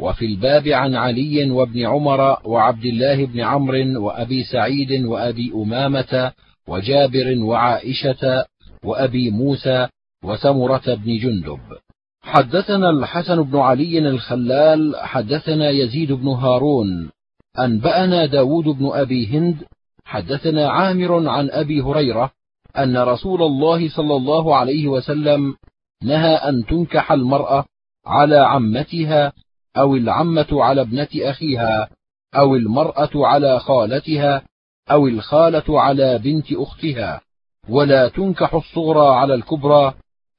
وفي 0.01 0.25
الباب 0.25 0.69
عن 0.69 0.95
علي 0.95 1.51
وابن 1.51 1.87
عمر 1.87 2.37
وعبد 2.45 2.85
الله 2.85 3.27
بن 3.27 3.41
عمرو 3.41 4.05
وأبي 4.05 4.45
سعيد 4.45 5.05
وأبي 5.05 5.53
أمامة 5.55 6.33
وجابر 6.69 7.39
وعائشة 7.39 8.45
وأبي 8.87 9.31
موسى 9.31 9.89
وسمرة 10.25 10.95
بن 10.95 11.17
جندب. 11.19 11.61
حدثنا 12.23 12.91
الحسن 12.91 13.43
بن 13.43 13.59
علي 13.59 13.99
الخلال 13.99 14.97
حدثنا 14.97 15.71
يزيد 15.71 16.13
بن 16.13 16.29
هارون 16.29 17.11
أنبأنا 17.59 18.27
داود 18.27 18.65
بن 18.65 18.91
أبي 18.93 19.27
هند 19.27 19.57
حدثنا 20.05 20.69
عامر 20.69 21.29
عن 21.29 21.51
أبي 21.51 21.81
هريرة 21.81 22.31
أن 22.79 22.97
رسول 22.97 23.43
الله 23.43 23.89
صلى 23.89 24.17
الله 24.17 24.57
عليه 24.57 24.89
وسلم 24.89 25.57
نهى 26.03 26.35
أن 26.35 26.67
تنكح 26.67 27.13
المرأة 27.13 27.65
على 28.07 28.37
عمتها 28.37 29.33
أو 29.77 29.97
العمة 29.97 30.47
على 30.53 30.81
ابنة 30.81 31.09
أخيها 31.17 31.89
أو 32.37 32.57
المرأة 32.57 33.11
على 33.15 33.61
خالتها 33.61 34.43
أو 34.91 35.07
الخالة 35.07 35.81
على 35.81 36.19
بنت 36.19 36.53
أختها. 36.53 37.21
ولا 37.69 38.09
تنكح 38.09 38.55
الصغرى 38.55 39.17
على 39.17 39.35
الكبرى 39.35 39.95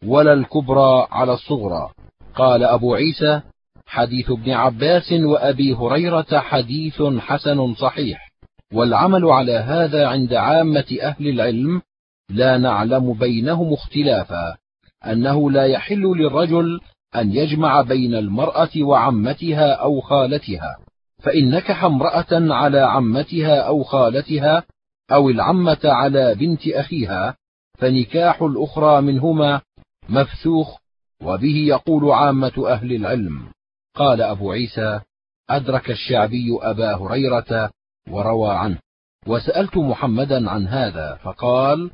ولا 0.05 0.33
الكبرى 0.33 1.07
على 1.11 1.33
الصغرى. 1.33 1.89
قال 2.35 2.63
أبو 2.63 2.95
عيسى 2.95 3.41
حديث 3.85 4.31
ابن 4.31 4.51
عباس 4.51 5.13
وأبي 5.13 5.73
هريرة 5.73 6.39
حديث 6.39 7.01
حسن 7.01 7.73
صحيح. 7.73 8.31
والعمل 8.73 9.25
على 9.25 9.53
هذا 9.53 10.07
عند 10.07 10.33
عامة 10.33 10.97
أهل 11.01 11.27
العلم 11.27 11.81
لا 12.29 12.57
نعلم 12.57 13.13
بينهم 13.13 13.73
اختلافا. 13.73 14.57
أنه 15.05 15.51
لا 15.51 15.65
يحل 15.65 16.01
للرجل 16.01 16.79
أن 17.15 17.31
يجمع 17.31 17.81
بين 17.81 18.15
المرأة 18.15 18.69
وعمتها 18.81 19.73
أو 19.73 20.01
خالتها 20.01 20.77
فإن 21.23 21.49
نكح 21.49 21.83
امرأة 21.83 22.53
على 22.53 22.79
عمتها 22.79 23.61
أو 23.61 23.83
خالتها 23.83 24.63
أو 25.11 25.29
العمة 25.29 25.79
على 25.83 26.35
بنت 26.35 26.67
أخيها 26.67 27.37
فنكاح 27.77 28.41
الأخرى 28.41 29.01
منهما 29.01 29.61
مفسوخ 30.09 30.77
وبه 31.21 31.55
يقول 31.55 32.11
عامة 32.11 32.63
أهل 32.67 32.93
العلم. 32.93 33.51
قال 33.95 34.21
أبو 34.21 34.51
عيسى 34.51 35.01
أدرك 35.49 35.91
الشعبي 35.91 36.57
أبا 36.61 36.95
هريرة 36.95 37.71
وروى 38.09 38.53
عنه. 38.53 38.79
وسألت 39.27 39.77
محمدا 39.77 40.49
عن 40.49 40.67
هذا 40.67 41.15
فقال 41.23 41.91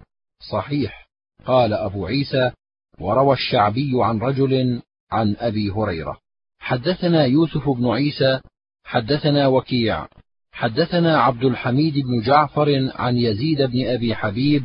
صحيح. 0.52 1.08
قال 1.46 1.74
أبو 1.74 2.06
عيسى 2.06 2.52
وروى 3.00 3.34
الشعبي 3.34 3.92
عن 3.96 4.20
رجل 4.20 4.82
عن 5.12 5.36
أبي 5.40 5.72
هريرة. 5.72 6.18
حدثنا 6.60 7.26
يوسف 7.26 7.70
بن 7.70 7.88
عيسى 7.90 8.40
حدثنا 8.86 9.48
وكيع. 9.48 10.08
حدثنا 10.54 11.18
عبد 11.18 11.44
الحميد 11.44 11.94
بن 11.94 12.22
جعفر 12.26 12.92
عن 12.96 13.18
يزيد 13.18 13.62
بن 13.62 13.88
أبي 13.88 14.16
حبيب 14.16 14.64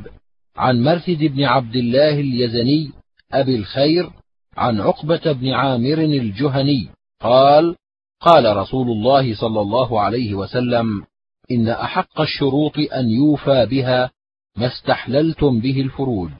عن 0.56 0.82
مرثد 0.82 1.24
بن 1.24 1.44
عبد 1.44 1.76
الله 1.76 2.20
اليزني 2.20 2.90
أبي 3.32 3.56
الخير 3.56 4.10
عن 4.56 4.80
عقبة 4.80 5.32
بن 5.32 5.48
عامر 5.48 5.98
الجهني 5.98 6.88
قال 7.20 7.76
قال 8.20 8.56
رسول 8.56 8.90
الله 8.90 9.34
صلى 9.34 9.60
الله 9.60 10.00
عليه 10.00 10.34
وسلم 10.34 11.02
إن 11.50 11.68
أحق 11.68 12.20
الشروط 12.20 12.78
أن 12.78 13.10
يوفى 13.10 13.66
بها 13.66 14.10
ما 14.56 14.66
استحللتم 14.66 15.60
به 15.60 15.80
الفروج. 15.80 16.30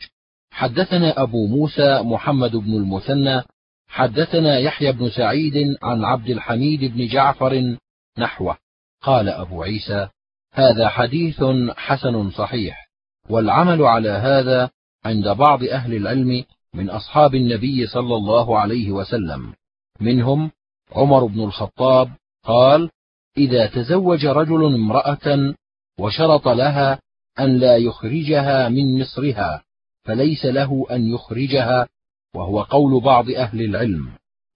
حدثنا 0.51 1.23
أبو 1.23 1.47
موسى 1.47 2.03
محمد 2.03 2.57
بن 2.57 2.75
المثنى 2.75 3.43
حدثنا 3.89 4.59
يحيى 4.59 4.93
بن 4.93 5.11
سعيد 5.11 5.77
عن 5.83 6.05
عبد 6.05 6.31
الحميد 6.31 6.85
بن 6.85 7.07
جعفر 7.07 7.77
نحوه. 8.19 8.57
قال 9.03 9.29
أبو 9.29 9.63
عيسى 9.63 10.09
هذا 10.53 10.89
حديث 10.89 11.45
حسن 11.77 12.31
صحيح 12.31 12.89
والعمل 13.31 13.83
على 13.83 14.11
هذا 14.11 14.71
عند 15.05 15.29
بعض 15.29 15.65
أهل 15.65 15.95
العلم 15.95 16.45
من 16.75 16.91
أصحاب 16.91 17.35
النبي 17.35 17.87
صلى 17.87 18.17
الله 18.17 18.59
عليه 18.59 18.93
وسلم. 18.93 19.55
منهم 20.01 20.51
عمر 20.93 21.25
بن 21.27 21.41
الخطاب 21.41 22.11
قال 22.45 22.91
إذا 23.37 23.67
تزوج 23.67 24.27
رجل 24.27 24.65
امرأة 24.65 25.55
وشرط 25.99 26.49
لها 26.49 27.01
أن 27.41 27.57
لا 27.59 27.77
يخرجها 27.77 28.69
من 28.69 29.01
مصرها 29.01 29.63
فليس 30.05 30.45
له 30.45 30.87
أن 30.91 31.07
يخرجها 31.07 31.89
وهو 32.35 32.63
قول 32.63 33.01
بعض 33.05 33.31
أهل 33.31 33.63
العلم. 33.63 34.13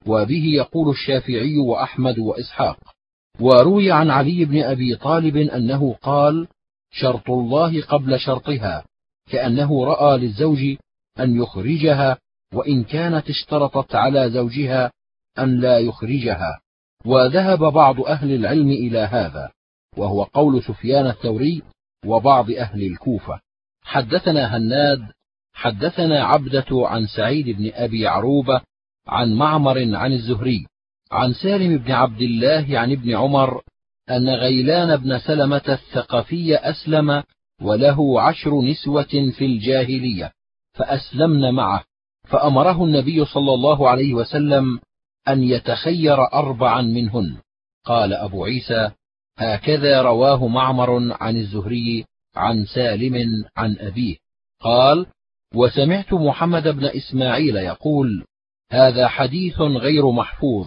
وبه 0.07 0.45
يقول 0.45 0.91
الشافعي 0.91 1.59
وأحمد 1.59 2.19
وإسحاق. 2.19 2.92
وروي 3.41 3.93
عن 3.93 4.11
علي 4.11 4.45
بن 4.45 4.63
أبي 4.63 4.97
طالب 4.97 5.37
أنه 5.37 5.95
قال 5.95 6.49
شرط 6.91 7.31
الله 7.31 7.83
قبل 7.83 8.21
شرطها 8.21 8.85
كأنه 9.31 9.85
رأى 9.85 10.19
للزوج 10.19 10.77
أن 11.21 11.37
يخرجها 11.37 12.19
وإن 12.55 12.85
كانت 12.85 13.31
اشترطت 13.31 13.95
على 13.95 14.31
زوجها 14.31 14.93
أن 15.39 15.61
لا 15.61 15.79
يخرجها. 15.79 16.61
وذهب 17.05 17.59
بعض 17.59 18.01
أهل 18.01 18.35
العلم 18.35 18.69
إلى 18.69 18.99
هذا 18.99 19.51
وهو 19.97 20.23
قول 20.23 20.63
سفيان 20.63 21.07
الثوري 21.07 21.63
وبعض 22.07 22.51
أهل 22.51 22.83
الكوفة. 22.83 23.41
حدثنا 23.83 24.57
هناد 24.57 25.13
حدثنا 25.53 26.25
عبدة 26.25 26.67
عن 26.71 27.07
سعيد 27.07 27.49
بن 27.49 27.71
أبي 27.75 28.07
عروبة 28.07 28.61
عن 29.07 29.33
معمر 29.35 29.97
عن 29.97 30.13
الزهري. 30.13 30.67
عن 31.13 31.33
سالم 31.33 31.79
بن 31.79 31.93
عبد 31.93 32.23
الله 32.23 32.79
عن 32.79 32.93
ابن 32.93 33.17
عمر 33.17 33.63
أن 34.11 34.29
غيلان 34.29 34.97
بن 34.97 35.19
سلمة 35.19 35.63
الثقفي 35.69 36.57
أسلم 36.57 37.23
وله 37.63 38.23
عشر 38.23 38.63
نسوة 38.63 39.33
في 39.39 39.45
الجاهلية 39.45 40.33
فأسلمن 40.73 41.55
معه 41.55 41.85
فأمره 42.29 42.85
النبي 42.85 43.25
صلى 43.25 43.55
الله 43.55 43.89
عليه 43.89 44.15
وسلم 44.15 44.81
أن 45.29 45.43
يتخير 45.43 46.33
أربعا 46.33 46.83
منهن. 46.83 47.37
قال 47.85 48.13
أبو 48.13 48.45
عيسى 48.45 48.91
هكذا 49.39 50.03
رواه 50.03 50.47
معمر 50.47 51.17
عن 51.23 51.37
الزهري 51.37 52.05
عن 52.37 52.65
سالم 52.65 53.45
عن 53.57 53.77
أبيه. 53.79 54.17
قال 54.61 55.07
وسمعت 55.55 56.13
محمد 56.13 56.69
بن 56.69 56.85
إسماعيل 56.85 57.57
يقول 57.57 58.25
هذا 58.71 59.09
حديث 59.09 59.61
غير 59.61 60.11
محفوظ 60.11 60.67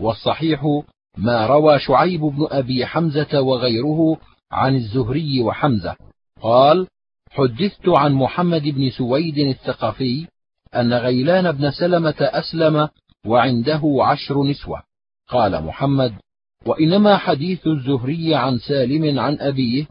والصحيح 0.00 0.82
ما 1.16 1.46
روى 1.46 1.78
شعيب 1.78 2.20
بن 2.20 2.46
أبي 2.50 2.86
حمزة 2.86 3.40
وغيره 3.40 4.16
عن 4.52 4.76
الزهري 4.76 5.42
وحمزة. 5.42 5.96
قال 6.42 6.86
حدثت 7.30 7.88
عن 7.88 8.12
محمد 8.12 8.62
بن 8.62 8.90
سويد 8.90 9.38
الثقفي 9.38 10.26
أن 10.74 10.92
غيلان 10.92 11.52
بن 11.52 11.70
سلمة 11.70 12.14
أسلم 12.20 12.88
وعنده 13.26 13.82
عشر 14.00 14.44
نسوة. 14.44 14.82
قال 15.28 15.64
محمد 15.64 16.14
وإنما 16.66 17.16
حديث 17.16 17.66
الزهري 17.66 18.34
عن 18.34 18.58
سالم 18.58 19.18
عن 19.18 19.38
أبيه 19.40 19.86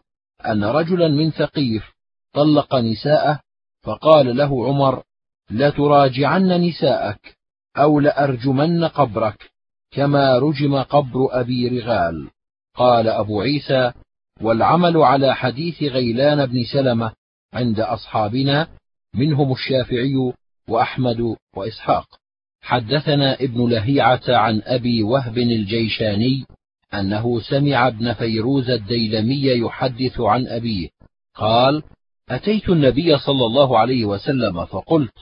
أن 0.46 0.64
رجلا 0.64 1.08
من 1.08 1.30
ثقيف 1.30 1.92
طلق 2.32 2.74
نساءه 2.74 3.40
فقال 3.82 4.36
له 4.36 4.66
عمر 4.66 5.02
لتراجعن 5.50 6.60
نساءك 6.60 7.36
أو 7.76 8.00
لأرجمن 8.00 8.84
قبرك. 8.84 9.53
كما 9.94 10.38
رجم 10.38 10.76
قبر 10.76 11.40
أبي 11.40 11.68
رغال. 11.68 12.28
قال 12.74 13.08
أبو 13.08 13.40
عيسى 13.40 13.92
والعمل 14.40 14.96
على 14.96 15.34
حديث 15.34 15.82
غيلان 15.82 16.46
بن 16.46 16.64
سلمة 16.72 17.12
عند 17.52 17.80
أصحابنا 17.80 18.68
منهم 19.14 19.52
الشافعي 19.52 20.32
وأحمد 20.68 21.36
وإسحاق. 21.56 22.06
حدثنا 22.62 23.34
ابن 23.34 23.70
لهيعة 23.70 24.22
عن 24.28 24.62
أبي 24.64 25.02
وهب 25.02 25.38
الجيشاني 25.38 26.44
أنه 26.94 27.40
سمع 27.40 27.88
ابن 27.88 28.12
فيروز 28.12 28.70
الديلمي 28.70 29.46
يحدث 29.46 30.20
عن 30.20 30.46
أبيه. 30.46 30.88
قال 31.34 31.82
أتيت 32.30 32.68
النبي 32.68 33.18
صلى 33.18 33.46
الله 33.46 33.78
عليه 33.78 34.04
وسلم 34.04 34.64
فقلت 34.64 35.14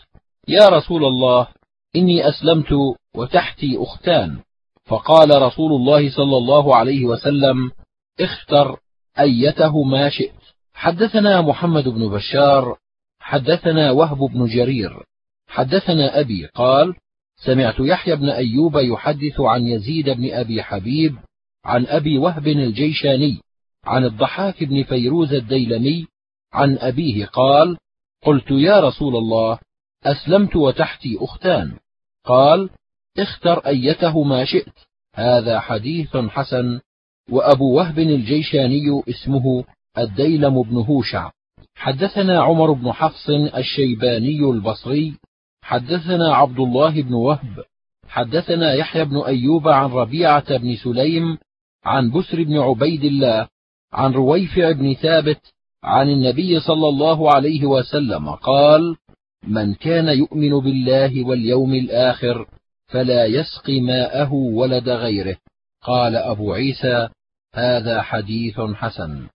يا 0.49 0.69
رسول 0.69 1.05
الله 1.05 1.47
إني 1.97 2.29
أسلمت 2.29 2.73
وتحتي 3.17 3.77
أختان. 3.79 4.39
فقال 4.93 5.43
رسول 5.43 5.73
الله 5.73 6.11
صلى 6.11 6.37
الله 6.37 6.77
عليه 6.77 7.05
وسلم 7.05 7.71
اختر 8.21 8.79
أيته 9.19 9.83
ما 9.83 10.09
شئت. 10.09 10.43
حدثنا 10.75 11.41
محمد 11.41 11.89
بن 11.89 12.09
بشار 12.09 12.77
حدثنا 13.21 13.91
وهب 13.91 14.19
بن 14.19 14.47
جرير 14.47 15.03
حدثنا 15.49 16.21
أبي 16.21 16.47
قال 16.47 16.95
سمعت 17.45 17.75
يحيى 17.81 18.17
بن 18.17 18.29
أيوب 18.29 18.77
يحدث 18.77 19.41
عن 19.41 19.67
يزيد 19.67 20.11
بن 20.11 20.33
أبي 20.33 20.63
حبيب 20.63 21.17
عن 21.65 21.87
أبي 21.87 22.19
وهب 22.19 22.49
الجيشاني 22.49 23.41
عن 23.85 24.05
الضحاك 24.05 24.65
بن 24.65 24.83
فيروز 24.83 25.33
الديلمي 25.33 26.07
عن 26.53 26.79
أبيه 26.79 27.27
قال 27.27 27.77
قلت 28.27 28.51
يا 28.51 28.81
رسول 28.81 29.17
الله 29.17 29.59
أسلمت 30.05 30.57
وتحتي 30.57 31.19
أختان. 31.21 31.79
قال 32.25 32.71
اختر 33.19 33.59
أيته 33.59 34.23
ما 34.23 34.45
شئت. 34.45 34.75
هذا 35.15 35.61
حديث 35.61 36.17
حسن. 36.17 36.81
وأبو 37.31 37.77
وهب 37.77 37.99
الجيشاني 37.99 39.03
اسمه 39.09 39.65
الديلم 39.99 40.63
بن 40.63 40.77
هوشع. 40.77 41.31
حدثنا 41.75 42.43
عمر 42.43 42.73
بن 42.73 42.93
حفص 42.93 43.31
الشيباني 43.31 44.51
البصري. 44.51 45.15
حدثنا 45.63 46.35
عبد 46.35 46.59
الله 46.59 47.03
بن 47.03 47.15
وهب. 47.15 47.65
حدثنا 48.09 48.75
يحيى 48.75 49.05
بن 49.05 49.21
أيوب 49.21 49.69
عن 49.69 49.91
ربيعة 49.91 50.57
بن 50.57 50.77
سليم 50.77 51.39
عن 51.85 52.11
بسر 52.11 52.43
بن 52.43 52.59
عبيد 52.59 53.05
الله 53.05 53.49
عن 53.93 54.13
رويفع 54.13 54.73
بن 54.73 54.95
ثابت 54.95 55.41
عن 55.85 56.09
النبي 56.09 56.61
صلى 56.61 56.89
الله 56.89 57.35
عليه 57.35 57.67
وسلم 57.67 58.31
قال 58.31 58.97
من 59.47 59.75
كان 59.75 60.19
يؤمن 60.19 60.61
بالله 60.61 61.27
واليوم 61.27 61.75
الآخر 61.75 62.47
فلا 62.93 63.25
يسقي 63.25 63.81
ماءه 63.81 64.33
ولد 64.33 64.89
غيره. 64.89 65.37
قال 65.83 66.17
أبو 66.17 66.53
عيسى 66.53 67.09
هذا 67.55 68.03
حديث 68.03 68.61
حسن. 68.61 69.27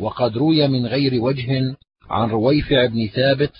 وقد 0.00 0.36
روي 0.36 0.68
من 0.68 0.86
غير 0.86 1.22
وجه 1.22 1.76
عن 2.10 2.30
رويفع 2.30 2.86
بن 2.86 3.06
ثابت 3.06 3.52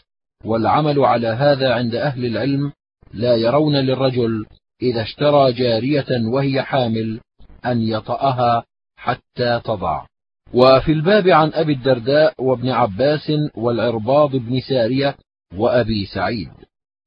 والعمل 0.45 1.01
على 1.01 1.29
هذا 1.29 1.75
عند 1.75 1.95
أهل 1.95 2.27
العلم 2.27 2.73
لا 3.13 3.37
يرون 3.37 3.77
للرجل 3.77 4.47
إذا 4.83 5.03
اشترى 5.03 5.53
جارية 5.53 6.07
وهي 6.33 6.63
حامل 6.63 7.21
أن 7.67 7.83
يطأها 7.83 8.65
حتى 8.97 9.61
تضع. 9.65 10.07
وفي 10.55 10.93
الباب 10.93 11.29
عن 11.29 11.53
أبي 11.53 11.73
الدرداء 11.73 12.35
وابن 12.39 12.69
عباس 12.71 13.33
والعرباض 13.55 14.37
بن 14.37 14.61
سارية 14.61 15.17
وأبي 15.57 16.07
سعيد. 16.07 16.51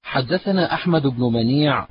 حدثنا 0.03 0.73
أحمد 0.73 1.07
بن 1.07 1.23
منيع 1.23 1.87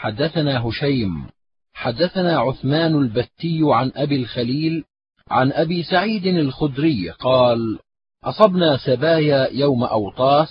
حدثنا 0.00 0.68
هشيم 0.68 1.26
حدثنا 1.74 2.38
عثمان 2.38 2.94
البتي 2.94 3.60
عن 3.62 3.92
أبي 3.96 4.16
الخليل 4.16 4.84
عن 5.30 5.52
أبي 5.52 5.82
سعيد 5.82 6.26
الخدري 6.26 7.10
قال 7.10 7.78
أصبنا 8.24 8.76
سبايا 8.76 9.48
يوم 9.52 9.84
أوطاس 9.84 10.48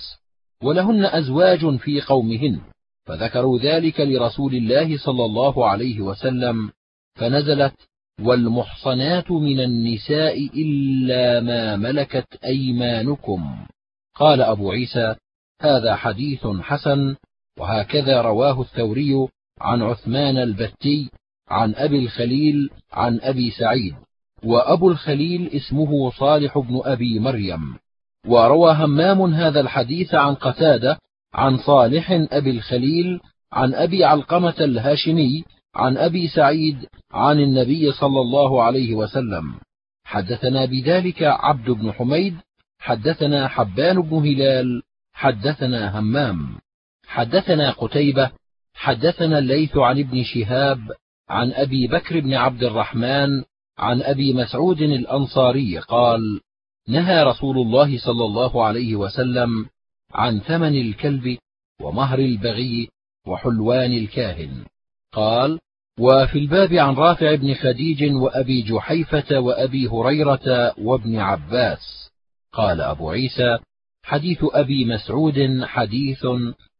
ولهن 0.62 1.04
أزواج 1.04 1.76
في 1.76 2.00
قومهن 2.00 2.60
فذكروا 3.04 3.58
ذلك 3.58 4.00
لرسول 4.00 4.54
الله 4.54 4.98
صلى 4.98 5.24
الله 5.24 5.66
عليه 5.68 6.00
وسلم 6.00 6.70
فنزلت 7.14 7.74
والمحصنات 8.20 9.30
من 9.30 9.60
النساء 9.60 10.48
إلا 10.54 11.40
ما 11.40 11.76
ملكت 11.76 12.44
أيمانكم. 12.44 13.66
قال 14.14 14.42
أبو 14.42 14.70
عيسى 14.70 15.14
هذا 15.60 15.96
حديث 15.96 16.46
حسن 16.46 17.16
وهكذا 17.58 18.20
رواه 18.22 18.60
الثوري 18.60 19.28
عن 19.60 19.82
عثمان 19.82 20.36
البتي 20.38 21.10
عن 21.48 21.74
أبي 21.74 21.98
الخليل 21.98 22.70
عن 22.92 23.20
أبي 23.20 23.50
سعيد 23.50 23.94
وأبو 24.44 24.90
الخليل 24.90 25.50
اسمه 25.52 26.10
صالح 26.10 26.58
بن 26.58 26.80
أبي 26.84 27.18
مريم. 27.18 27.76
وروى 28.26 28.74
همام 28.74 29.22
هذا 29.22 29.60
الحديث 29.60 30.14
عن 30.14 30.34
قتادة 30.34 30.98
عن 31.34 31.56
صالح 31.56 32.10
أبي 32.10 32.50
الخليل 32.50 33.20
عن 33.52 33.74
أبي 33.74 34.04
علقمة 34.04 34.54
الهاشمي 34.60 35.44
عن 35.74 35.96
أبي 35.96 36.28
سعيد 36.28 36.86
عن 37.12 37.40
النبي 37.40 37.92
صلى 37.92 38.20
الله 38.20 38.62
عليه 38.62 38.94
وسلم. 38.94 39.54
حدثنا 40.04 40.64
بذلك 40.64 41.22
عبد 41.22 41.70
بن 41.70 41.92
حميد 41.92 42.36
حدثنا 42.78 43.48
حبان 43.48 44.02
بن 44.02 44.16
هلال 44.16 44.82
حدثنا 45.12 45.98
همام. 45.98 46.58
حدثنا 47.06 47.70
قتيبة 47.70 48.30
حدثنا 48.80 49.38
الليث 49.38 49.76
عن 49.76 49.98
ابن 49.98 50.24
شهاب 50.24 50.78
عن 51.28 51.52
أبي 51.52 51.86
بكر 51.86 52.20
بن 52.20 52.34
عبد 52.34 52.62
الرحمن 52.62 53.42
عن 53.78 54.02
أبي 54.02 54.34
مسعود 54.34 54.80
الأنصاري 54.80 55.78
قال 55.78 56.40
نهى 56.88 57.22
رسول 57.22 57.58
الله 57.58 57.98
صلى 57.98 58.24
الله 58.24 58.64
عليه 58.64 58.96
وسلم 58.96 59.66
عن 60.14 60.40
ثمن 60.40 60.80
الكلب 60.80 61.38
ومهر 61.80 62.18
البغي 62.18 62.88
وحلوان 63.26 63.92
الكاهن. 63.92 64.64
قال 65.12 65.58
وفي 65.98 66.38
الباب 66.38 66.72
عن 66.72 66.94
رافع 66.94 67.34
بن 67.34 67.54
خديج 67.54 68.12
وأبي 68.12 68.62
جحيفة 68.62 69.38
وأبي 69.38 69.88
هريرة 69.88 70.74
وابن 70.78 71.16
عباس. 71.16 72.10
قال 72.52 72.80
أبو 72.80 73.10
عيسى 73.10 73.58
حديث 74.02 74.38
أبي 74.42 74.84
مسعود 74.84 75.64
حديث 75.64 76.26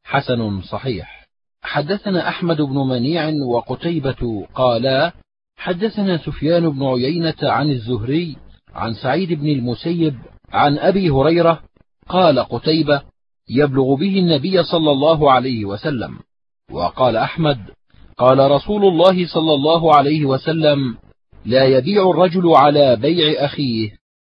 حسن 0.05 0.61
صحيح. 0.62 1.19
حدثنا 1.62 2.28
أحمد 2.28 2.61
بن 2.61 2.74
منيع 2.74 3.32
وقتيبة 3.48 4.46
قالا 4.54 5.12
حدثنا 5.56 6.18
سفيان 6.18 6.70
بن 6.70 6.86
عيينة 6.86 7.36
عن 7.42 7.70
الزهري 7.70 8.36
عن 8.74 8.94
سعيد 8.94 9.32
بن 9.32 9.48
المسيب 9.48 10.14
عن 10.52 10.78
أبي 10.78 11.11
هريرة 11.11 11.62
قال 12.08 12.38
قتيبة 12.38 13.02
يبلغ 13.50 13.94
به 13.94 14.18
النبي 14.18 14.62
صلى 14.62 14.90
الله 14.90 15.32
عليه 15.32 15.64
وسلم. 15.64 16.18
وقال 16.72 17.16
أحمد 17.16 17.58
قال 18.18 18.50
رسول 18.50 18.84
الله 18.84 19.26
صلى 19.26 19.54
الله 19.54 19.94
عليه 19.94 20.24
وسلم 20.24 20.96
لا 21.44 21.64
يبيع 21.64 22.11
الرجل 22.11 22.48
على 22.56 22.96
بيع 22.96 23.44
أخيه 23.44 23.90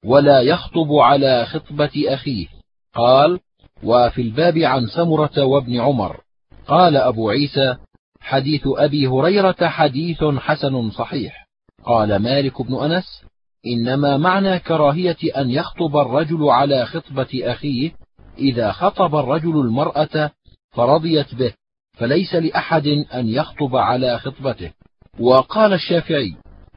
ولا 0.05 0.41
يخطب 0.41 0.93
على 0.93 1.45
خطبة 1.45 1.91
أخيه. 2.07 2.47
قال 2.95 3.39
وفي 3.83 4.21
الباب 4.21 4.57
عن 4.57 4.87
سمرة 4.87 5.43
وابن 5.43 5.79
عمر. 5.79 6.24
قال 6.67 6.97
أبو 6.97 7.29
عيسى 7.29 7.75
حديث 8.19 8.61
أبي 8.65 9.07
هريرة 9.07 9.67
حديث 9.67 10.23
حسن 10.23 10.91
صحيح. 10.91 11.47
قال 11.83 12.15
مالك 12.15 12.61
بن 12.61 12.75
أنس 12.75 13.23
إنما 13.67 14.17
معنى 14.17 14.59
كراهية 14.59 15.17
أن 15.37 15.49
يخطب 15.49 15.97
الرجل 15.97 16.43
على 16.49 16.85
خطبة 16.85 17.27
أخيه 17.33 17.91
إذا 18.37 18.71
خطب 18.71 19.15
الرجل 19.15 19.59
المرأة 19.59 20.31
فرضيت 20.71 21.35
به 21.35 21.53
فليس 21.93 22.35
لأحد 22.35 22.87
أن 22.87 23.27
يخطب 23.27 23.75
على 23.75 24.19
خطبته. 24.19 24.71
وقال 25.19 25.73
الشافعي 25.73 26.35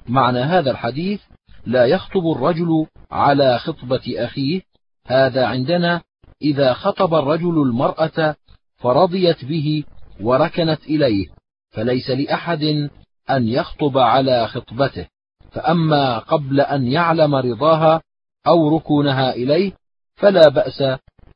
معنى 0.09 0.39
هذا 0.39 0.71
الحديث 0.71 1.21
لا 1.67 1.87
يخطب 1.87 2.33
الرجل 2.37 2.87
على 3.11 3.59
خطبة 3.59 4.15
أخيه 4.17 4.63
هذا 5.07 5.47
عندنا 5.47 6.03
إذا 6.43 6.73
خطب 6.73 7.15
الرجل 7.15 7.63
المرأة 7.63 8.37
فرضيت 8.79 9.45
به 9.45 9.85
وركنت 10.21 10.81
إليه 10.87 11.27
فليس 11.71 12.11
لأحد 12.11 12.63
أن 13.31 13.49
يخطب 13.49 13.99
على 13.99 14.49
خطبته. 14.49 15.07
فأما 15.51 16.19
قبل 16.19 16.61
أن 16.61 16.87
يعلم 16.87 17.35
رضاها 17.35 18.03
أو 18.47 18.77
ركونها 18.77 19.35
إليه 19.35 19.73
فلا 20.17 20.49
بأس 20.49 20.83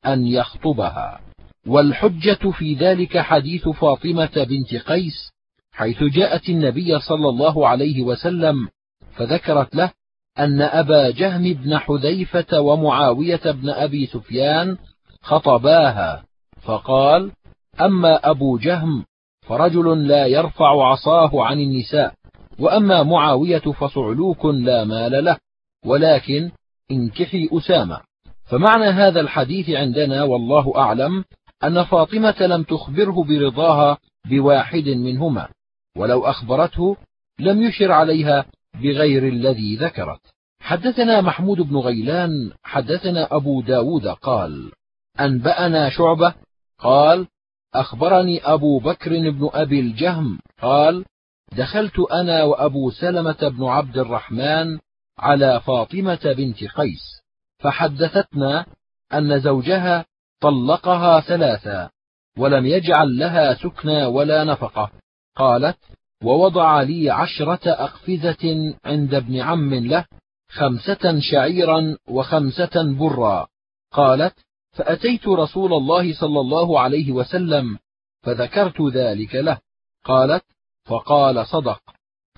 أن 0.06 0.26
يخطبها. 0.26 1.20
والحجة 1.66 2.50
في 2.50 2.74
ذلك 2.74 3.18
حديث 3.18 3.68
فاطمة 3.68 4.46
بنت 4.48 4.74
قيس 4.74 5.32
حيث 5.72 6.02
جاءت 6.02 6.48
النبي 6.48 7.00
صلى 7.00 7.28
الله 7.28 7.68
عليه 7.68 8.02
وسلم 8.02 8.68
فذكرت 9.16 9.74
له 9.74 9.92
أن 10.38 10.62
أبا 10.62 11.10
جهم 11.10 11.42
بن 11.42 11.78
حذيفة 11.78 12.60
ومعاوية 12.60 13.50
بن 13.50 13.70
أبي 13.70 14.06
سفيان 14.06 14.76
خطباها. 15.22 16.24
فقال 16.62 17.32
أما 17.80 18.30
أبو 18.30 18.58
جهم 18.58 19.04
فرجل 19.48 20.08
لا 20.08 20.26
يرفع 20.26 20.90
عصاه 20.90 21.44
عن 21.44 21.60
النساء 21.60 22.14
وأما 22.58 23.02
معاوية 23.02 23.58
فصعلوك 23.58 24.44
لا 24.44 24.84
مال 24.84 25.24
له 25.24 25.36
ولكن 25.86 26.50
انكحي 26.90 27.48
أسامة. 27.52 28.00
فمعنى 28.44 28.84
هذا 28.84 29.20
الحديث 29.20 29.70
عندنا 29.70 30.22
والله 30.22 30.72
أعلم 30.76 31.24
أن 31.64 31.84
فاطمة 31.84 32.36
لم 32.40 32.62
تخبره 32.62 33.24
برضاها 33.24 33.98
بواحد 34.30 34.88
منهما 34.88 35.48
ولو 35.96 36.24
أخبرته 36.26 36.96
لم 37.38 37.62
يشر 37.62 37.92
عليها 37.92 38.44
بغير 38.74 39.28
الذي 39.28 39.76
ذكرت. 39.76 40.20
حدثنا 40.60 41.20
محمود 41.20 41.60
بن 41.60 41.76
غيلان 41.76 42.52
حدثنا 42.62 43.36
أبو 43.36 43.60
داود 43.60 44.06
قال 44.06 44.72
أنبأنا 45.20 45.90
شعبة 45.90 46.34
قال 46.82 47.26
أخبرني 47.74 48.40
أبو 48.44 48.78
بكر 48.78 49.10
بن 49.10 49.50
أبي 49.52 49.80
الجهم. 49.80 50.38
قال 50.62 51.04
دخلت 51.56 51.98
أنا 51.98 52.44
وأبو 52.44 52.90
سلمة 52.90 53.48
بن 53.48 53.64
عبد 53.64 53.98
الرحمن 53.98 54.78
على 55.18 55.60
فاطمة 55.60 56.34
بنت 56.36 56.64
قيس 56.64 57.22
فحدثتنا 57.58 58.66
أن 59.14 59.40
زوجها 59.40 60.04
طلقها 60.40 61.20
ثلاثا 61.20 61.90
ولم 62.38 62.66
يجعل 62.66 63.18
لها 63.18 63.54
سكنى 63.54 64.04
ولا 64.04 64.44
نفقة. 64.44 64.90
قالت 65.36 65.78
ووضع 66.22 66.82
لي 66.82 67.10
عشرة 67.10 67.70
أقفزة 67.70 68.74
عند 68.84 69.14
ابن 69.14 69.40
عم 69.40 69.74
له 69.74 70.04
خمسة 70.48 71.20
شعيرا 71.20 71.96
وخمسة 72.08 72.94
برا. 72.98 73.46
قالت 73.92 74.34
فأتيت 74.72 75.28
رسول 75.28 75.72
الله 75.72 76.14
صلى 76.14 76.40
الله 76.40 76.80
عليه 76.80 77.12
وسلم 77.12 77.78
فذكرت 78.22 78.82
ذلك 78.82 79.34
له. 79.34 79.58
قالت 80.04 80.44
فقال 80.84 81.46
صدق. 81.46 81.80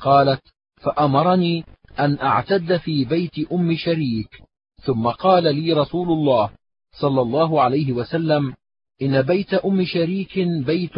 قالت 0.01 0.43
فأمرني 0.77 1.65
أن 1.99 2.19
أعتد 2.19 2.77
في 2.77 3.05
بيت 3.05 3.53
أم 3.53 3.77
شريك. 3.77 4.43
ثم 4.83 5.09
قال 5.09 5.55
لي 5.55 5.73
رسول 5.73 6.09
الله 6.09 6.51
صلى 7.01 7.21
الله 7.21 7.63
عليه 7.63 7.93
وسلم 7.93 8.55
إن 9.03 9.23
بيت 9.23 9.55
أم 9.55 9.85
شريك 9.85 10.39
بيت 10.39 10.97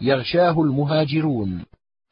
يغشاه 0.00 0.60
المهاجرون 0.60 1.64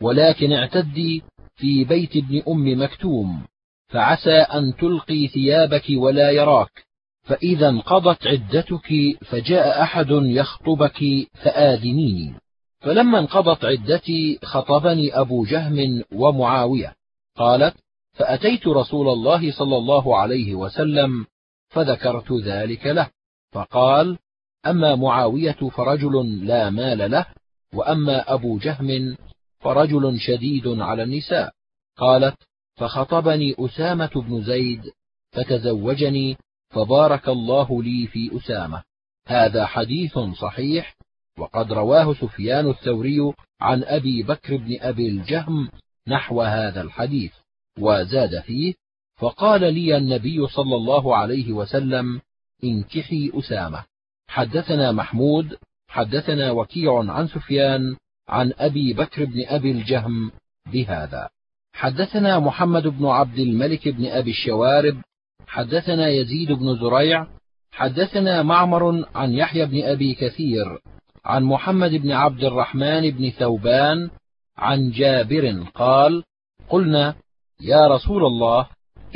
ولكن 0.02 0.52
اعتدي 0.52 1.22
في 1.56 1.84
بيت 1.84 2.16
ابن 2.16 2.42
أم 2.48 2.82
مكتوم 2.82 3.42
فعسى 3.88 4.38
أن 4.38 4.76
تلقي 4.76 5.28
ثيابك 5.28 5.84
ولا 5.90 6.30
يراك. 6.30 6.87
فإذا 7.28 7.68
انقضت 7.68 8.26
عدتك 8.26 8.88
فجاء 9.26 9.82
أحد 9.82 10.06
يخطبك 10.10 10.98
فآذنيني. 11.34 12.34
فلما 12.80 13.18
انقضت 13.18 13.64
عدتي 13.64 14.38
خطبني 14.44 15.20
أبو 15.20 15.44
جهم 15.44 16.02
ومعاوية. 16.12 16.94
قالت 17.36 17.74
فأتيت 18.12 18.66
رسول 18.66 19.08
الله 19.08 19.52
صلى 19.52 19.76
الله 19.76 20.16
عليه 20.16 20.54
وسلم 20.54 21.26
فذكرت 21.68 22.32
ذلك 22.32 22.86
له. 22.86 23.10
فقال 23.52 24.18
أما 24.66 24.94
معاوية 24.94 25.58
فرجل 25.76 26.46
لا 26.46 26.70
مال 26.70 27.10
له 27.10 27.26
وأما 27.74 28.34
أبو 28.34 28.58
جهم 28.58 29.16
فرجل 29.60 30.20
شديد 30.20 30.68
على 30.68 31.02
النساء. 31.02 31.52
قالت 31.96 32.36
فخطبني 32.76 33.54
أسامة 33.58 34.10
بن 34.14 34.42
زيد 34.42 34.82
فتزوجني 35.30 36.36
فبارك 36.70 37.28
الله 37.28 37.82
لي 37.82 38.06
في 38.06 38.36
أسامة. 38.36 38.82
هذا 39.26 39.66
حديث 39.66 40.18
صحيح 40.18 40.96
وقد 41.38 41.72
رواه 41.72 42.14
سفيان 42.14 42.70
الثوري 42.70 43.32
عن 43.60 43.84
أبي 43.84 44.22
بكر 44.22 44.56
بن 44.56 44.76
أبي 44.80 45.08
الجهم 45.08 45.70
نحو 46.08 46.42
هذا 46.42 46.80
الحديث 46.80 47.32
وزاد 47.78 48.40
فيه 48.40 48.74
فقال 49.16 49.74
لي 49.74 49.96
النبي 49.96 50.46
صلى 50.46 50.76
الله 50.76 51.16
عليه 51.16 51.52
وسلم 51.52 52.20
انكحي 52.64 53.32
أسامة. 53.34 53.84
حدثنا 54.28 54.92
محمود 54.92 55.56
حدثنا 55.88 56.50
وكيع 56.50 56.98
عن 56.98 57.28
سفيان 57.28 57.96
عن 58.28 58.52
أبي 58.58 58.92
بكر 58.92 59.24
بن 59.24 59.44
أبي 59.46 59.70
الجهم 59.70 60.30
بهذا. 60.72 61.28
حدثنا 61.72 62.38
محمد 62.38 62.86
بن 62.86 63.06
عبد 63.06 63.38
الملك 63.38 63.88
بن 63.88 64.06
أبي 64.06 64.30
الشوارب 64.30 65.02
حدثنا 65.48 66.08
يزيد 66.08 66.52
بن 66.52 66.76
زريع 66.76 67.26
حدثنا 67.72 68.42
معمر 68.42 69.04
عن 69.14 69.32
يحيى 69.32 69.66
بن 69.66 69.82
أبي 69.82 70.14
كثير 70.14 70.78
عن 71.24 71.44
محمد 71.44 71.90
بن 71.90 72.10
عبد 72.10 72.44
الرحمن 72.44 73.10
بن 73.10 73.30
ثوبان 73.30 74.10
عن 74.56 74.90
جابر 74.90 75.64
قال 75.74 76.24
قلنا 76.68 77.14
يا 77.60 77.88
رسول 77.88 78.24
الله 78.24 78.66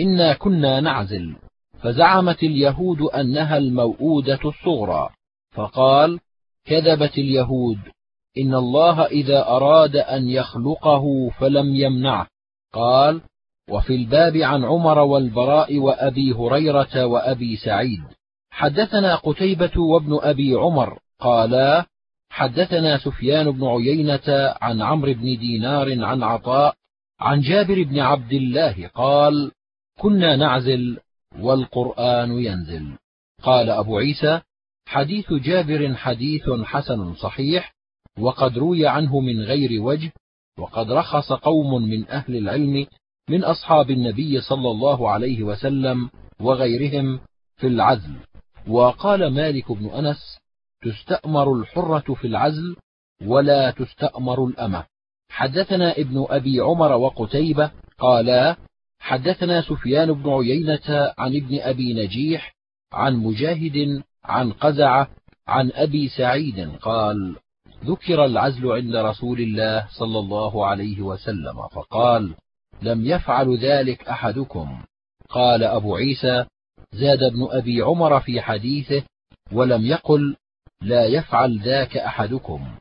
إنا 0.01 0.35
كنا 0.35 0.81
نعزل 0.81 1.37
فزعمت 1.83 2.43
اليهود 2.43 3.01
أنها 3.01 3.57
الموؤودة 3.57 4.41
الصغرى 4.45 5.09
فقال 5.53 6.21
كذبت 6.65 7.19
اليهود 7.19 7.79
إن 8.39 8.55
الله 8.55 9.07
إذا 9.07 9.49
أراد 9.49 9.97
أن 9.97 10.29
يخلقه 10.29 11.31
فلم 11.41 11.75
يمنعه 11.75 12.27
قال 12.73 13.21
وفي 13.73 13.95
الباب 13.95 14.37
عن 14.37 14.65
عمر 14.65 14.99
والبراء 14.99 15.79
وأبي 15.79 16.33
هريرة 16.33 17.07
وأبي 17.07 17.57
سعيد. 17.57 18.03
حدثنا 18.51 19.17
قتيبة 19.17 19.81
وابن 19.81 20.19
أبي 20.23 20.55
عمر 20.55 20.99
قالا 21.19 21.87
حدثنا 22.31 22.99
سفيان 22.99 23.51
بن 23.51 23.67
عيينة 23.67 24.55
عن 24.61 24.83
عمرو 24.83 25.13
بن 25.13 25.39
دينار 25.39 26.05
عن 26.05 26.23
عطاء 26.23 26.75
عن 27.21 27.41
جابر 27.41 27.83
بن 27.83 27.99
عبد 28.01 28.33
الله 28.33 28.91
قال 28.95 29.51
كنا 29.99 30.37
نعزل 30.37 30.99
والقرآن 31.39 32.31
ينزل. 32.31 32.99
قال 33.43 33.71
أبو 33.71 33.99
عيسى 33.99 34.41
حديث 34.87 35.33
جابر 35.33 35.95
حديث 35.95 36.51
حسن 36.65 37.15
صحيح 37.15 37.75
وقد 38.19 38.59
روي 38.59 38.87
عنه 38.87 39.21
من 39.21 39.41
غير 39.41 39.83
وجه 39.83 40.13
وقد 40.59 40.93
رخص 40.93 41.33
قوم 41.33 41.83
من 41.83 42.09
أهل 42.09 42.37
العلم 42.37 42.87
من 43.33 43.45
أصحاب 43.45 43.91
النبي 43.91 44.41
صلى 44.41 44.71
الله 44.71 45.11
عليه 45.11 45.43
وسلم 45.43 46.11
وغيرهم 46.41 47.21
في 47.57 47.67
العزل. 47.67 48.15
وقال 48.69 49.35
مالك 49.35 49.73
بن 49.73 49.87
أنس 49.87 50.39
تستأمر 50.83 51.53
الحرة 51.55 52.15
في 52.15 52.27
العزل 52.27 52.77
ولا 53.27 53.71
تستأمر 53.71 54.45
الأمة. 54.45 54.85
حدثنا 55.31 55.93
ابن 55.93 56.27
أبي 56.31 56.61
عمر 56.61 56.93
وقتيبة 56.93 57.71
قالا 57.99 58.57
حدثنا 58.99 59.63
سفيان 59.63 60.13
بن 60.13 60.31
عيينة 60.31 61.13
عن 61.19 61.37
ابن 61.37 61.61
أبي 61.61 61.95
نجيح 61.95 62.55
عن 62.93 63.17
مجاهد 63.17 64.03
عن 64.25 64.53
قزعة 64.53 65.09
عن 65.49 65.71
أبي 65.75 66.09
سعيد 66.09 66.77
قال 66.83 67.37
ذكر 67.85 68.25
العزل 68.25 68.73
عند 68.73 68.97
رسول 68.97 69.41
الله 69.41 69.87
صلى 69.99 70.19
الله 70.19 70.67
عليه 70.67 71.01
وسلم 71.03 71.69
فقال 71.73 72.35
لم 72.83 73.07
يفعل 73.07 73.57
ذلك 73.57 74.09
أحدكم. 74.09 74.83
قال 75.29 75.65
أبو 75.65 75.97
عيسى 75.97 76.45
زاد 76.93 77.23
ابن 77.23 77.49
أبي 77.51 77.83
عمر 77.83 78.21
في 78.21 78.41
حديثه 78.41 79.03
ولم 79.53 79.87
يقل 79.87 80.37
لا 80.83 81.05
يفعل 81.05 81.61
ذاك 81.61 81.97
أحدكم. 81.97 82.75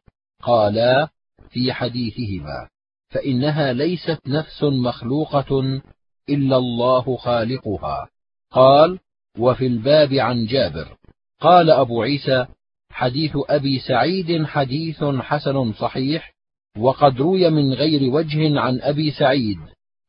قالا 0.43 1.10
في 1.49 1.74
حديثهما 1.74 2.70
فإنها 3.10 3.74
ليست 3.74 4.20
نفس 4.28 4.64
مخلوقة 4.64 5.82
إلا 6.30 6.58
الله 6.58 7.18
خالقها. 7.18 8.10
قال 8.52 8.99
وفي 9.38 9.68
الباب 9.68 10.14
عن 10.14 10.45
جابر. 10.45 10.97
قال 11.39 11.72
أبو 11.72 12.02
عيسى 12.02 12.45
حديث 12.89 13.32
أبي 13.49 13.80
سعيد 13.80 14.45
حديث 14.45 15.04
حسن 15.04 15.74
صحيح 15.74 16.34
وقد 16.78 17.18
روي 17.18 17.49
من 17.49 17.74
غير 17.74 18.14
وجه 18.14 18.60
عن 18.60 18.82
أبي 18.82 19.12
سعيد. 19.12 19.60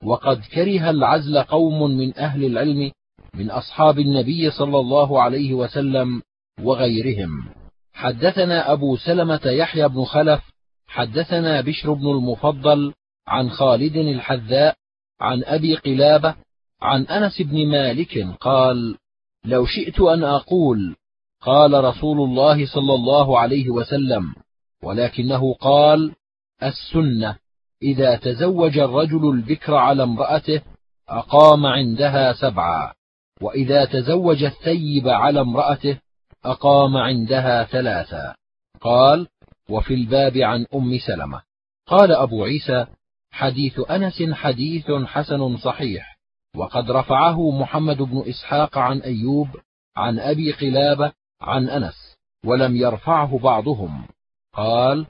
وقد 0.02 0.40
كره 0.54 0.90
العزل 0.90 1.42
قوم 1.42 1.90
من 1.90 2.18
أهل 2.18 2.44
العلم 2.44 2.90
من 3.34 3.50
أصحاب 3.50 3.98
النبي 3.98 4.50
صلى 4.50 4.78
الله 4.78 5.22
عليه 5.22 5.54
وسلم 5.54 6.22
وغيرهم. 6.60 7.44
حدثنا 7.92 8.72
أبو 8.72 8.96
سلمة 8.96 9.40
يحيى 9.44 9.88
بن 9.88 10.04
خلف 10.04 10.40
حدثنا 10.86 11.60
بشر 11.60 11.92
بن 11.92 12.10
المفضل 12.10 12.94
عن 13.26 13.50
خالد 13.50 13.96
الحذاء 13.96 14.74
عن 15.20 15.44
أبي 15.44 15.74
قلابة 15.74 16.34
عن 16.82 17.06
أنس 17.06 17.42
بن 17.42 17.66
مالك 17.66 18.26
قال 18.40 18.96
لو 19.44 19.66
شئت 19.66 20.00
أن 20.00 20.24
أقول 20.24 20.96
قال 21.40 21.84
رسول 21.84 22.20
الله 22.20 22.66
صلى 22.66 22.94
الله 22.94 23.38
عليه 23.38 23.70
وسلم 23.70 24.34
ولكنه 24.82 25.54
قال 25.54 26.14
السنة. 26.62 27.36
إذا 27.82 28.16
تزوج 28.16 28.78
الرجل 28.78 29.30
البكر 29.30 29.74
على 29.74 30.02
امرأته 30.02 30.62
أقام 31.08 31.66
عندها 31.66 32.32
سبعا 32.32 32.92
وإذا 33.40 33.84
تزوج 33.84 34.44
الثيب 34.44 35.08
على 35.08 35.40
امرأته 35.40 35.98
أقام 36.44 36.96
عندها 36.96 37.64
ثلاثا. 37.64 38.34
قال 38.80 39.26
وفي 39.70 39.94
الباب 39.94 40.36
عن 40.36 40.66
أم 40.74 40.98
سلمة. 41.06 41.42
قال 41.86 42.12
أبو 42.12 42.44
عيسى 42.44 42.86
حديث 43.30 43.80
أنس 43.90 44.22
حديث 44.32 44.90
حسن 44.90 45.56
صحيح 45.56 46.18
وقد 46.56 46.90
رفعه 46.90 47.50
محمد 47.50 48.02
بن 48.02 48.24
إسحاق 48.28 48.78
عن 48.78 48.98
أيوب 48.98 49.48
عن 49.96 50.18
أبي 50.18 50.52
قلابة 50.52 51.12
عن 51.40 51.68
أنس 51.68 52.16
ولم 52.44 52.76
يرفعه 52.76 53.38
بعضهم. 53.38 54.06
قال 54.54 55.06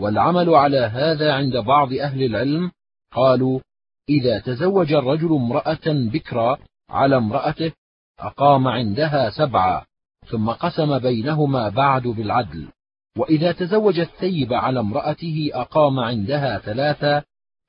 والعمل 0.00 0.54
على 0.54 0.78
هذا 0.78 1.32
عند 1.32 1.56
بعض 1.56 1.92
أهل 1.92 2.22
العلم 2.22 2.70
قالوا 3.12 3.60
إذا 4.08 4.38
تزوج 4.38 4.92
الرجل 4.92 5.34
امرأة 5.34 5.86
بكرا 5.86 6.58
على 6.90 7.16
امرأته 7.16 7.72
أقام 8.20 8.68
عندها 8.68 9.30
سبعة 9.30 9.86
ثم 10.26 10.50
قسم 10.50 10.98
بينهما 10.98 11.68
بعد 11.68 12.02
بالعدل. 12.02 12.68
وإذا 13.18 13.52
تزوج 13.52 13.98
الثيب 13.98 14.52
على 14.52 14.80
امرأته 14.80 15.50
أقام 15.54 16.00
عندها 16.00 16.58
ثلاثة 16.58 17.22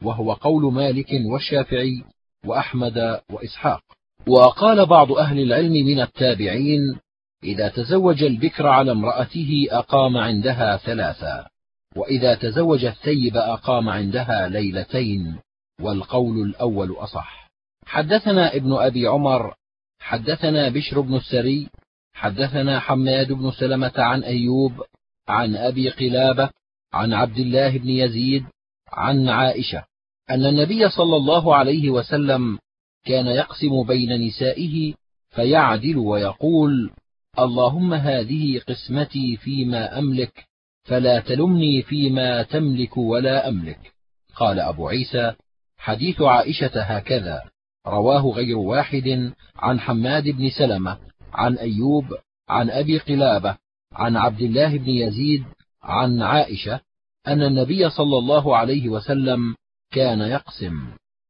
وهو 0.03 0.33
قول 0.33 0.73
مالك 0.73 1.07
والشافعي 1.31 2.03
وأحمد 2.45 3.21
وإسحاق. 3.31 3.81
وقال 4.27 4.85
بعض 4.85 5.11
أهل 5.11 5.39
العلم 5.39 5.73
من 5.73 5.99
التابعين 5.99 6.99
إذا 7.43 7.69
تزوج 7.69 8.23
البكر 8.23 8.67
على 8.67 8.91
امرأته 8.91 9.67
أقام 9.71 10.17
عندها 10.17 10.77
ثلاثة. 10.77 11.56
وإذا 11.97 12.35
تزوج 12.35 12.85
الثيب 12.85 13.37
أقام 13.37 13.89
عندها 13.89 14.47
ليلتين 14.47 15.39
والقول 15.81 16.41
الأول 16.41 16.91
أصح. 16.91 17.47
حدثنا 17.85 18.55
ابن 18.55 18.73
أبي 18.73 19.07
عمر 19.07 19.53
حدثنا 19.99 20.69
بشر 20.69 21.01
بن 21.01 21.15
السري 21.15 21.69
حدثنا 22.13 22.79
حماد 22.79 23.31
بن 23.31 23.51
سلمة 23.51 23.93
عن 23.97 24.23
أيوب 24.23 24.83
عن 25.27 25.55
أبي 25.55 25.89
قلابة 25.89 26.49
عن 26.93 27.13
عبد 27.13 27.37
الله 27.37 27.77
بن 27.77 27.89
يزيد 27.89 28.45
عن 28.91 29.29
عائشة 29.29 29.83
أن 30.29 30.45
النبي 30.45 30.89
صلى 30.89 31.15
الله 31.15 31.55
عليه 31.55 31.89
وسلم 31.89 32.59
كان 33.05 33.27
يقسم 33.27 33.83
بين 33.83 34.27
نسائه 34.27 34.93
فيعدل 35.29 35.97
ويقول 35.97 36.91
اللهم 37.39 37.93
هذه 37.93 38.59
قسمتي 38.59 39.37
فيما 39.37 39.99
أملك 39.99 40.45
فلا 40.87 41.19
تلمني 41.19 41.81
فيما 41.81 42.43
تملك 42.43 42.97
ولا 42.97 43.49
أملك. 43.49 43.93
قال 44.35 44.59
أبو 44.59 44.87
عيسى 44.87 45.33
حديث 45.77 46.21
عائشة 46.21 46.81
هكذا 46.81 47.41
رواه 47.87 48.21
غير 48.21 48.57
واحد 48.57 49.31
عن 49.55 49.79
حماد 49.79 50.23
بن 50.23 50.49
سلمة 50.49 50.97
عن 51.33 51.57
أيوب 51.57 52.05
عن 52.49 52.69
أبي 52.69 52.97
قلابة 52.97 53.57
عن 53.93 54.17
عبد 54.17 54.41
الله 54.41 54.77
بن 54.77 54.89
يزيد 54.89 55.43
عن 55.83 56.21
عائشة 56.21 56.79
أن 57.27 57.43
النبي 57.43 57.89
صلى 57.89 58.17
الله 58.17 58.57
عليه 58.57 58.89
وسلم 58.89 59.55
كان 59.91 60.21
يقسم. 60.21 60.87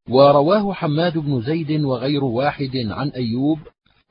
ورواه 0.10 0.74
حماد 0.74 1.18
بن 1.18 1.42
زيد 1.42 1.72
وغير 1.82 2.24
واحد 2.24 2.76
عن 2.76 3.10
أيوب 3.10 3.60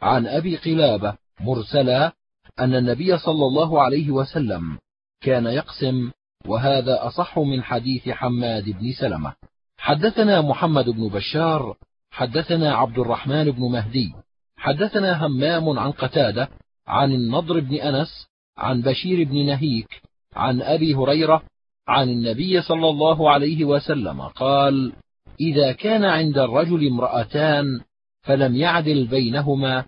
عن 0.01 0.27
أبي 0.27 0.57
قلابة 0.57 1.17
مرسلا 1.41 2.13
أن 2.59 2.75
النبي 2.75 3.19
صلى 3.19 3.47
الله 3.47 3.83
عليه 3.83 4.11
وسلم 4.11 4.79
كان 5.21 5.47
يقسم 5.47 6.11
وهذا 6.47 7.07
أصح 7.07 7.39
من 7.39 7.63
حديث 7.63 8.09
حماد 8.09 8.65
بن 8.65 8.93
سلمة. 8.93 9.35
حدثنا 9.79 10.41
محمد 10.41 10.85
بن 10.85 11.09
بشار 11.09 11.77
حدثنا 12.11 12.75
عبد 12.75 12.99
الرحمن 12.99 13.51
بن 13.51 13.63
مهدي 13.73 14.15
حدثنا 14.57 15.27
همام 15.27 15.79
عن 15.79 15.91
قتادة 15.91 16.49
عن 16.87 17.13
النضر 17.13 17.61
بن 17.61 17.75
أنس 17.75 18.27
عن 18.59 18.83
بشير 18.83 19.25
بن 19.25 19.47
نهيك 19.47 20.03
عن 20.37 20.63
أبي 20.63 20.95
هريرة 20.95 21.43
عن 21.89 22.09
النبي 22.09 22.63
صلى 22.63 22.89
الله 22.89 23.31
عليه 23.31 23.65
وسلم 23.65 24.23
قال 24.23 24.93
إذا 25.41 25.73
كان 25.73 26.05
عند 26.05 26.39
الرجل 26.39 26.87
امرأتان 26.87 27.81
فلم 28.23 28.57
يعدل 28.57 29.07
بينهما 29.07 29.85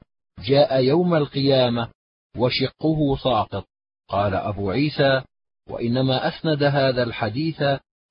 جاء 0.49 0.85
يوم 0.85 1.14
القيامة 1.14 1.89
وشقه 2.37 3.16
ساقط. 3.24 3.64
قال 4.09 4.34
أبو 4.34 4.70
عيسى 4.70 5.22
وإنما 5.70 6.28
أسند 6.28 6.62
هذا 6.62 7.02
الحديث 7.02 7.62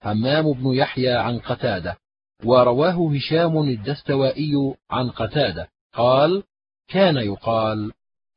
همام 0.03 0.53
بن 0.53 0.73
يحيى 0.73 1.13
عن 1.13 1.39
قتادة 1.39 1.97
ورواه 2.43 3.11
هشام 3.15 3.57
الدستوائي 3.57 4.73
عن 4.91 5.09
قتادة. 5.09 5.67
قال 5.93 6.43
كان 6.87 7.17
يقال 7.17 7.91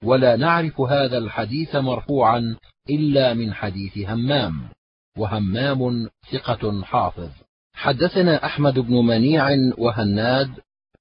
ولا 0.05 0.37
نعرف 0.37 0.81
هذا 0.81 1.19
الحديث 1.19 1.77
مرفوعا 1.77 2.57
إلا 2.91 3.35
من 3.35 3.55
حديث 3.55 3.99
همام 3.99 4.69
وهمام 5.17 6.09
ثقة 6.33 6.83
حافظ. 6.83 7.31
حدثنا 7.75 8.45
أحمد 8.45 8.79
بن 8.79 8.95
منيع 8.95 9.49
وهناد 9.79 10.51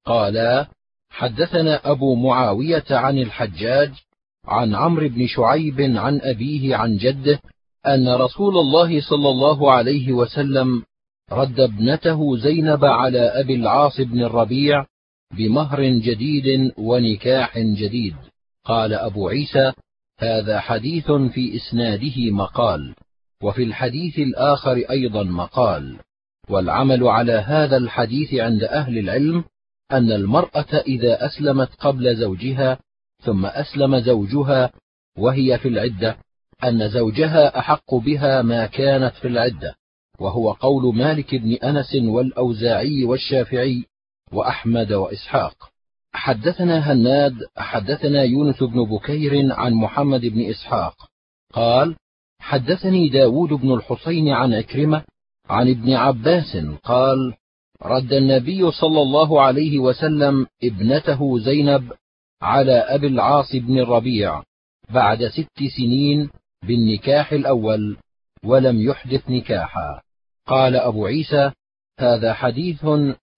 قالا 0.06 0.68
حدثنا 1.10 1.92
أبو 1.92 2.16
معاوية 2.16 2.86
عن 2.92 3.18
الحجاج 3.18 3.92
عن 4.50 4.76
عمرو 4.76 5.10
بن 5.10 5.28
شعيب 5.28 5.82
عن 5.82 6.22
أبيه 6.22 6.76
عن 6.76 6.98
جده 6.98 7.40
أن 7.88 8.10
رسول 8.10 8.58
الله 8.58 9.02
صلى 9.02 9.30
الله 9.30 9.72
عليه 9.72 10.14
وسلم 10.14 10.84
رد 11.32 11.60
ابنته 11.60 12.38
زينب 12.38 12.86
على 12.86 13.20
أبي 13.20 13.56
العاص 13.56 14.02
بن 14.02 14.24
الربيع 14.24 14.86
بمهر 15.38 15.84
جديد 15.84 16.72
ونكاح 16.78 17.60
جديد. 17.60 18.16
قال 18.66 18.94
أبو 18.94 19.28
عيسى 19.28 19.74
هذا 20.20 20.60
حديث 20.60 21.12
في 21.12 21.56
إسناده 21.56 22.32
مقال 22.32 22.96
وفي 23.44 23.64
الحديث 23.64 24.20
الآخر 24.20 24.76
أيضا 24.90 25.24
مقال. 25.24 26.00
والعمل 26.50 27.04
على 27.04 27.32
هذا 27.34 27.78
الحديث 27.78 28.34
عند 28.34 28.64
أهل 28.64 28.98
العلم 28.98 29.44
أن 29.92 30.12
المرأة 30.12 30.78
إذا 30.88 31.26
أسلمت 31.26 31.70
قبل 31.80 32.16
زوجها 32.16 32.80
ثم 33.24 33.46
أسلم 33.46 34.00
زوجها 34.00 34.72
وهي 35.18 35.58
في 35.58 35.68
العدة 35.68 36.18
أن 36.64 36.90
زوجها 36.90 37.60
أحق 37.60 37.96
بها 37.96 38.42
ما 38.42 38.66
كانت 38.66 39.16
في 39.16 39.28
العدة 39.28 39.76
وهو 40.20 40.52
قول 40.52 40.96
مالك 40.96 41.36
بن 41.36 41.54
أنس 41.54 41.96
والأوزاعي 41.96 43.06
والشافعي 43.06 43.84
وأحمد 44.32 44.94
وإسحاق. 44.94 45.54
حدثنا 46.14 46.92
هناد 46.92 47.36
حدثنا 47.58 48.24
يونس 48.24 48.64
بن 48.64 48.84
بكير 48.86 49.54
عن 49.54 49.74
محمد 49.74 50.22
بن 50.22 50.50
إسحاق. 50.50 50.96
قال 51.54 51.96
حدثني 52.40 53.10
داود 53.10 53.50
بن 53.50 53.74
الحسين 53.74 54.30
عن 54.30 54.54
عكرمة 54.54 55.04
عن 55.50 55.70
ابن 55.70 55.94
عباس 55.94 56.58
قال 56.84 57.34
رد 57.82 58.14
النبي 58.14 58.72
صلى 58.72 59.02
الله 59.02 59.42
عليه 59.42 59.80
وسلم 59.80 60.48
ابنته 60.64 61.40
زينب 61.40 61.92
على 62.42 62.74
أبي 62.74 63.08
العاص 63.08 63.56
بن 63.56 63.80
الربيع 63.80 64.44
بعد 64.94 65.28
ست 65.28 65.64
سنين 65.78 66.30
بالنكاح 66.68 67.32
الأول 67.34 67.98
ولم 68.44 68.82
يحدث 68.82 69.30
نكاحا. 69.30 70.02
قال 70.48 70.76
أبو 70.76 71.06
عيسى 71.06 71.52
هذا 72.00 72.34
حديث 72.34 72.86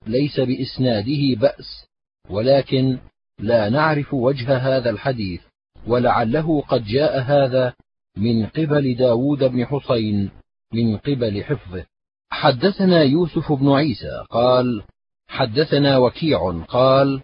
ليس 0.08 0.40
بإسناده 0.40 1.40
بأس 1.40 1.86
ولكن 2.30 2.98
لا 3.40 3.70
نعرف 3.70 4.14
وجه 4.14 4.58
هذا 4.58 4.90
الحديث 4.90 5.42
ولعله 5.88 6.62
قد 6.62 6.84
جاء 6.84 7.20
هذا 7.20 7.74
من 8.18 8.46
قبل 8.46 8.96
داود 8.96 9.44
بن 9.44 9.66
حسين 9.66 10.32
من 10.74 10.98
قبل 10.98 11.44
حفظه. 11.44 11.86
حدثنا 12.30 13.02
يوسف 13.04 13.52
بن 13.52 13.72
عيسى 13.72 14.26
قال 14.30 14.84
حدثنا 15.28 15.98
وكيع 15.98 16.64
قال 16.68 17.22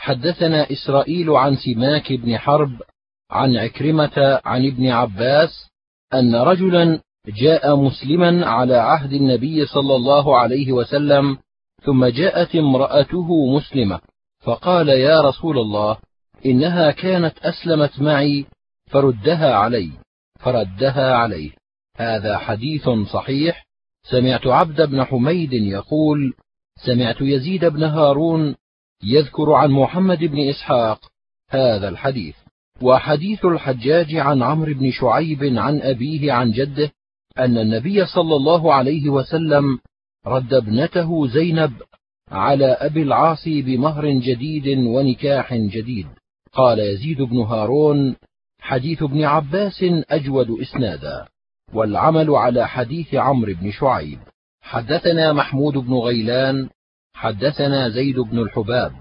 حدثنا 0.00 0.72
إسرائيل 0.72 1.30
عن 1.30 1.56
سماك 1.56 2.12
بن 2.12 2.38
حرب 2.38 2.72
عن 3.30 3.56
عكرمة 3.56 4.40
عن 4.44 4.66
ابن 4.66 4.88
عباس 4.88 5.68
أن 6.14 6.34
رجلا 6.34 7.00
جاء 7.28 7.76
مسلما 7.76 8.46
على 8.46 8.76
عهد 8.76 9.12
النبي 9.12 9.66
صلى 9.66 9.96
الله 9.96 10.38
عليه 10.38 10.72
وسلم 10.72 11.38
ثم 11.82 12.06
جاءت 12.06 12.56
امرأته 12.56 13.56
مسلمة 13.56 14.00
فقال 14.40 14.88
يا 14.88 15.20
رسول 15.20 15.58
الله 15.58 15.96
إنها 16.46 16.90
كانت 16.90 17.38
أسلمت 17.38 18.00
معي 18.00 18.46
فردها 18.86 19.54
علي 19.54 19.90
فردها 20.38 21.14
عليه 21.14 21.50
هذا 21.96 22.38
حديث 22.38 22.88
صحيح 23.12 23.66
سمعت 24.10 24.46
عبد 24.46 24.82
بن 24.82 25.04
حميد 25.04 25.52
يقول 25.52 26.34
سمعت 26.86 27.20
يزيد 27.20 27.64
بن 27.64 27.82
هارون 27.84 28.56
يذكر 29.04 29.52
عن 29.52 29.70
محمد 29.70 30.18
بن 30.18 30.48
إسحاق 30.48 31.00
هذا 31.50 31.88
الحديث. 31.88 32.34
وحديث 32.82 33.44
الحجاج 33.44 34.16
عن 34.16 34.42
عمرو 34.42 34.74
بن 34.74 34.90
شعيب 34.90 35.58
عن 35.58 35.80
أبيه 35.80 36.32
عن 36.32 36.50
جده 36.50 36.92
أن 37.38 37.58
النبي 37.58 38.06
صلى 38.06 38.36
الله 38.36 38.74
عليه 38.74 39.08
وسلم 39.08 39.78
رد 40.26 40.54
ابنته 40.54 41.26
زينب 41.26 41.72
على 42.30 42.66
أبي 42.66 43.02
العاص 43.02 43.48
بمهر 43.48 44.10
جديد 44.10 44.78
ونكاح 44.78 45.54
جديد. 45.54 46.06
قال 46.52 46.78
يزيد 46.78 47.22
بن 47.22 47.36
هارون 47.36 48.16
حديث 48.60 49.02
ابن 49.02 49.24
عباس 49.24 49.84
أجود 50.10 50.60
إسنادا 50.60 51.26
والعمل 51.74 52.30
على 52.30 52.68
حديث 52.68 53.14
عمرو 53.14 53.54
بن 53.54 53.70
شعيب. 53.70 54.18
حدثنا 54.62 55.32
محمود 55.32 55.74
بن 55.74 55.94
غيلان 55.94 56.68
حدثنا 57.20 57.88
زيد 57.88 58.18
بن 58.18 58.38
الحباب 58.38 58.92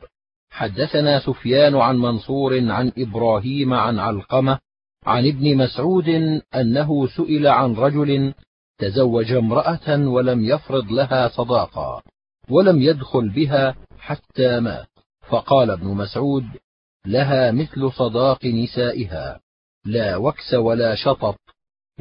حدثنا 0.49 1.19
سفيان 1.19 1.75
عن 1.75 1.97
منصور 1.97 2.71
عن 2.71 2.91
إبراهيم 2.97 3.73
عن 3.73 3.99
علقمة 3.99 4.59
عن 5.05 5.27
ابن 5.27 5.57
مسعود 5.57 6.09
أنه 6.55 7.07
سئل 7.07 7.47
عن 7.47 7.73
رجل 7.73 8.33
تزوج 8.77 9.31
امرأة 9.31 10.07
ولم 10.07 10.45
يفرض 10.45 10.91
لها 10.91 11.27
صداقا 11.27 12.01
ولم 12.49 12.81
يدخل 12.81 13.29
بها 13.29 13.75
حتى 13.99 14.59
مات 14.59 14.87
فقال 15.29 15.71
ابن 15.71 15.87
مسعود 15.87 16.45
لها 17.05 17.51
مثل 17.51 17.91
صداق 17.91 18.45
نسائها 18.45 19.39
لا 19.85 20.17
وكس 20.17 20.53
ولا 20.53 20.95
شطط 20.95 21.39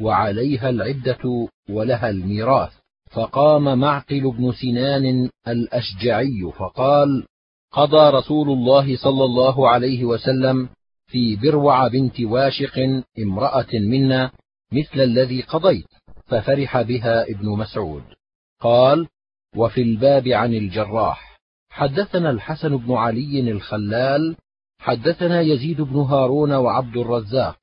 وعليها 0.01 0.69
العدة 0.69 1.47
ولها 1.69 2.09
الميراث 2.09 2.78
فقام 3.09 3.79
معقل 3.79 4.31
بن 4.31 4.51
سنان 4.51 5.29
الأشجعي 5.47 6.51
فقال 6.57 7.25
قضى 7.71 8.17
رسول 8.17 8.49
الله 8.49 8.97
صلى 8.97 9.23
الله 9.23 9.69
عليه 9.69 10.05
وسلم 10.05 10.69
في 11.07 11.35
بروع 11.35 11.87
بنت 11.87 12.21
واشق 12.21 13.03
امرأة 13.19 13.67
منا 13.73 14.31
مثل 14.71 15.01
الذي 15.01 15.41
قضيت 15.41 15.87
ففرح 16.25 16.81
بها 16.81 17.23
ابن 17.23 17.49
مسعود. 17.49 18.03
قال 18.61 19.07
وفي 19.55 19.81
الباب 19.81 20.27
عن 20.27 20.53
الجراح. 20.53 21.39
حدثنا 21.69 22.29
الحسن 22.29 22.77
بن 22.77 22.93
علي 22.93 23.51
الخلال 23.51 24.35
حدثنا 24.79 25.41
يزيد 25.41 25.81
بن 25.81 25.95
هارون 25.95 26.53
وعبد 26.53 26.97
الرزاق 26.97 27.57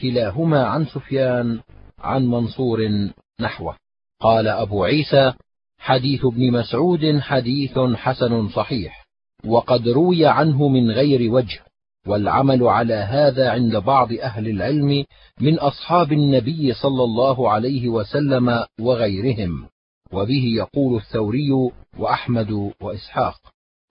كلاهما 0.00 0.66
عن 0.66 0.84
سفيان 0.86 1.60
عن 1.98 2.26
منصور 2.26 3.10
نحوه. 3.40 3.81
قال 4.22 4.48
أبو 4.48 4.84
عيسى 4.84 5.32
حديث 5.78 6.24
ابن 6.24 6.52
مسعود 6.52 7.18
حديث 7.18 7.78
حسن 7.78 8.48
صحيح 8.48 9.06
وقد 9.46 9.88
روي 9.88 10.26
عنه 10.26 10.68
من 10.68 10.90
غير 10.90 11.32
وجه 11.32 11.60
والعمل 12.06 12.62
على 12.62 12.94
هذا 12.94 13.50
عند 13.50 13.76
بعض 13.76 14.12
أهل 14.12 14.48
العلم 14.48 15.04
من 15.40 15.58
أصحاب 15.58 16.12
النبي 16.12 16.72
صلى 16.72 17.04
الله 17.04 17.50
عليه 17.50 17.88
وسلم 17.88 18.64
وغيرهم 18.80 19.66
وبه 20.12 20.44
يقول 20.56 20.96
الثوري 20.96 21.70
وأحمد 21.98 22.72
وإسحاق. 22.80 23.40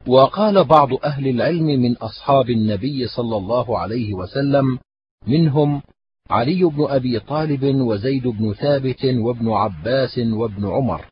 وقال 0.08 0.64
بعض 0.64 0.90
أهل 0.94 1.28
العلم 1.28 1.66
من 1.66 1.98
أصحاب 1.98 2.50
النبي 2.50 3.08
صلى 3.08 3.38
الله 3.38 3.80
عليه 3.80 4.14
وسلم 4.14 4.80
منهم 5.28 5.82
علي 6.32 6.64
بن 6.64 6.86
أبي 6.90 7.20
طالب 7.20 7.64
وزيد 7.64 8.28
بن 8.28 8.54
ثابت 8.54 9.06
وابن 9.06 9.52
عباس 9.52 10.18
وابن 10.18 10.68
عمر. 10.68 11.06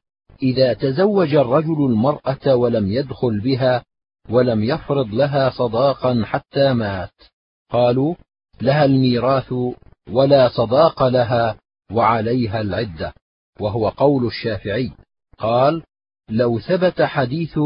إذا 0.44 0.74
تزوج 0.74 1.36
الرجل 1.36 1.86
المرأة 1.86 2.56
ولم 2.56 2.92
يدخل 2.92 3.42
بها 3.42 3.84
ولم 4.30 4.64
يفرض 4.64 5.08
لها 5.14 5.50
صداقا 5.50 6.24
حتى 6.26 6.74
مات. 6.74 7.14
قالوا 7.72 8.16
لها 8.62 8.86
الميراث 8.86 9.54
ولا 10.12 10.50
صداق 10.50 11.04
لها 11.04 11.56
وعليها 11.92 12.62
العدة 12.62 13.14
وهو 13.60 13.90
قول 13.90 14.26
الشافعي. 14.26 14.92
قال 15.38 15.84
لو 16.30 16.60
ثبت 16.60 17.02
حديث 17.02 17.60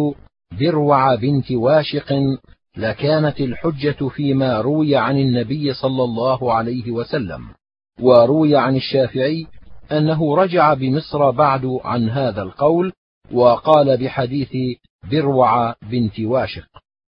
ذروع 0.53 1.15
بنت 1.15 1.51
واشق 1.51 2.13
لكانت 2.77 3.41
الحجة 3.41 4.07
فيما 4.07 4.61
روي 4.61 4.95
عن 4.95 5.17
النبي 5.17 5.73
صلى 5.73 6.03
الله 6.03 6.53
عليه 6.53 6.91
وسلم 6.91 7.47
وروي 7.99 8.57
عن 8.57 8.75
الشافعي 8.75 9.47
أنه 9.91 10.35
رجع 10.35 10.73
بمصر 10.73 11.31
بعد 11.31 11.79
عن 11.83 12.09
هذا 12.09 12.41
القول 12.41 12.93
وقال 13.31 13.97
بحديث 13.97 14.79
ذروع 15.09 15.75
بنت 15.81 16.19
واشق. 16.19 16.67